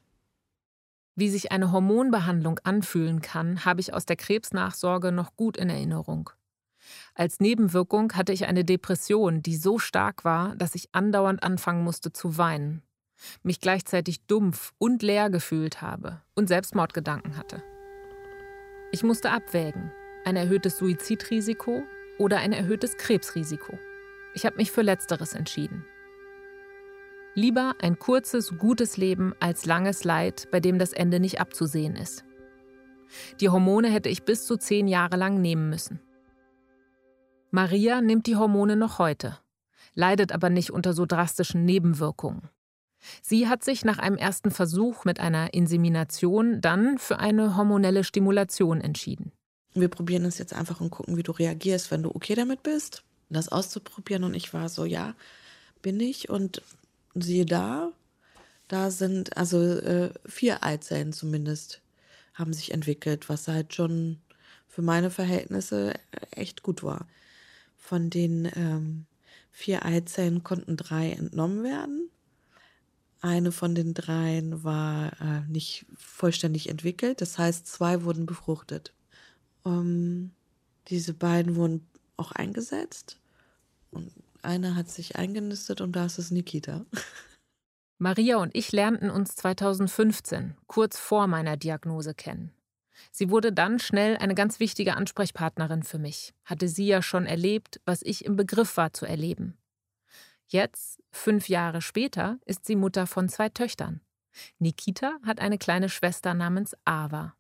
Wie 1.16 1.30
sich 1.30 1.52
eine 1.52 1.72
Hormonbehandlung 1.72 2.60
anfühlen 2.64 3.22
kann, 3.22 3.66
habe 3.66 3.82
ich 3.82 3.94
aus 3.94 4.06
der 4.06 4.16
Krebsnachsorge 4.16 5.12
noch 5.12 5.36
gut 5.36 5.58
in 5.58 5.70
Erinnerung. 5.70 6.30
Als 7.14 7.40
Nebenwirkung 7.40 8.14
hatte 8.14 8.34
ich 8.34 8.46
eine 8.46 8.66
Depression, 8.66 9.44
die 9.44 9.56
so 9.56 9.78
stark 9.78 10.24
war, 10.24 10.56
dass 10.56 10.74
ich 10.74 10.90
andauernd 10.94 11.44
anfangen 11.44 11.84
musste 11.84 12.12
zu 12.12 12.38
weinen, 12.38 12.82
mich 13.44 13.60
gleichzeitig 13.60 14.26
dumpf 14.26 14.74
und 14.78 15.04
leer 15.04 15.30
gefühlt 15.30 15.82
habe 15.82 16.22
und 16.34 16.48
Selbstmordgedanken 16.48 17.38
hatte. 17.38 17.62
Ich 18.92 19.04
musste 19.04 19.32
abwägen, 19.32 19.92
ein 20.26 20.36
erhöhtes 20.36 20.78
Suizidrisiko 20.78 21.84
oder 22.18 22.40
ein 22.40 22.54
erhöhtes 22.54 22.98
Krebsrisiko. 22.98 23.78
Ich 24.34 24.46
habe 24.46 24.58
mich 24.58 24.72
für 24.72 24.82
letzteres 24.82 25.34
entschieden. 25.34 25.86
Lieber 27.34 27.76
ein 27.82 27.98
kurzes, 27.98 28.58
gutes 28.58 28.98
Leben 28.98 29.34
als 29.40 29.66
langes 29.66 30.04
Leid, 30.04 30.48
bei 30.52 30.60
dem 30.60 30.80
das 30.80 30.94
Ende 30.94 31.20
nicht 31.20 31.40
abzusehen 31.40 31.96
ist. 31.96 32.26
Die 33.40 33.50
Hormone 33.50 33.90
hätte 33.90 34.10
ich 34.10 34.24
bis 34.24 34.46
zu 34.46 34.58
zehn 34.58 34.88
Jahre 34.88 35.18
lang 35.18 35.42
nehmen 35.42 35.70
müssen. 35.70 36.00
Maria 37.52 38.02
nimmt 38.02 38.28
die 38.28 38.38
Hormone 38.38 38.78
noch 38.78 39.00
heute, 39.00 39.38
leidet 39.94 40.32
aber 40.32 40.50
nicht 40.50 40.72
unter 40.72 40.94
so 40.94 41.06
drastischen 41.06 41.66
Nebenwirkungen. 41.66 42.50
Sie 43.22 43.48
hat 43.48 43.64
sich 43.64 43.84
nach 43.84 43.98
einem 43.98 44.16
ersten 44.16 44.52
Versuch 44.52 45.06
mit 45.06 45.20
einer 45.20 45.54
Insemination 45.54 46.62
dann 46.62 46.98
für 46.98 47.20
eine 47.20 47.58
hormonelle 47.58 48.04
Stimulation 48.04 48.80
entschieden. 48.80 49.32
Wir 49.74 49.88
probieren 49.88 50.26
es 50.26 50.38
jetzt 50.38 50.54
einfach 50.54 50.82
und 50.82 50.92
gucken, 50.92 51.18
wie 51.18 51.24
du 51.24 51.32
reagierst, 51.32 51.92
wenn 51.92 52.04
du 52.04 52.14
okay 52.14 52.36
damit 52.36 52.62
bist, 52.62 53.04
das 53.34 53.50
auszuprobieren. 53.50 54.24
Und 54.24 54.34
ich 54.34 54.54
war 54.54 54.70
so, 54.70 54.86
ja, 54.86 55.16
bin 55.82 56.00
ich. 56.00 56.30
Und 56.30 56.62
siehe 57.16 57.46
da, 57.46 57.92
da 58.68 58.92
sind 58.92 59.36
also 59.38 59.62
äh, 59.62 60.12
vier 60.26 60.64
Eizellen 60.64 61.14
zumindest 61.14 61.82
haben 62.34 62.54
sich 62.54 62.72
entwickelt, 62.72 63.28
was 63.28 63.48
halt 63.48 63.74
schon 63.74 64.22
für 64.68 64.82
meine 64.82 65.12
Verhältnisse 65.12 65.94
echt 66.32 66.64
gut 66.64 66.82
war. 66.82 67.08
Von 67.78 68.10
den 68.10 68.50
ähm, 68.56 69.06
vier 69.52 69.86
Eizellen 69.86 70.44
konnten 70.44 70.78
drei 70.78 71.12
entnommen 71.12 71.64
werden. 71.64 72.10
Eine 73.20 73.52
von 73.52 73.76
den 73.76 73.94
dreien 73.94 74.64
war 74.64 75.12
äh, 75.22 75.42
nicht 75.50 75.86
vollständig 75.98 76.70
entwickelt, 76.70 77.22
das 77.22 77.38
heißt, 77.38 77.68
zwei 77.68 78.04
wurden 78.04 78.26
befruchtet. 78.26 78.94
Um, 79.64 80.32
diese 80.88 81.14
beiden 81.14 81.56
wurden 81.56 81.86
auch 82.18 82.32
eingesetzt 82.32 83.21
und 83.92 84.12
eine 84.42 84.76
hat 84.76 84.90
sich 84.90 85.16
eingenistet 85.16 85.82
und 85.82 85.96
da 85.96 86.06
ist 86.06 86.18
es 86.18 86.32
Nikita. 86.32 86.86
Maria 87.98 88.38
und 88.38 88.56
ich 88.56 88.72
lernten 88.72 89.12
uns 89.12 89.36
2015, 89.36 90.56
kurz 90.66 90.98
vor 90.98 91.28
meiner 91.28 91.56
Diagnose, 91.56 92.16
kennen. 92.16 92.52
Sie 93.12 93.30
wurde 93.30 93.54
dann 93.54 93.80
schnell 93.80 94.18
eine 94.18 94.36
ganz 94.36 94.60
wichtige 94.60 94.96
Ansprechpartnerin 94.96 95.84
für 95.84 96.00
mich, 96.00 96.34
hatte 96.44 96.68
sie 96.68 96.88
ja 96.88 97.02
schon 97.02 97.26
erlebt, 97.26 97.80
was 97.86 98.02
ich 98.02 98.26
im 98.26 98.36
Begriff 98.36 98.78
war 98.78 98.94
zu 98.94 99.06
erleben. 99.06 99.58
Jetzt, 100.48 101.02
fünf 101.12 101.48
Jahre 101.48 101.82
später, 101.82 102.40
ist 102.46 102.66
sie 102.66 102.76
Mutter 102.76 103.08
von 103.08 103.30
zwei 103.30 103.50
Töchtern. 103.50 104.02
Nikita 104.60 105.18
hat 105.26 105.40
eine 105.40 105.58
kleine 105.58 105.90
Schwester 105.90 106.34
namens 106.34 106.76
Ava. 106.86 107.36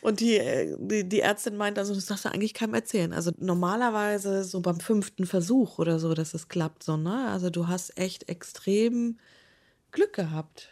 Und 0.00 0.20
die, 0.20 0.36
äh, 0.36 0.76
die, 0.78 1.08
die, 1.08 1.20
Ärztin 1.20 1.56
meint, 1.56 1.78
also 1.78 1.94
das 1.94 2.06
darfst 2.06 2.24
du 2.24 2.32
eigentlich 2.32 2.54
keinem 2.54 2.74
erzählen. 2.74 3.12
Also 3.12 3.32
normalerweise 3.38 4.44
so 4.44 4.60
beim 4.60 4.80
fünften 4.80 5.26
Versuch 5.26 5.78
oder 5.78 5.98
so, 5.98 6.14
dass 6.14 6.34
es 6.34 6.48
klappt, 6.48 6.82
so, 6.82 6.96
ne? 6.96 7.28
Also 7.30 7.50
du 7.50 7.68
hast 7.68 7.98
echt 7.98 8.28
extrem 8.28 9.18
Glück 9.90 10.12
gehabt. 10.12 10.68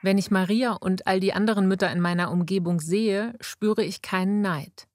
Wenn 0.00 0.16
ich 0.16 0.30
Maria 0.30 0.72
und 0.72 1.06
all 1.06 1.20
die 1.20 1.32
anderen 1.32 1.66
Mütter 1.68 1.90
in 1.90 2.00
meiner 2.00 2.30
Umgebung 2.30 2.80
sehe, 2.80 3.34
spüre 3.40 3.82
ich 3.82 4.00
keinen 4.00 4.40
Neid. 4.40 4.86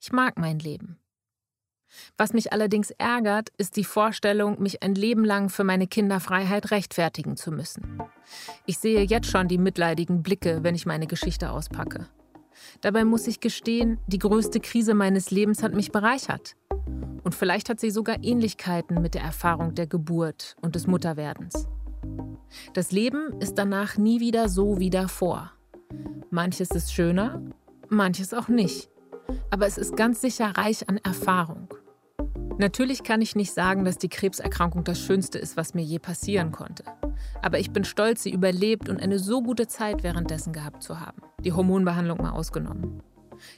Ich 0.00 0.12
mag 0.12 0.36
mein 0.36 0.58
Leben. 0.58 0.98
Was 2.16 2.32
mich 2.32 2.52
allerdings 2.52 2.90
ärgert, 2.90 3.50
ist 3.56 3.76
die 3.76 3.84
Vorstellung, 3.84 4.60
mich 4.60 4.82
ein 4.82 4.94
Leben 4.94 5.24
lang 5.24 5.48
für 5.48 5.64
meine 5.64 5.86
Kinderfreiheit 5.86 6.70
rechtfertigen 6.70 7.36
zu 7.36 7.50
müssen. 7.50 8.02
Ich 8.66 8.78
sehe 8.78 9.02
jetzt 9.02 9.30
schon 9.30 9.48
die 9.48 9.58
mitleidigen 9.58 10.22
Blicke, 10.22 10.62
wenn 10.62 10.74
ich 10.74 10.86
meine 10.86 11.06
Geschichte 11.06 11.50
auspacke. 11.50 12.06
Dabei 12.80 13.04
muss 13.04 13.26
ich 13.26 13.40
gestehen, 13.40 13.98
die 14.06 14.18
größte 14.18 14.60
Krise 14.60 14.94
meines 14.94 15.30
Lebens 15.30 15.62
hat 15.62 15.72
mich 15.72 15.92
bereichert. 15.92 16.56
Und 17.26 17.34
vielleicht 17.34 17.68
hat 17.68 17.80
sie 17.80 17.90
sogar 17.90 18.22
Ähnlichkeiten 18.22 19.02
mit 19.02 19.14
der 19.14 19.22
Erfahrung 19.22 19.74
der 19.74 19.88
Geburt 19.88 20.54
und 20.62 20.76
des 20.76 20.86
Mutterwerdens. 20.86 21.66
Das 22.72 22.92
Leben 22.92 23.40
ist 23.40 23.58
danach 23.58 23.98
nie 23.98 24.20
wieder 24.20 24.48
so 24.48 24.78
wie 24.78 24.90
davor. 24.90 25.50
Manches 26.30 26.70
ist 26.70 26.94
schöner, 26.94 27.42
manches 27.88 28.32
auch 28.32 28.46
nicht. 28.46 28.90
Aber 29.50 29.66
es 29.66 29.76
ist 29.76 29.96
ganz 29.96 30.20
sicher 30.20 30.56
reich 30.56 30.88
an 30.88 30.98
Erfahrung. 30.98 31.66
Natürlich 32.58 33.02
kann 33.02 33.20
ich 33.20 33.34
nicht 33.34 33.52
sagen, 33.52 33.84
dass 33.84 33.98
die 33.98 34.08
Krebserkrankung 34.08 34.84
das 34.84 35.00
Schönste 35.00 35.40
ist, 35.40 35.56
was 35.56 35.74
mir 35.74 35.82
je 35.82 35.98
passieren 35.98 36.52
konnte. 36.52 36.84
Aber 37.42 37.58
ich 37.58 37.72
bin 37.72 37.82
stolz, 37.82 38.22
sie 38.22 38.30
überlebt 38.30 38.88
und 38.88 39.02
eine 39.02 39.18
so 39.18 39.42
gute 39.42 39.66
Zeit 39.66 40.04
währenddessen 40.04 40.52
gehabt 40.52 40.84
zu 40.84 41.00
haben. 41.00 41.22
Die 41.40 41.52
Hormonbehandlung 41.52 42.18
mal 42.22 42.30
ausgenommen. 42.30 43.02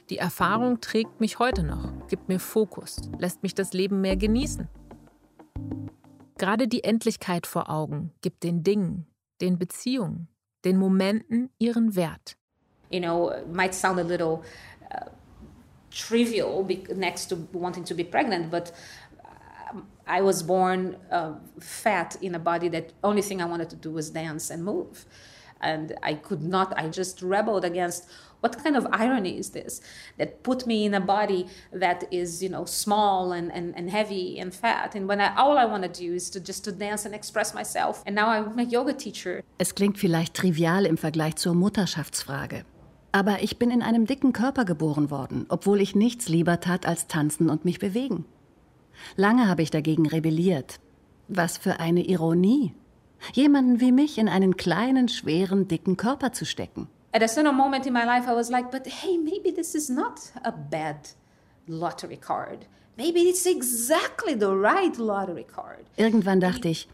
Die 0.09 0.17
Erfahrung 0.17 0.81
trägt 0.81 1.19
mich 1.19 1.39
heute 1.39 1.63
noch, 1.63 2.07
gibt 2.07 2.29
mir 2.29 2.39
Fokus, 2.39 3.01
lässt 3.17 3.43
mich 3.43 3.55
das 3.55 3.73
Leben 3.73 4.01
mehr 4.01 4.17
genießen. 4.17 4.67
Gerade 6.37 6.67
die 6.67 6.83
Endlichkeit 6.83 7.47
vor 7.47 7.69
Augen 7.69 8.13
gibt 8.21 8.43
den 8.43 8.63
Dingen, 8.63 9.05
den 9.41 9.57
Beziehungen, 9.57 10.27
den 10.65 10.77
Momenten 10.77 11.49
ihren 11.59 11.95
Wert. 11.95 12.37
You 12.91 12.99
know, 12.99 13.31
might 13.51 13.73
sound 13.73 13.99
a 13.99 14.03
little 14.03 14.41
uh 14.89 15.09
trivial 15.91 16.67
next 16.95 17.27
to 17.27 17.35
wanting 17.51 17.83
to 17.85 17.95
be 17.95 18.03
pregnant, 18.03 18.51
but 18.51 18.71
um, 19.71 19.87
I 20.07 20.21
was 20.21 20.43
born 20.43 20.97
uh, 21.11 21.33
fat 21.59 22.17
in 22.21 22.35
a 22.35 22.39
body 22.39 22.69
that 22.69 22.93
only 23.03 23.21
thing 23.21 23.41
I 23.41 23.45
wanted 23.45 23.69
to 23.71 23.75
do 23.75 23.91
was 23.91 24.09
dance 24.11 24.49
and 24.49 24.63
move. 24.63 25.05
And 25.61 25.95
I 26.01 26.13
could 26.13 26.41
not, 26.41 26.77
I 26.77 26.87
just 26.87 27.21
rebelled 27.21 27.65
against 27.65 28.07
what 28.41 28.63
kind 28.63 28.75
of 28.75 28.87
irony 28.91 29.37
is 29.37 29.51
this 29.51 29.81
that 30.17 30.43
put 30.43 30.65
me 30.65 30.85
in 30.85 30.93
a 30.93 30.99
body 30.99 31.47
that 31.71 32.05
is, 32.11 32.41
you 32.41 32.49
know, 32.49 32.65
small 32.65 33.31
and, 33.31 33.51
and, 33.51 33.75
and 33.75 33.89
heavy 33.89 34.39
and 34.39 34.53
fat. 34.53 34.95
And 34.95 35.07
when 35.07 35.19
I, 35.19 35.35
all 35.35 35.57
I 35.57 35.65
want 35.65 35.83
to 35.83 35.89
do 35.89 36.13
is 36.13 36.29
to 36.31 36.39
just 36.39 36.63
to 36.65 36.71
dance 36.71 37.05
and 37.05 37.13
express 37.13 37.53
myself. 37.53 38.03
And 38.05 38.15
now 38.15 38.29
I'm 38.29 38.57
a 38.59 38.63
yoga 38.63 38.93
teacher. 38.93 39.43
Es 39.57 39.75
klingt 39.75 39.97
vielleicht 39.97 40.35
trivial 40.35 40.85
im 40.85 40.97
Vergleich 40.97 41.35
zur 41.35 41.53
Mutterschaftsfrage. 41.53 42.63
Aber 43.11 43.41
ich 43.41 43.57
bin 43.57 43.71
in 43.71 43.81
einem 43.81 44.05
dicken 44.05 44.33
Körper 44.33 44.65
geboren 44.65 45.09
worden, 45.09 45.45
obwohl 45.49 45.81
ich 45.81 45.95
nichts 45.95 46.29
lieber 46.29 46.59
tat 46.59 46.85
als 46.85 47.07
tanzen 47.07 47.49
und 47.49 47.65
mich 47.65 47.79
bewegen. 47.79 48.25
Lange 49.15 49.47
habe 49.47 49.63
ich 49.63 49.71
dagegen 49.71 50.07
rebelliert. 50.07 50.79
Was 51.27 51.57
für 51.57 51.79
eine 51.79 52.05
Ironie. 52.05 52.73
Jemanden 53.33 53.79
wie 53.79 53.91
mich 53.91 54.17
in 54.17 54.29
einen 54.29 54.57
kleinen, 54.57 55.09
schweren, 55.09 55.67
dicken 55.67 55.97
Körper 55.97 56.31
zu 56.31 56.45
stecken. 56.45 56.87
At 57.11 57.23
a 57.23 57.27
certain 57.27 57.55
moment 57.55 57.85
in 57.85 57.93
my 57.93 58.05
life 58.05 58.27
I 58.27 58.33
was 58.33 58.49
like, 58.49 58.71
but 58.71 58.85
hey, 58.87 59.17
maybe 59.17 59.51
this 59.51 59.75
is 59.75 59.89
not 59.89 60.19
a 60.43 60.51
bad 60.51 61.09
lottery 61.67 62.17
card. 62.17 62.65
Maybe 62.97 63.21
it's 63.21 63.45
exactly 63.45 64.35
the 64.35 64.53
right 64.53 64.95
lottery 64.97 65.45
card. 65.45 65.85
Irgendwann 65.97 66.39
dachte 66.39 66.67
ich, 66.69 66.87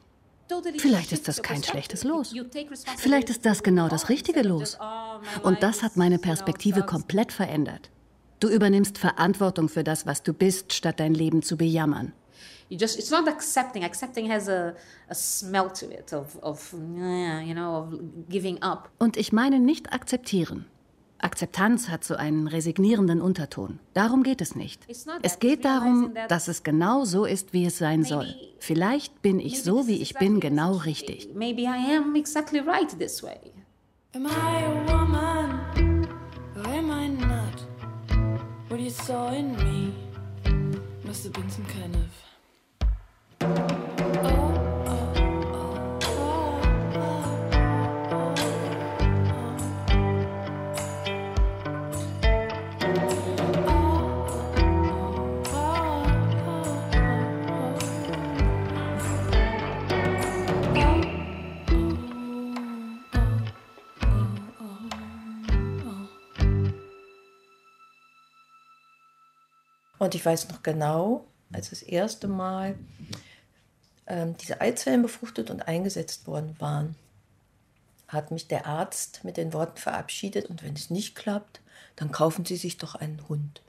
Vielleicht 0.78 1.11
ist 1.11 1.28
das 1.28 1.41
kein 1.41 1.63
schlechtes 1.63 2.03
Los. 2.03 2.34
Vielleicht 2.97 3.30
ist 3.32 3.45
das 3.45 3.63
genau 3.63 3.88
das 3.88 4.09
richtige 4.09 4.43
Los. 4.43 4.78
Und 5.41 5.63
das 5.63 5.82
hat 5.82 5.97
meine 5.97 6.20
Perspektive 6.20 6.84
komplett 6.84 7.32
verändert. 7.32 7.89
Du 8.39 8.49
übernimmst 8.49 8.97
Verantwortung 8.97 9.70
für 9.70 9.84
das, 9.84 10.05
was 10.05 10.22
du 10.22 10.34
bist, 10.34 10.74
statt 10.74 10.99
dein 10.99 11.13
Leben 11.13 11.41
zu 11.41 11.57
bejammern. 11.57 12.13
You 12.69 12.77
just, 12.77 12.97
it's 12.97 13.11
not 13.11 13.27
accepting. 13.27 13.83
Accepting 13.83 14.31
has 14.31 14.47
a, 14.47 14.75
a 15.09 15.15
smell 15.15 15.69
to 15.69 15.86
it 15.91 16.13
of, 16.13 16.38
of, 16.41 16.73
you 16.73 17.53
know, 17.53 17.75
of 17.75 17.99
giving 18.29 18.61
up. 18.63 18.89
Und 18.99 19.17
ich 19.17 19.31
meine 19.31 19.59
nicht 19.59 19.93
akzeptieren. 19.93 20.65
Akzeptanz 21.19 21.89
hat 21.89 22.03
so 22.03 22.15
einen 22.15 22.47
resignierenden 22.47 23.21
Unterton. 23.21 23.79
Darum 23.93 24.21
geht 24.23 24.41
es 24.41 24.55
nicht. 24.55 24.86
Es 25.21 25.39
geht 25.39 25.63
darum, 25.65 26.13
dass 26.27 26.47
es 26.47 26.63
genau 26.63 27.05
so 27.05 27.25
ist, 27.25 27.53
wie 27.53 27.65
es 27.65 27.77
sein 27.77 28.03
soll. 28.03 28.36
Vielleicht 28.59 29.21
bin 29.21 29.39
ich 29.39 29.63
so, 29.63 29.88
wie 29.88 30.01
ich 30.01 30.15
bin, 30.15 30.39
genau 30.39 30.73
richtig. 30.73 31.33
Maybe 31.33 31.61
I 31.63 31.95
am 31.97 32.15
exactly 32.15 32.59
right 32.59 32.89
this 32.99 33.23
way. 33.23 33.53
Am 34.13 34.25
I 34.25 34.29
a 34.29 34.91
woman 34.91 36.07
or 36.57 36.67
am 36.67 36.91
I 36.91 37.07
not? 37.07 37.65
What 38.69 38.79
you 38.79 38.89
saw 38.89 39.29
in 39.33 39.55
me 39.55 39.93
must 41.05 41.23
have 41.23 41.33
been 41.33 41.49
some 41.49 41.65
kind 41.65 41.95
of. 41.95 42.24
Und 70.05 70.13
ich 70.13 70.23
weiß 70.23 70.49
noch 70.49 70.61
genau, 70.61 71.25
als 71.51 71.71
das 71.71 71.81
erste 71.81 72.27
Mal 72.27 72.75
diese 74.07 74.61
Eizellen 74.61 75.01
befruchtet 75.01 75.49
und 75.49 75.67
eingesetzt 75.67 76.27
worden 76.27 76.55
waren, 76.59 76.95
hat 78.07 78.31
mich 78.31 78.47
der 78.47 78.67
Arzt 78.67 79.23
mit 79.23 79.37
den 79.37 79.53
Worten 79.53 79.77
verabschiedet, 79.77 80.45
und 80.45 80.63
wenn 80.63 80.73
es 80.73 80.89
nicht 80.89 81.15
klappt, 81.15 81.61
dann 81.95 82.11
kaufen 82.11 82.45
Sie 82.45 82.55
sich 82.55 82.77
doch 82.77 82.95
einen 82.95 83.27
Hund. 83.27 83.61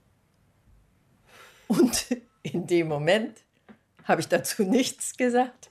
Und 1.69 2.07
in 2.43 2.67
dem 2.67 2.89
Moment 2.89 3.39
habe 4.05 4.21
ich 4.21 4.29
dazu 4.29 4.63
nichts 4.63 5.17
gesagt 5.17 5.71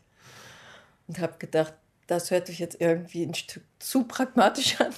und 1.08 1.20
habe 1.20 1.38
gedacht, 1.38 1.74
das 2.08 2.32
hört 2.32 2.48
sich 2.48 2.60
jetzt 2.60 2.80
irgendwie 2.80 3.24
ein 3.24 3.34
Stück 3.34 3.64
zu 3.80 4.04
pragmatisch 4.04 4.80
an. 4.82 4.94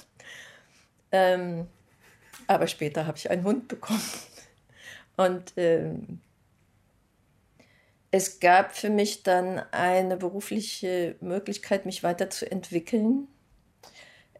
Ähm, 1.10 1.66
aber 2.46 2.66
später 2.66 3.06
habe 3.06 3.16
ich 3.16 3.30
einen 3.30 3.44
Hund 3.44 3.68
bekommen. 3.68 4.02
Und 5.16 5.52
ähm, 5.56 6.20
es 8.10 8.40
gab 8.40 8.74
für 8.74 8.90
mich 8.90 9.22
dann 9.22 9.58
eine 9.70 10.16
berufliche 10.16 11.16
Möglichkeit, 11.20 11.86
mich 11.86 12.02
weiterzuentwickeln, 12.02 13.28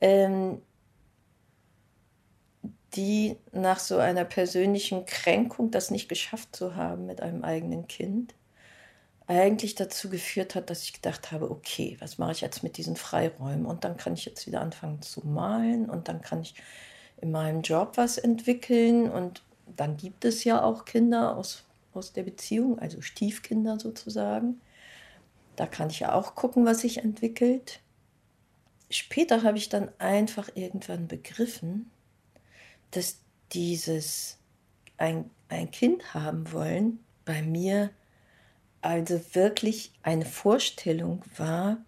ähm, 0.01 0.63
die 2.95 3.37
nach 3.53 3.79
so 3.79 3.99
einer 3.99 4.25
persönlichen 4.25 5.05
Kränkung, 5.05 5.71
das 5.71 5.91
nicht 5.91 6.09
geschafft 6.09 6.57
zu 6.57 6.75
haben 6.75 7.07
mit 7.07 7.21
einem 7.21 7.45
eigenen 7.45 7.87
Kind, 7.87 8.35
eigentlich 9.27 9.75
dazu 9.75 10.09
geführt 10.09 10.55
hat, 10.55 10.71
dass 10.71 10.85
ich 10.85 10.95
gedacht 10.95 11.33
habe, 11.33 11.51
okay, 11.51 11.99
was 12.01 12.17
mache 12.17 12.33
ich 12.33 12.41
jetzt 12.41 12.63
mit 12.63 12.79
diesen 12.79 12.97
Freiräumen? 12.97 13.67
Und 13.67 13.85
dann 13.85 13.99
kann 13.99 14.15
ich 14.15 14.25
jetzt 14.25 14.47
wieder 14.47 14.63
anfangen 14.63 15.03
zu 15.03 15.27
malen 15.27 15.91
und 15.91 16.09
dann 16.09 16.23
kann 16.23 16.41
ich 16.41 16.55
in 17.21 17.31
meinem 17.31 17.61
Job 17.61 17.93
was 17.97 18.17
entwickeln 18.17 19.11
und 19.11 19.43
dann 19.67 19.99
gibt 19.99 20.25
es 20.25 20.45
ja 20.45 20.63
auch 20.63 20.87
Kinder 20.87 21.37
aus, 21.37 21.68
aus 21.99 22.13
der 22.13 22.23
Beziehung, 22.23 22.79
also 22.79 23.01
Stiefkinder 23.01 23.79
sozusagen. 23.79 24.61
Da 25.57 25.67
kann 25.67 25.91
ich 25.91 26.01
ja 26.01 26.15
auch 26.15 26.35
gucken, 26.35 26.65
was 26.65 26.81
sich 26.81 26.99
entwickelt. 26.99 27.81
Später 28.91 29.43
habe 29.43 29.59
ich 29.59 29.69
dann 29.69 29.91
einfach 29.99 30.49
irgendwann 30.55 31.09
begriffen, 31.09 31.91
dass 32.93 33.19
dieses 33.53 34.39
ein, 34.97 35.31
ein 35.49 35.71
Kind 35.71 36.15
haben 36.15 36.53
wollen 36.53 37.01
bei 37.25 37.43
mir 37.43 37.91
also 38.81 39.21
wirklich 39.35 39.93
eine 40.03 40.25
Vorstellung 40.25 41.23
war, 41.37 41.79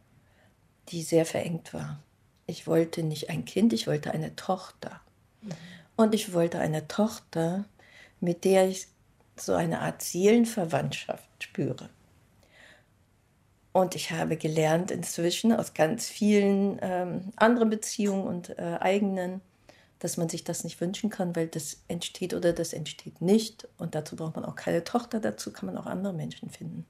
die 0.89 1.03
sehr 1.03 1.25
verengt 1.25 1.73
war. 1.73 2.03
Ich 2.47 2.67
wollte 2.67 3.03
nicht 3.03 3.31
ein 3.31 3.45
Kind, 3.45 3.73
ich 3.73 3.87
wollte 3.87 4.11
eine 4.11 4.35
Tochter. 4.35 5.01
Mhm. 5.43 5.51
Und 5.97 6.15
ich 6.15 6.33
wollte 6.33 6.59
eine 6.59 6.89
Tochter, 6.89 7.65
mit 8.21 8.45
der 8.45 8.69
ich 8.69 8.89
so 9.43 9.55
eine 9.55 9.81
Art 9.81 10.03
Seelenverwandtschaft 10.03 11.29
spüre. 11.43 11.91
Und 13.73 13.95
ich 13.95 14.11
habe 14.11 14.37
gelernt 14.37 14.91
inzwischen 14.91 15.53
aus 15.53 15.75
ganz 15.75 16.09
vielen 16.09 16.79
ähm, 16.83 17.31
anderen 17.37 17.71
Beziehungen 17.71 18.25
und 18.25 18.59
äh, 18.59 18.79
eigenen, 18.81 19.41
dass 20.01 20.17
man 20.17 20.29
sich 20.29 20.43
das 20.43 20.65
nicht 20.65 20.81
wünschen 20.81 21.09
kann, 21.09 21.37
weil 21.37 21.47
das 21.47 21.85
entsteht 21.87 22.35
oder 22.35 22.53
das 22.53 22.73
entsteht 22.73 23.21
nicht. 23.21 23.69
Und 23.79 23.95
dazu 23.95 24.17
braucht 24.17 24.35
man 24.35 24.45
auch 24.45 24.57
keine 24.57 24.83
Tochter, 24.83 25.21
dazu 25.21 25.53
kann 25.53 25.67
man 25.67 25.79
auch 25.79 25.87
andere 25.87 26.13
Menschen 26.13 26.51
finden. 26.51 26.85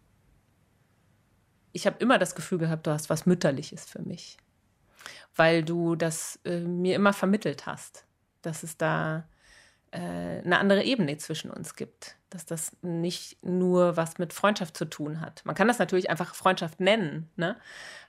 Ich 1.72 1.86
habe 1.86 1.98
immer 1.98 2.18
das 2.18 2.34
Gefühl 2.34 2.58
gehabt, 2.58 2.86
du 2.86 2.90
hast 2.90 3.10
was 3.10 3.26
Mütterliches 3.26 3.84
für 3.84 4.02
mich, 4.02 4.38
weil 5.36 5.62
du 5.62 5.96
das 5.96 6.40
äh, 6.44 6.60
mir 6.60 6.96
immer 6.96 7.12
vermittelt 7.12 7.66
hast 7.66 8.06
dass 8.42 8.62
es 8.62 8.76
da 8.76 9.28
eine 9.98 10.58
andere 10.58 10.84
Ebene 10.84 11.16
zwischen 11.16 11.50
uns 11.50 11.74
gibt. 11.74 12.16
Dass 12.30 12.46
das 12.46 12.76
nicht 12.82 13.42
nur 13.42 13.96
was 13.96 14.18
mit 14.18 14.32
Freundschaft 14.32 14.76
zu 14.76 14.84
tun 14.84 15.20
hat. 15.20 15.42
Man 15.44 15.56
kann 15.56 15.66
das 15.66 15.80
natürlich 15.80 16.10
einfach 16.10 16.36
Freundschaft 16.36 16.78
nennen, 16.78 17.28
ne? 17.34 17.56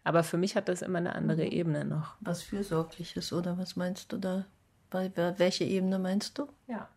aber 0.04 0.24
für 0.24 0.38
mich 0.38 0.56
hat 0.56 0.70
das 0.70 0.84
immer 0.84 1.00
eine 1.00 1.16
andere 1.16 1.46
mhm. 1.46 1.52
Ebene 1.52 1.86
noch. 1.86 2.16
Was 2.20 2.44
Fürsorgliches 2.44 3.34
oder 3.34 3.58
was 3.58 3.76
meinst 3.76 4.12
du 4.12 4.18
da? 4.18 4.46
welche 4.94 5.64
Ebene 5.64 6.00
meinst 6.00 6.38
du? 6.38 6.48
Ja, 6.68 6.90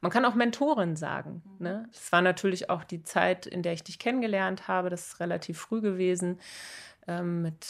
man 0.00 0.10
kann 0.10 0.24
auch 0.24 0.34
Mentorin 0.34 0.96
sagen. 0.96 1.42
Ne? 1.58 1.86
Es 1.92 2.10
war 2.10 2.22
natürlich 2.22 2.70
auch 2.70 2.82
die 2.82 3.02
Zeit, 3.02 3.46
in 3.46 3.62
der 3.62 3.74
ich 3.74 3.84
dich 3.84 3.98
kennengelernt 3.98 4.68
habe. 4.68 4.88
Das 4.88 5.08
ist 5.08 5.20
relativ 5.20 5.58
früh 5.58 5.82
gewesen, 5.82 6.40
ähm, 7.06 7.42
mit 7.42 7.66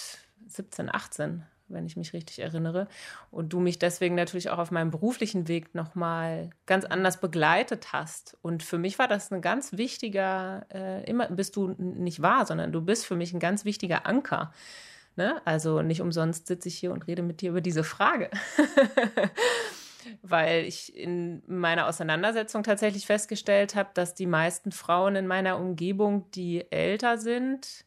17, 0.46 0.94
18 0.94 1.44
wenn 1.72 1.86
ich 1.86 1.96
mich 1.96 2.12
richtig 2.12 2.38
erinnere. 2.40 2.88
Und 3.30 3.52
du 3.52 3.60
mich 3.60 3.78
deswegen 3.78 4.14
natürlich 4.14 4.50
auch 4.50 4.58
auf 4.58 4.70
meinem 4.70 4.90
beruflichen 4.90 5.48
Weg 5.48 5.74
nochmal 5.74 6.50
ganz 6.66 6.84
anders 6.84 7.20
begleitet 7.20 7.92
hast. 7.92 8.36
Und 8.42 8.62
für 8.62 8.78
mich 8.78 8.98
war 8.98 9.08
das 9.08 9.30
ein 9.30 9.40
ganz 9.40 9.72
wichtiger, 9.72 10.66
äh, 10.72 11.04
immer 11.04 11.28
bist 11.28 11.56
du 11.56 11.68
nicht 11.78 12.22
wahr, 12.22 12.46
sondern 12.46 12.72
du 12.72 12.80
bist 12.80 13.06
für 13.06 13.16
mich 13.16 13.32
ein 13.32 13.40
ganz 13.40 13.64
wichtiger 13.64 14.06
Anker. 14.06 14.52
Ne? 15.16 15.42
Also 15.44 15.82
nicht 15.82 16.00
umsonst 16.00 16.46
sitze 16.46 16.68
ich 16.68 16.78
hier 16.78 16.92
und 16.92 17.06
rede 17.06 17.22
mit 17.22 17.40
dir 17.40 17.50
über 17.50 17.60
diese 17.60 17.84
Frage. 17.84 18.30
Weil 20.22 20.64
ich 20.64 20.96
in 20.96 21.42
meiner 21.46 21.86
Auseinandersetzung 21.86 22.64
tatsächlich 22.64 23.06
festgestellt 23.06 23.74
habe, 23.76 23.90
dass 23.94 24.14
die 24.14 24.26
meisten 24.26 24.72
Frauen 24.72 25.14
in 25.14 25.26
meiner 25.26 25.58
Umgebung, 25.58 26.30
die 26.32 26.70
älter 26.72 27.18
sind, 27.18 27.84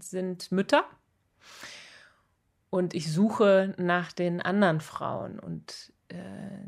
sind 0.00 0.50
Mütter 0.50 0.84
und 2.70 2.94
ich 2.94 3.10
suche 3.12 3.74
nach 3.78 4.12
den 4.12 4.40
anderen 4.40 4.80
Frauen 4.80 5.38
und 5.38 5.92
äh, 6.08 6.16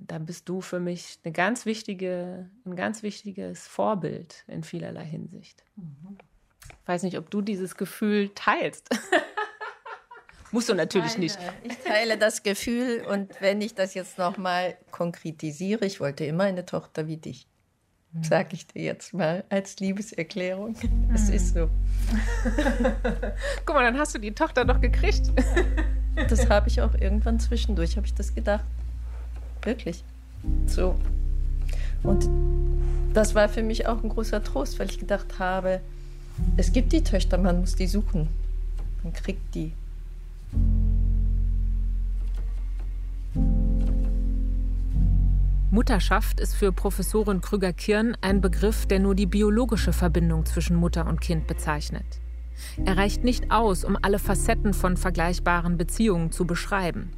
da 0.01 0.19
bist 0.19 0.49
du 0.49 0.61
für 0.61 0.81
mich 0.81 1.19
eine 1.25 1.33
ganz 1.33 1.67
wichtige, 1.67 2.51
ein 2.65 2.77
ganz 2.77 3.03
wichtiges 3.03 3.67
Vorbild 3.67 4.45
in 4.47 4.65
vielerlei 4.65 5.05
Hinsicht. 5.05 5.65
Mhm. 5.77 6.19
Ich 6.83 6.89
weiß 6.89 7.03
nicht, 7.03 7.19
ob 7.19 7.31
du 7.31 7.41
dieses 7.41 7.77
Gefühl 7.77 8.31
teilst. 8.35 8.89
Musst 10.53 10.69
du 10.69 10.75
natürlich 10.75 11.13
teile, 11.13 11.21
nicht. 11.21 11.39
Ich 11.63 11.77
teile 11.79 12.19
das 12.19 12.43
Gefühl 12.43 13.05
und 13.09 13.41
wenn 13.41 13.61
ich 13.61 13.75
das 13.75 13.95
jetzt 13.95 14.19
noch 14.19 14.37
mal 14.37 14.77
konkretisiere, 14.91 15.87
ich 15.87 16.01
wollte 16.01 16.25
immer 16.25 16.45
eine 16.45 16.67
Tochter 16.67 17.07
wie 17.07 17.19
dich. 17.19 17.47
Mhm. 18.13 18.25
Sag 18.25 18.53
ich 18.53 18.67
dir 18.67 18.83
jetzt 18.83 19.15
mal 19.15 19.45
als 19.49 19.79
Liebeserklärung. 19.79 20.75
Es 21.15 21.29
mhm. 21.29 21.35
ist 21.35 21.55
so. 21.55 21.61
Guck 23.65 23.75
mal, 23.75 23.85
dann 23.85 23.99
hast 23.99 24.15
du 24.15 24.19
die 24.19 24.33
Tochter 24.33 24.65
doch 24.65 24.81
gekriegt. 24.81 25.31
das 26.29 26.49
habe 26.49 26.69
ich 26.69 26.83
auch 26.83 26.95
irgendwann 26.95 27.39
zwischendurch, 27.39 27.97
habe 27.97 28.07
ich 28.07 28.15
das 28.15 28.35
gedacht. 28.35 28.65
Wirklich. 29.63 30.03
So. 30.67 30.99
Und 32.03 32.29
das 33.15 33.35
war 33.35 33.49
für 33.49 33.63
mich 33.63 33.87
auch 33.87 34.03
ein 34.03 34.09
großer 34.09 34.43
Trost, 34.43 34.79
weil 34.79 34.89
ich 34.89 34.99
gedacht 34.99 35.39
habe, 35.39 35.81
es 36.57 36.73
gibt 36.73 36.93
die 36.93 37.03
Töchter, 37.03 37.39
man 37.39 37.61
muss 37.61 37.77
die 37.77 37.87
suchen. 37.87 38.29
Man 39.03 39.13
kriegt 39.13 39.55
die. 39.55 39.73
Mutterschaft 45.73 46.41
ist 46.41 46.57
für 46.57 46.73
Professorin 46.73 47.41
Krüger-Kirn 47.41 48.17
ein 48.21 48.41
Begriff, 48.41 48.87
der 48.87 48.99
nur 48.99 49.15
die 49.15 49.27
biologische 49.27 49.93
Verbindung 49.93 50.45
zwischen 50.45 50.75
Mutter 50.75 51.07
und 51.07 51.21
Kind 51.21 51.47
bezeichnet. 51.47 52.05
Er 52.85 52.97
reicht 52.97 53.23
nicht 53.23 53.53
aus, 53.53 53.85
um 53.85 53.97
alle 54.03 54.19
Facetten 54.19 54.75
von 54.75 54.97
vergleichbaren 54.97 55.77
Beziehungen 55.77 56.33
zu 56.33 56.45
beschreiben. 56.45 57.13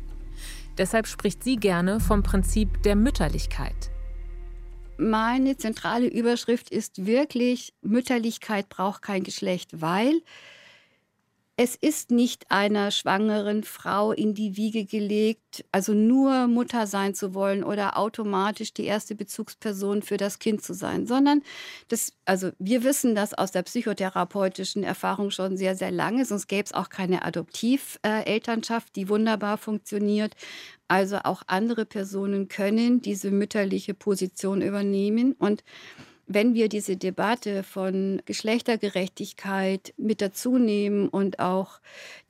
Deshalb 0.76 1.06
spricht 1.06 1.42
sie 1.42 1.56
gerne 1.56 1.98
vom 1.98 2.22
Prinzip 2.22 2.82
der 2.82 2.94
Mütterlichkeit. 2.94 3.90
Meine 4.98 5.56
zentrale 5.56 6.06
Überschrift 6.06 6.68
ist 6.68 7.06
wirklich, 7.06 7.72
Mütterlichkeit 7.80 8.68
braucht 8.68 9.00
kein 9.00 9.22
Geschlecht, 9.22 9.80
weil 9.80 10.20
es 11.62 11.76
ist 11.76 12.10
nicht 12.10 12.50
einer 12.50 12.90
schwangeren 12.90 13.62
Frau 13.62 14.10
in 14.10 14.34
die 14.34 14.56
Wiege 14.56 14.84
gelegt, 14.84 15.64
also 15.70 15.94
nur 15.94 16.48
Mutter 16.48 16.88
sein 16.88 17.14
zu 17.14 17.34
wollen 17.34 17.62
oder 17.62 17.96
automatisch 17.96 18.74
die 18.74 18.84
erste 18.84 19.14
Bezugsperson 19.14 20.02
für 20.02 20.16
das 20.16 20.40
Kind 20.40 20.64
zu 20.64 20.74
sein, 20.74 21.06
sondern 21.06 21.42
das, 21.86 22.14
also 22.24 22.50
wir 22.58 22.82
wissen 22.82 23.14
das 23.14 23.32
aus 23.32 23.52
der 23.52 23.62
psychotherapeutischen 23.62 24.82
Erfahrung 24.82 25.30
schon 25.30 25.56
sehr, 25.56 25.76
sehr 25.76 25.92
lange, 25.92 26.24
sonst 26.24 26.48
gäbe 26.48 26.64
es 26.64 26.74
auch 26.74 26.88
keine 26.88 27.24
Adoptivelternschaft, 27.24 28.96
die 28.96 29.08
wunderbar 29.08 29.56
funktioniert. 29.56 30.34
Also 30.88 31.18
auch 31.22 31.44
andere 31.46 31.86
Personen 31.86 32.48
können 32.48 33.02
diese 33.02 33.30
mütterliche 33.30 33.94
Position 33.94 34.62
übernehmen 34.62 35.34
und 35.34 35.62
wenn 36.34 36.54
wir 36.54 36.68
diese 36.68 36.96
Debatte 36.96 37.62
von 37.62 38.22
Geschlechtergerechtigkeit 38.24 39.94
mit 39.96 40.20
dazu 40.20 40.58
nehmen 40.58 41.08
und 41.08 41.38
auch 41.38 41.80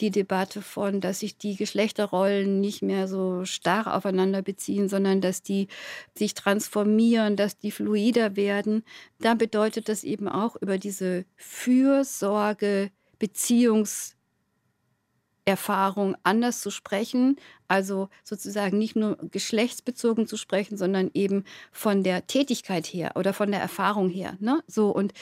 die 0.01 0.11
Debatte 0.11 0.63
von, 0.63 1.01
dass 1.01 1.21
sich 1.21 1.39
die 1.39 1.57
Geschlechterrollen 1.57 2.61
nicht 2.61 2.83
mehr 2.83 3.09
so 3.09 3.45
starr 3.45 3.95
aufeinander 3.95 4.43
beziehen, 4.43 4.89
sondern 4.89 5.21
dass 5.21 5.43
die 5.43 5.69
sich 6.15 6.35
transformieren, 6.35 7.37
dass 7.37 7.59
die 7.59 7.71
fluider 7.71 8.37
werden, 8.37 8.85
dann 9.21 9.39
bedeutet 9.39 9.89
das 9.89 10.05
eben 10.05 10.29
auch 10.29 10.57
über 10.61 10.79
diese 10.79 11.25
Fürsorge, 11.37 12.91
Beziehungs 13.19 14.17
Erfahrung 15.45 16.17
anders 16.23 16.61
zu 16.61 16.71
sprechen, 16.71 17.37
also 17.69 18.09
sozusagen 18.23 18.79
nicht 18.79 18.95
nur 18.95 19.17
geschlechtsbezogen 19.31 20.27
zu 20.27 20.37
sprechen, 20.37 20.77
sondern 20.77 21.11
eben 21.15 21.45
von 21.73 22.03
der 22.03 22.27
Tätigkeit 22.27 22.87
her 22.87 23.13
oder 23.17 23.33
von 23.33 23.51
der 23.51 23.61
Erfahrung 23.61 24.09
her. 24.09 24.37
Ne? 24.41 24.63
So 24.67 24.91
und 24.91 25.13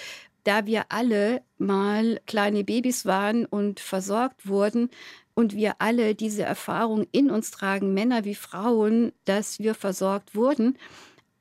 da 0.45 0.67
wir 0.67 0.87
alle 0.89 1.43
mal 1.59 2.21
kleine 2.27 2.65
Babys 2.65 3.07
waren 3.07 3.45
und 3.47 3.81
versorgt 3.81 4.47
wurden 4.47 4.91
und 5.35 5.55
wir 5.55 5.77
alle 5.81 6.15
diese 6.15 6.43
Erfahrung 6.43 7.07
in 7.13 7.31
uns 7.31 7.51
tragen, 7.51 7.95
Männer 7.95 8.25
wie 8.25 8.35
Frauen, 8.35 9.13
dass 9.25 9.59
wir 9.59 9.75
versorgt 9.75 10.35
wurden, 10.35 10.79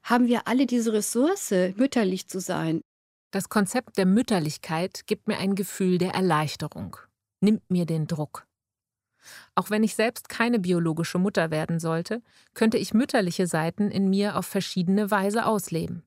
haben 0.03 0.27
wir 0.27 0.47
alle 0.47 0.65
diese 0.65 0.93
Ressource, 0.93 1.53
mütterlich 1.75 2.27
zu 2.27 2.39
sein. 2.39 2.81
Das 3.31 3.49
Konzept 3.49 3.97
der 3.97 4.05
Mütterlichkeit 4.05 5.05
gibt 5.05 5.27
mir 5.27 5.37
ein 5.37 5.55
Gefühl 5.55 5.97
der 5.97 6.13
Erleichterung, 6.13 6.97
nimmt 7.41 7.69
mir 7.69 7.85
den 7.85 8.07
Druck. 8.07 8.48
Auch 9.59 9.69
wenn 9.69 9.83
ich 9.83 9.93
selbst 9.93 10.29
keine 10.29 10.57
biologische 10.57 11.17
Mutter 11.17 11.51
werden 11.51 11.81
sollte, 11.81 12.21
könnte 12.53 12.77
ich 12.77 12.93
mütterliche 12.93 13.45
Seiten 13.45 13.91
in 13.91 14.09
mir 14.09 14.37
auf 14.37 14.45
verschiedene 14.45 15.11
Weise 15.11 15.45
ausleben. 15.45 16.03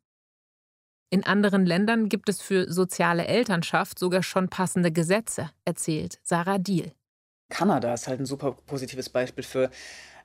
In 1.10 1.26
anderen 1.26 1.66
Ländern 1.66 2.08
gibt 2.08 2.30
es 2.30 2.40
für 2.40 2.72
soziale 2.72 3.26
Elternschaft 3.26 3.98
sogar 3.98 4.22
schon 4.22 4.48
passende 4.48 4.90
Gesetze, 4.90 5.50
erzählt 5.66 6.18
Sarah 6.22 6.56
Diel. 6.56 6.92
Kanada 7.52 7.92
ist 7.92 8.08
halt 8.08 8.18
ein 8.18 8.26
super 8.26 8.56
positives 8.66 9.10
Beispiel 9.10 9.44
für 9.44 9.70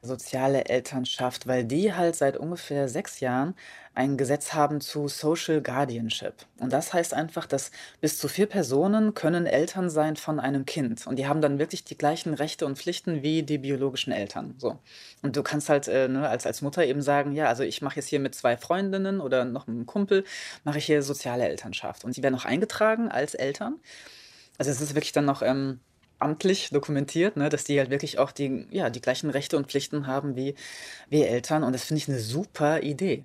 soziale 0.01 0.65
Elternschaft, 0.65 1.47
weil 1.47 1.65
die 1.65 1.93
halt 1.93 2.15
seit 2.15 2.37
ungefähr 2.37 2.87
sechs 2.87 3.19
Jahren 3.19 3.55
ein 3.93 4.15
Gesetz 4.15 4.53
haben 4.53 4.79
zu 4.79 5.07
Social 5.07 5.61
Guardianship. 5.61 6.35
Und 6.59 6.71
das 6.71 6.93
heißt 6.93 7.13
einfach, 7.13 7.47
dass 7.47 7.71
bis 7.99 8.19
zu 8.19 8.27
vier 8.27 8.45
Personen 8.45 9.15
können 9.15 9.47
Eltern 9.47 9.89
sein 9.89 10.15
von 10.15 10.39
einem 10.39 10.65
Kind. 10.65 11.07
Und 11.07 11.17
die 11.17 11.27
haben 11.27 11.41
dann 11.41 11.57
wirklich 11.57 11.83
die 11.83 11.97
gleichen 11.97 12.35
Rechte 12.35 12.65
und 12.65 12.77
Pflichten 12.77 13.23
wie 13.23 13.41
die 13.41 13.57
biologischen 13.57 14.13
Eltern. 14.13 14.53
So. 14.59 14.77
Und 15.23 15.35
du 15.35 15.41
kannst 15.41 15.67
halt 15.69 15.87
äh, 15.87 16.07
ne, 16.07 16.29
als, 16.29 16.45
als 16.45 16.61
Mutter 16.61 16.85
eben 16.85 17.01
sagen, 17.01 17.31
ja, 17.31 17.47
also 17.47 17.63
ich 17.63 17.81
mache 17.81 17.95
jetzt 17.95 18.07
hier 18.07 18.19
mit 18.19 18.35
zwei 18.35 18.55
Freundinnen 18.55 19.19
oder 19.19 19.45
noch 19.45 19.67
einem 19.67 19.87
Kumpel, 19.87 20.23
mache 20.63 20.77
ich 20.77 20.85
hier 20.85 21.01
soziale 21.01 21.47
Elternschaft. 21.49 22.05
Und 22.05 22.15
die 22.15 22.23
werden 22.23 22.35
auch 22.35 22.45
eingetragen 22.45 23.09
als 23.09 23.33
Eltern. 23.33 23.79
Also 24.59 24.69
es 24.71 24.79
ist 24.79 24.93
wirklich 24.93 25.11
dann 25.11 25.25
noch... 25.25 25.41
Ähm, 25.41 25.79
amtlich 26.19 26.69
dokumentiert, 26.69 27.37
ne, 27.37 27.49
dass 27.49 27.63
die 27.63 27.79
halt 27.79 27.89
wirklich 27.89 28.19
auch 28.19 28.31
die, 28.31 28.67
ja, 28.71 28.89
die 28.89 29.01
gleichen 29.01 29.29
Rechte 29.29 29.57
und 29.57 29.67
Pflichten 29.67 30.07
haben 30.07 30.35
wie 30.35 30.55
wir 31.09 31.27
Eltern. 31.29 31.63
Und 31.63 31.73
das 31.73 31.85
finde 31.85 31.99
ich 31.99 32.09
eine 32.09 32.19
super 32.19 32.81
Idee. 32.81 33.23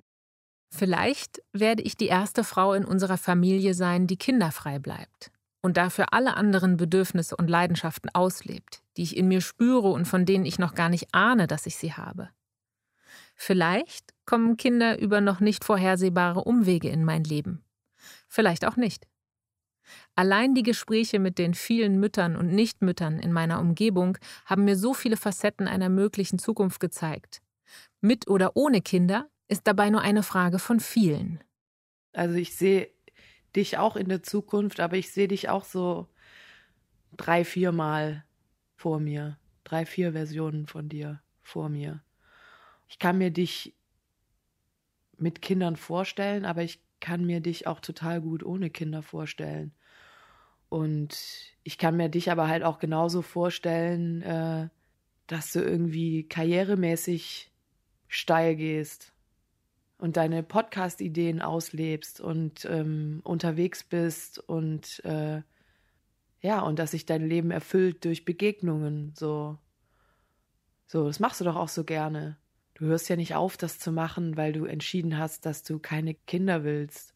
Vielleicht 0.73 1.41
werde 1.51 1.83
ich 1.83 1.95
die 1.95 2.07
erste 2.07 2.43
Frau 2.43 2.73
in 2.73 2.85
unserer 2.85 3.17
Familie 3.17 3.73
sein, 3.73 4.07
die 4.07 4.17
kinderfrei 4.17 4.79
bleibt 4.79 5.31
und 5.61 5.77
dafür 5.77 6.13
alle 6.13 6.35
anderen 6.35 6.77
Bedürfnisse 6.77 7.35
und 7.35 7.49
Leidenschaften 7.49 8.09
auslebt, 8.13 8.83
die 8.97 9.03
ich 9.03 9.15
in 9.15 9.27
mir 9.27 9.41
spüre 9.41 9.89
und 9.89 10.05
von 10.05 10.25
denen 10.25 10.45
ich 10.45 10.59
noch 10.59 10.75
gar 10.75 10.89
nicht 10.89 11.13
ahne, 11.13 11.47
dass 11.47 11.65
ich 11.65 11.77
sie 11.77 11.93
habe. 11.93 12.29
Vielleicht 13.35 14.13
kommen 14.25 14.57
Kinder 14.57 14.99
über 14.99 15.21
noch 15.21 15.39
nicht 15.39 15.63
vorhersehbare 15.63 16.43
Umwege 16.43 16.89
in 16.89 17.03
mein 17.03 17.23
Leben. 17.23 17.63
Vielleicht 18.27 18.65
auch 18.65 18.75
nicht. 18.75 19.07
Allein 20.15 20.55
die 20.55 20.63
Gespräche 20.63 21.19
mit 21.19 21.37
den 21.37 21.53
vielen 21.53 21.99
Müttern 21.99 22.35
und 22.35 22.53
Nichtmüttern 22.53 23.19
in 23.19 23.31
meiner 23.31 23.59
Umgebung 23.59 24.17
haben 24.45 24.65
mir 24.65 24.75
so 24.75 24.93
viele 24.93 25.17
Facetten 25.17 25.67
einer 25.67 25.89
möglichen 25.89 26.39
Zukunft 26.39 26.79
gezeigt. 26.79 27.41
Mit 28.01 28.27
oder 28.27 28.55
ohne 28.55 28.81
Kinder 28.81 29.29
ist 29.47 29.67
dabei 29.67 29.89
nur 29.89 30.01
eine 30.01 30.23
Frage 30.23 30.59
von 30.59 30.79
vielen. 30.79 31.43
Also 32.13 32.35
ich 32.35 32.55
sehe 32.55 32.89
dich 33.55 33.77
auch 33.77 33.95
in 33.95 34.09
der 34.09 34.23
Zukunft, 34.23 34.79
aber 34.79 34.97
ich 34.97 35.11
sehe 35.11 35.27
dich 35.27 35.49
auch 35.49 35.63
so 35.63 36.07
drei, 37.17 37.45
vier 37.45 37.71
Mal 37.71 38.25
vor 38.75 38.99
mir. 38.99 39.37
Drei, 39.63 39.85
vier 39.85 40.13
Versionen 40.13 40.67
von 40.67 40.89
dir 40.89 41.21
vor 41.41 41.69
mir. 41.69 42.03
Ich 42.87 42.99
kann 42.99 43.17
mir 43.17 43.31
dich 43.31 43.73
mit 45.17 45.41
Kindern 45.41 45.75
vorstellen, 45.75 46.45
aber 46.45 46.63
ich 46.63 46.82
kann 47.03 47.25
mir 47.25 47.41
dich 47.41 47.67
auch 47.67 47.81
total 47.81 48.21
gut 48.21 48.43
ohne 48.43 48.69
Kinder 48.69 49.03
vorstellen. 49.03 49.73
Und 50.69 51.17
ich 51.63 51.77
kann 51.77 51.97
mir 51.97 52.07
dich 52.07 52.31
aber 52.31 52.47
halt 52.47 52.63
auch 52.63 52.79
genauso 52.79 53.21
vorstellen, 53.21 54.21
äh, 54.21 54.69
dass 55.27 55.51
du 55.51 55.59
irgendwie 55.59 56.23
karrieremäßig 56.23 57.51
steil 58.07 58.55
gehst 58.55 59.13
und 59.97 60.15
deine 60.15 60.43
Podcast-Ideen 60.43 61.41
auslebst 61.41 62.21
und 62.21 62.63
ähm, 62.71 63.19
unterwegs 63.25 63.83
bist 63.83 64.39
und 64.39 65.03
äh, 65.03 65.41
ja, 66.39 66.61
und 66.61 66.79
dass 66.79 66.91
sich 66.91 67.05
dein 67.05 67.27
Leben 67.27 67.51
erfüllt 67.51 68.05
durch 68.05 68.23
Begegnungen. 68.23 69.11
So, 69.17 69.57
so, 70.87 71.07
das 71.07 71.19
machst 71.19 71.41
du 71.41 71.45
doch 71.45 71.57
auch 71.57 71.69
so 71.69 71.83
gerne. 71.83 72.37
Du 72.75 72.85
hörst 72.85 73.07
ja 73.07 73.15
nicht 73.15 73.35
auf, 73.35 73.55
das 73.55 73.77
zu 73.77 73.91
machen, 73.91 74.35
weil 74.35 74.51
du 74.51 74.65
entschieden 74.65 75.19
hast, 75.19 75.45
dass 75.45 75.61
du 75.61 75.77
keine 75.77 76.15
Kinder 76.15 76.63
willst. 76.63 77.13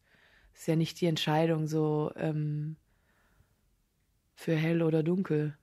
Das 0.52 0.60
ist 0.60 0.68
ja 0.68 0.76
nicht 0.76 1.00
die 1.00 1.06
Entscheidung 1.06 1.66
so 1.66 2.12
ähm, 2.14 2.76
für 4.36 4.54
hell 4.54 4.82
oder 4.82 5.02
dunkel. 5.02 5.56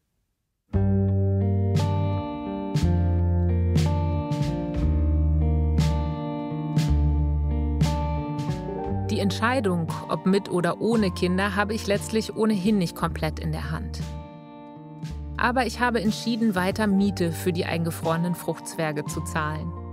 Die 9.09 9.19
Entscheidung, 9.21 9.87
ob 10.09 10.25
mit 10.25 10.49
oder 10.49 10.81
ohne 10.81 11.09
Kinder, 11.11 11.55
habe 11.55 11.73
ich 11.73 11.87
letztlich 11.87 12.35
ohnehin 12.35 12.77
nicht 12.77 12.97
komplett 12.97 13.39
in 13.39 13.53
der 13.53 13.71
Hand. 13.71 14.01
Aber 15.37 15.65
ich 15.65 15.79
habe 15.79 16.01
entschieden, 16.01 16.53
weiter 16.53 16.85
Miete 16.85 17.31
für 17.31 17.53
die 17.53 17.63
eingefrorenen 17.63 18.35
Fruchtzwerge 18.35 19.05
zu 19.05 19.21
zahlen. 19.21 19.84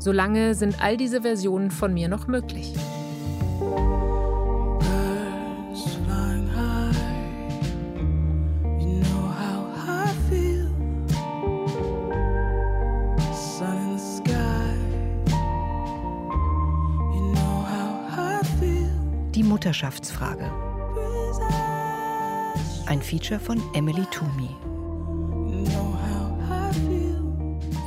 Solange 0.00 0.54
sind 0.54 0.82
all 0.82 0.96
diese 0.96 1.20
Versionen 1.20 1.70
von 1.70 1.92
mir 1.92 2.08
noch 2.08 2.26
möglich. 2.26 2.72
Die 19.34 19.42
Mutterschaftsfrage. 19.42 20.50
Ein 22.86 23.02
Feature 23.02 23.38
von 23.38 23.62
Emily 23.74 24.06
Toomey. 24.10 24.56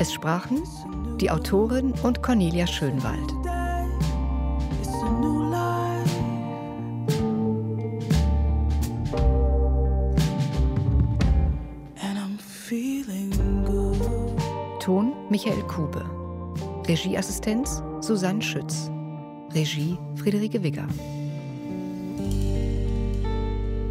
Es 0.04 0.12
sprachen 0.12 0.62
die 1.22 1.32
Autorin 1.32 1.94
und 2.04 2.22
Cornelia 2.22 2.68
Schönwald. 2.68 3.30
Ton 14.82 15.14
Michael 15.30 15.64
Kube. 15.70 16.04
Regieassistenz 16.86 17.82
Susanne 18.02 18.42
Schütz. 18.42 18.92
Regie 19.54 19.98
Friederike 20.18 20.62
Wigger. 20.62 20.88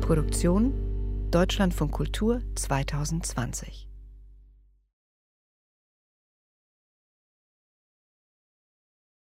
Produktion 0.03 0.75
Deutschlandfunk 1.31 1.93
Kultur 1.93 2.43
2020 2.57 3.92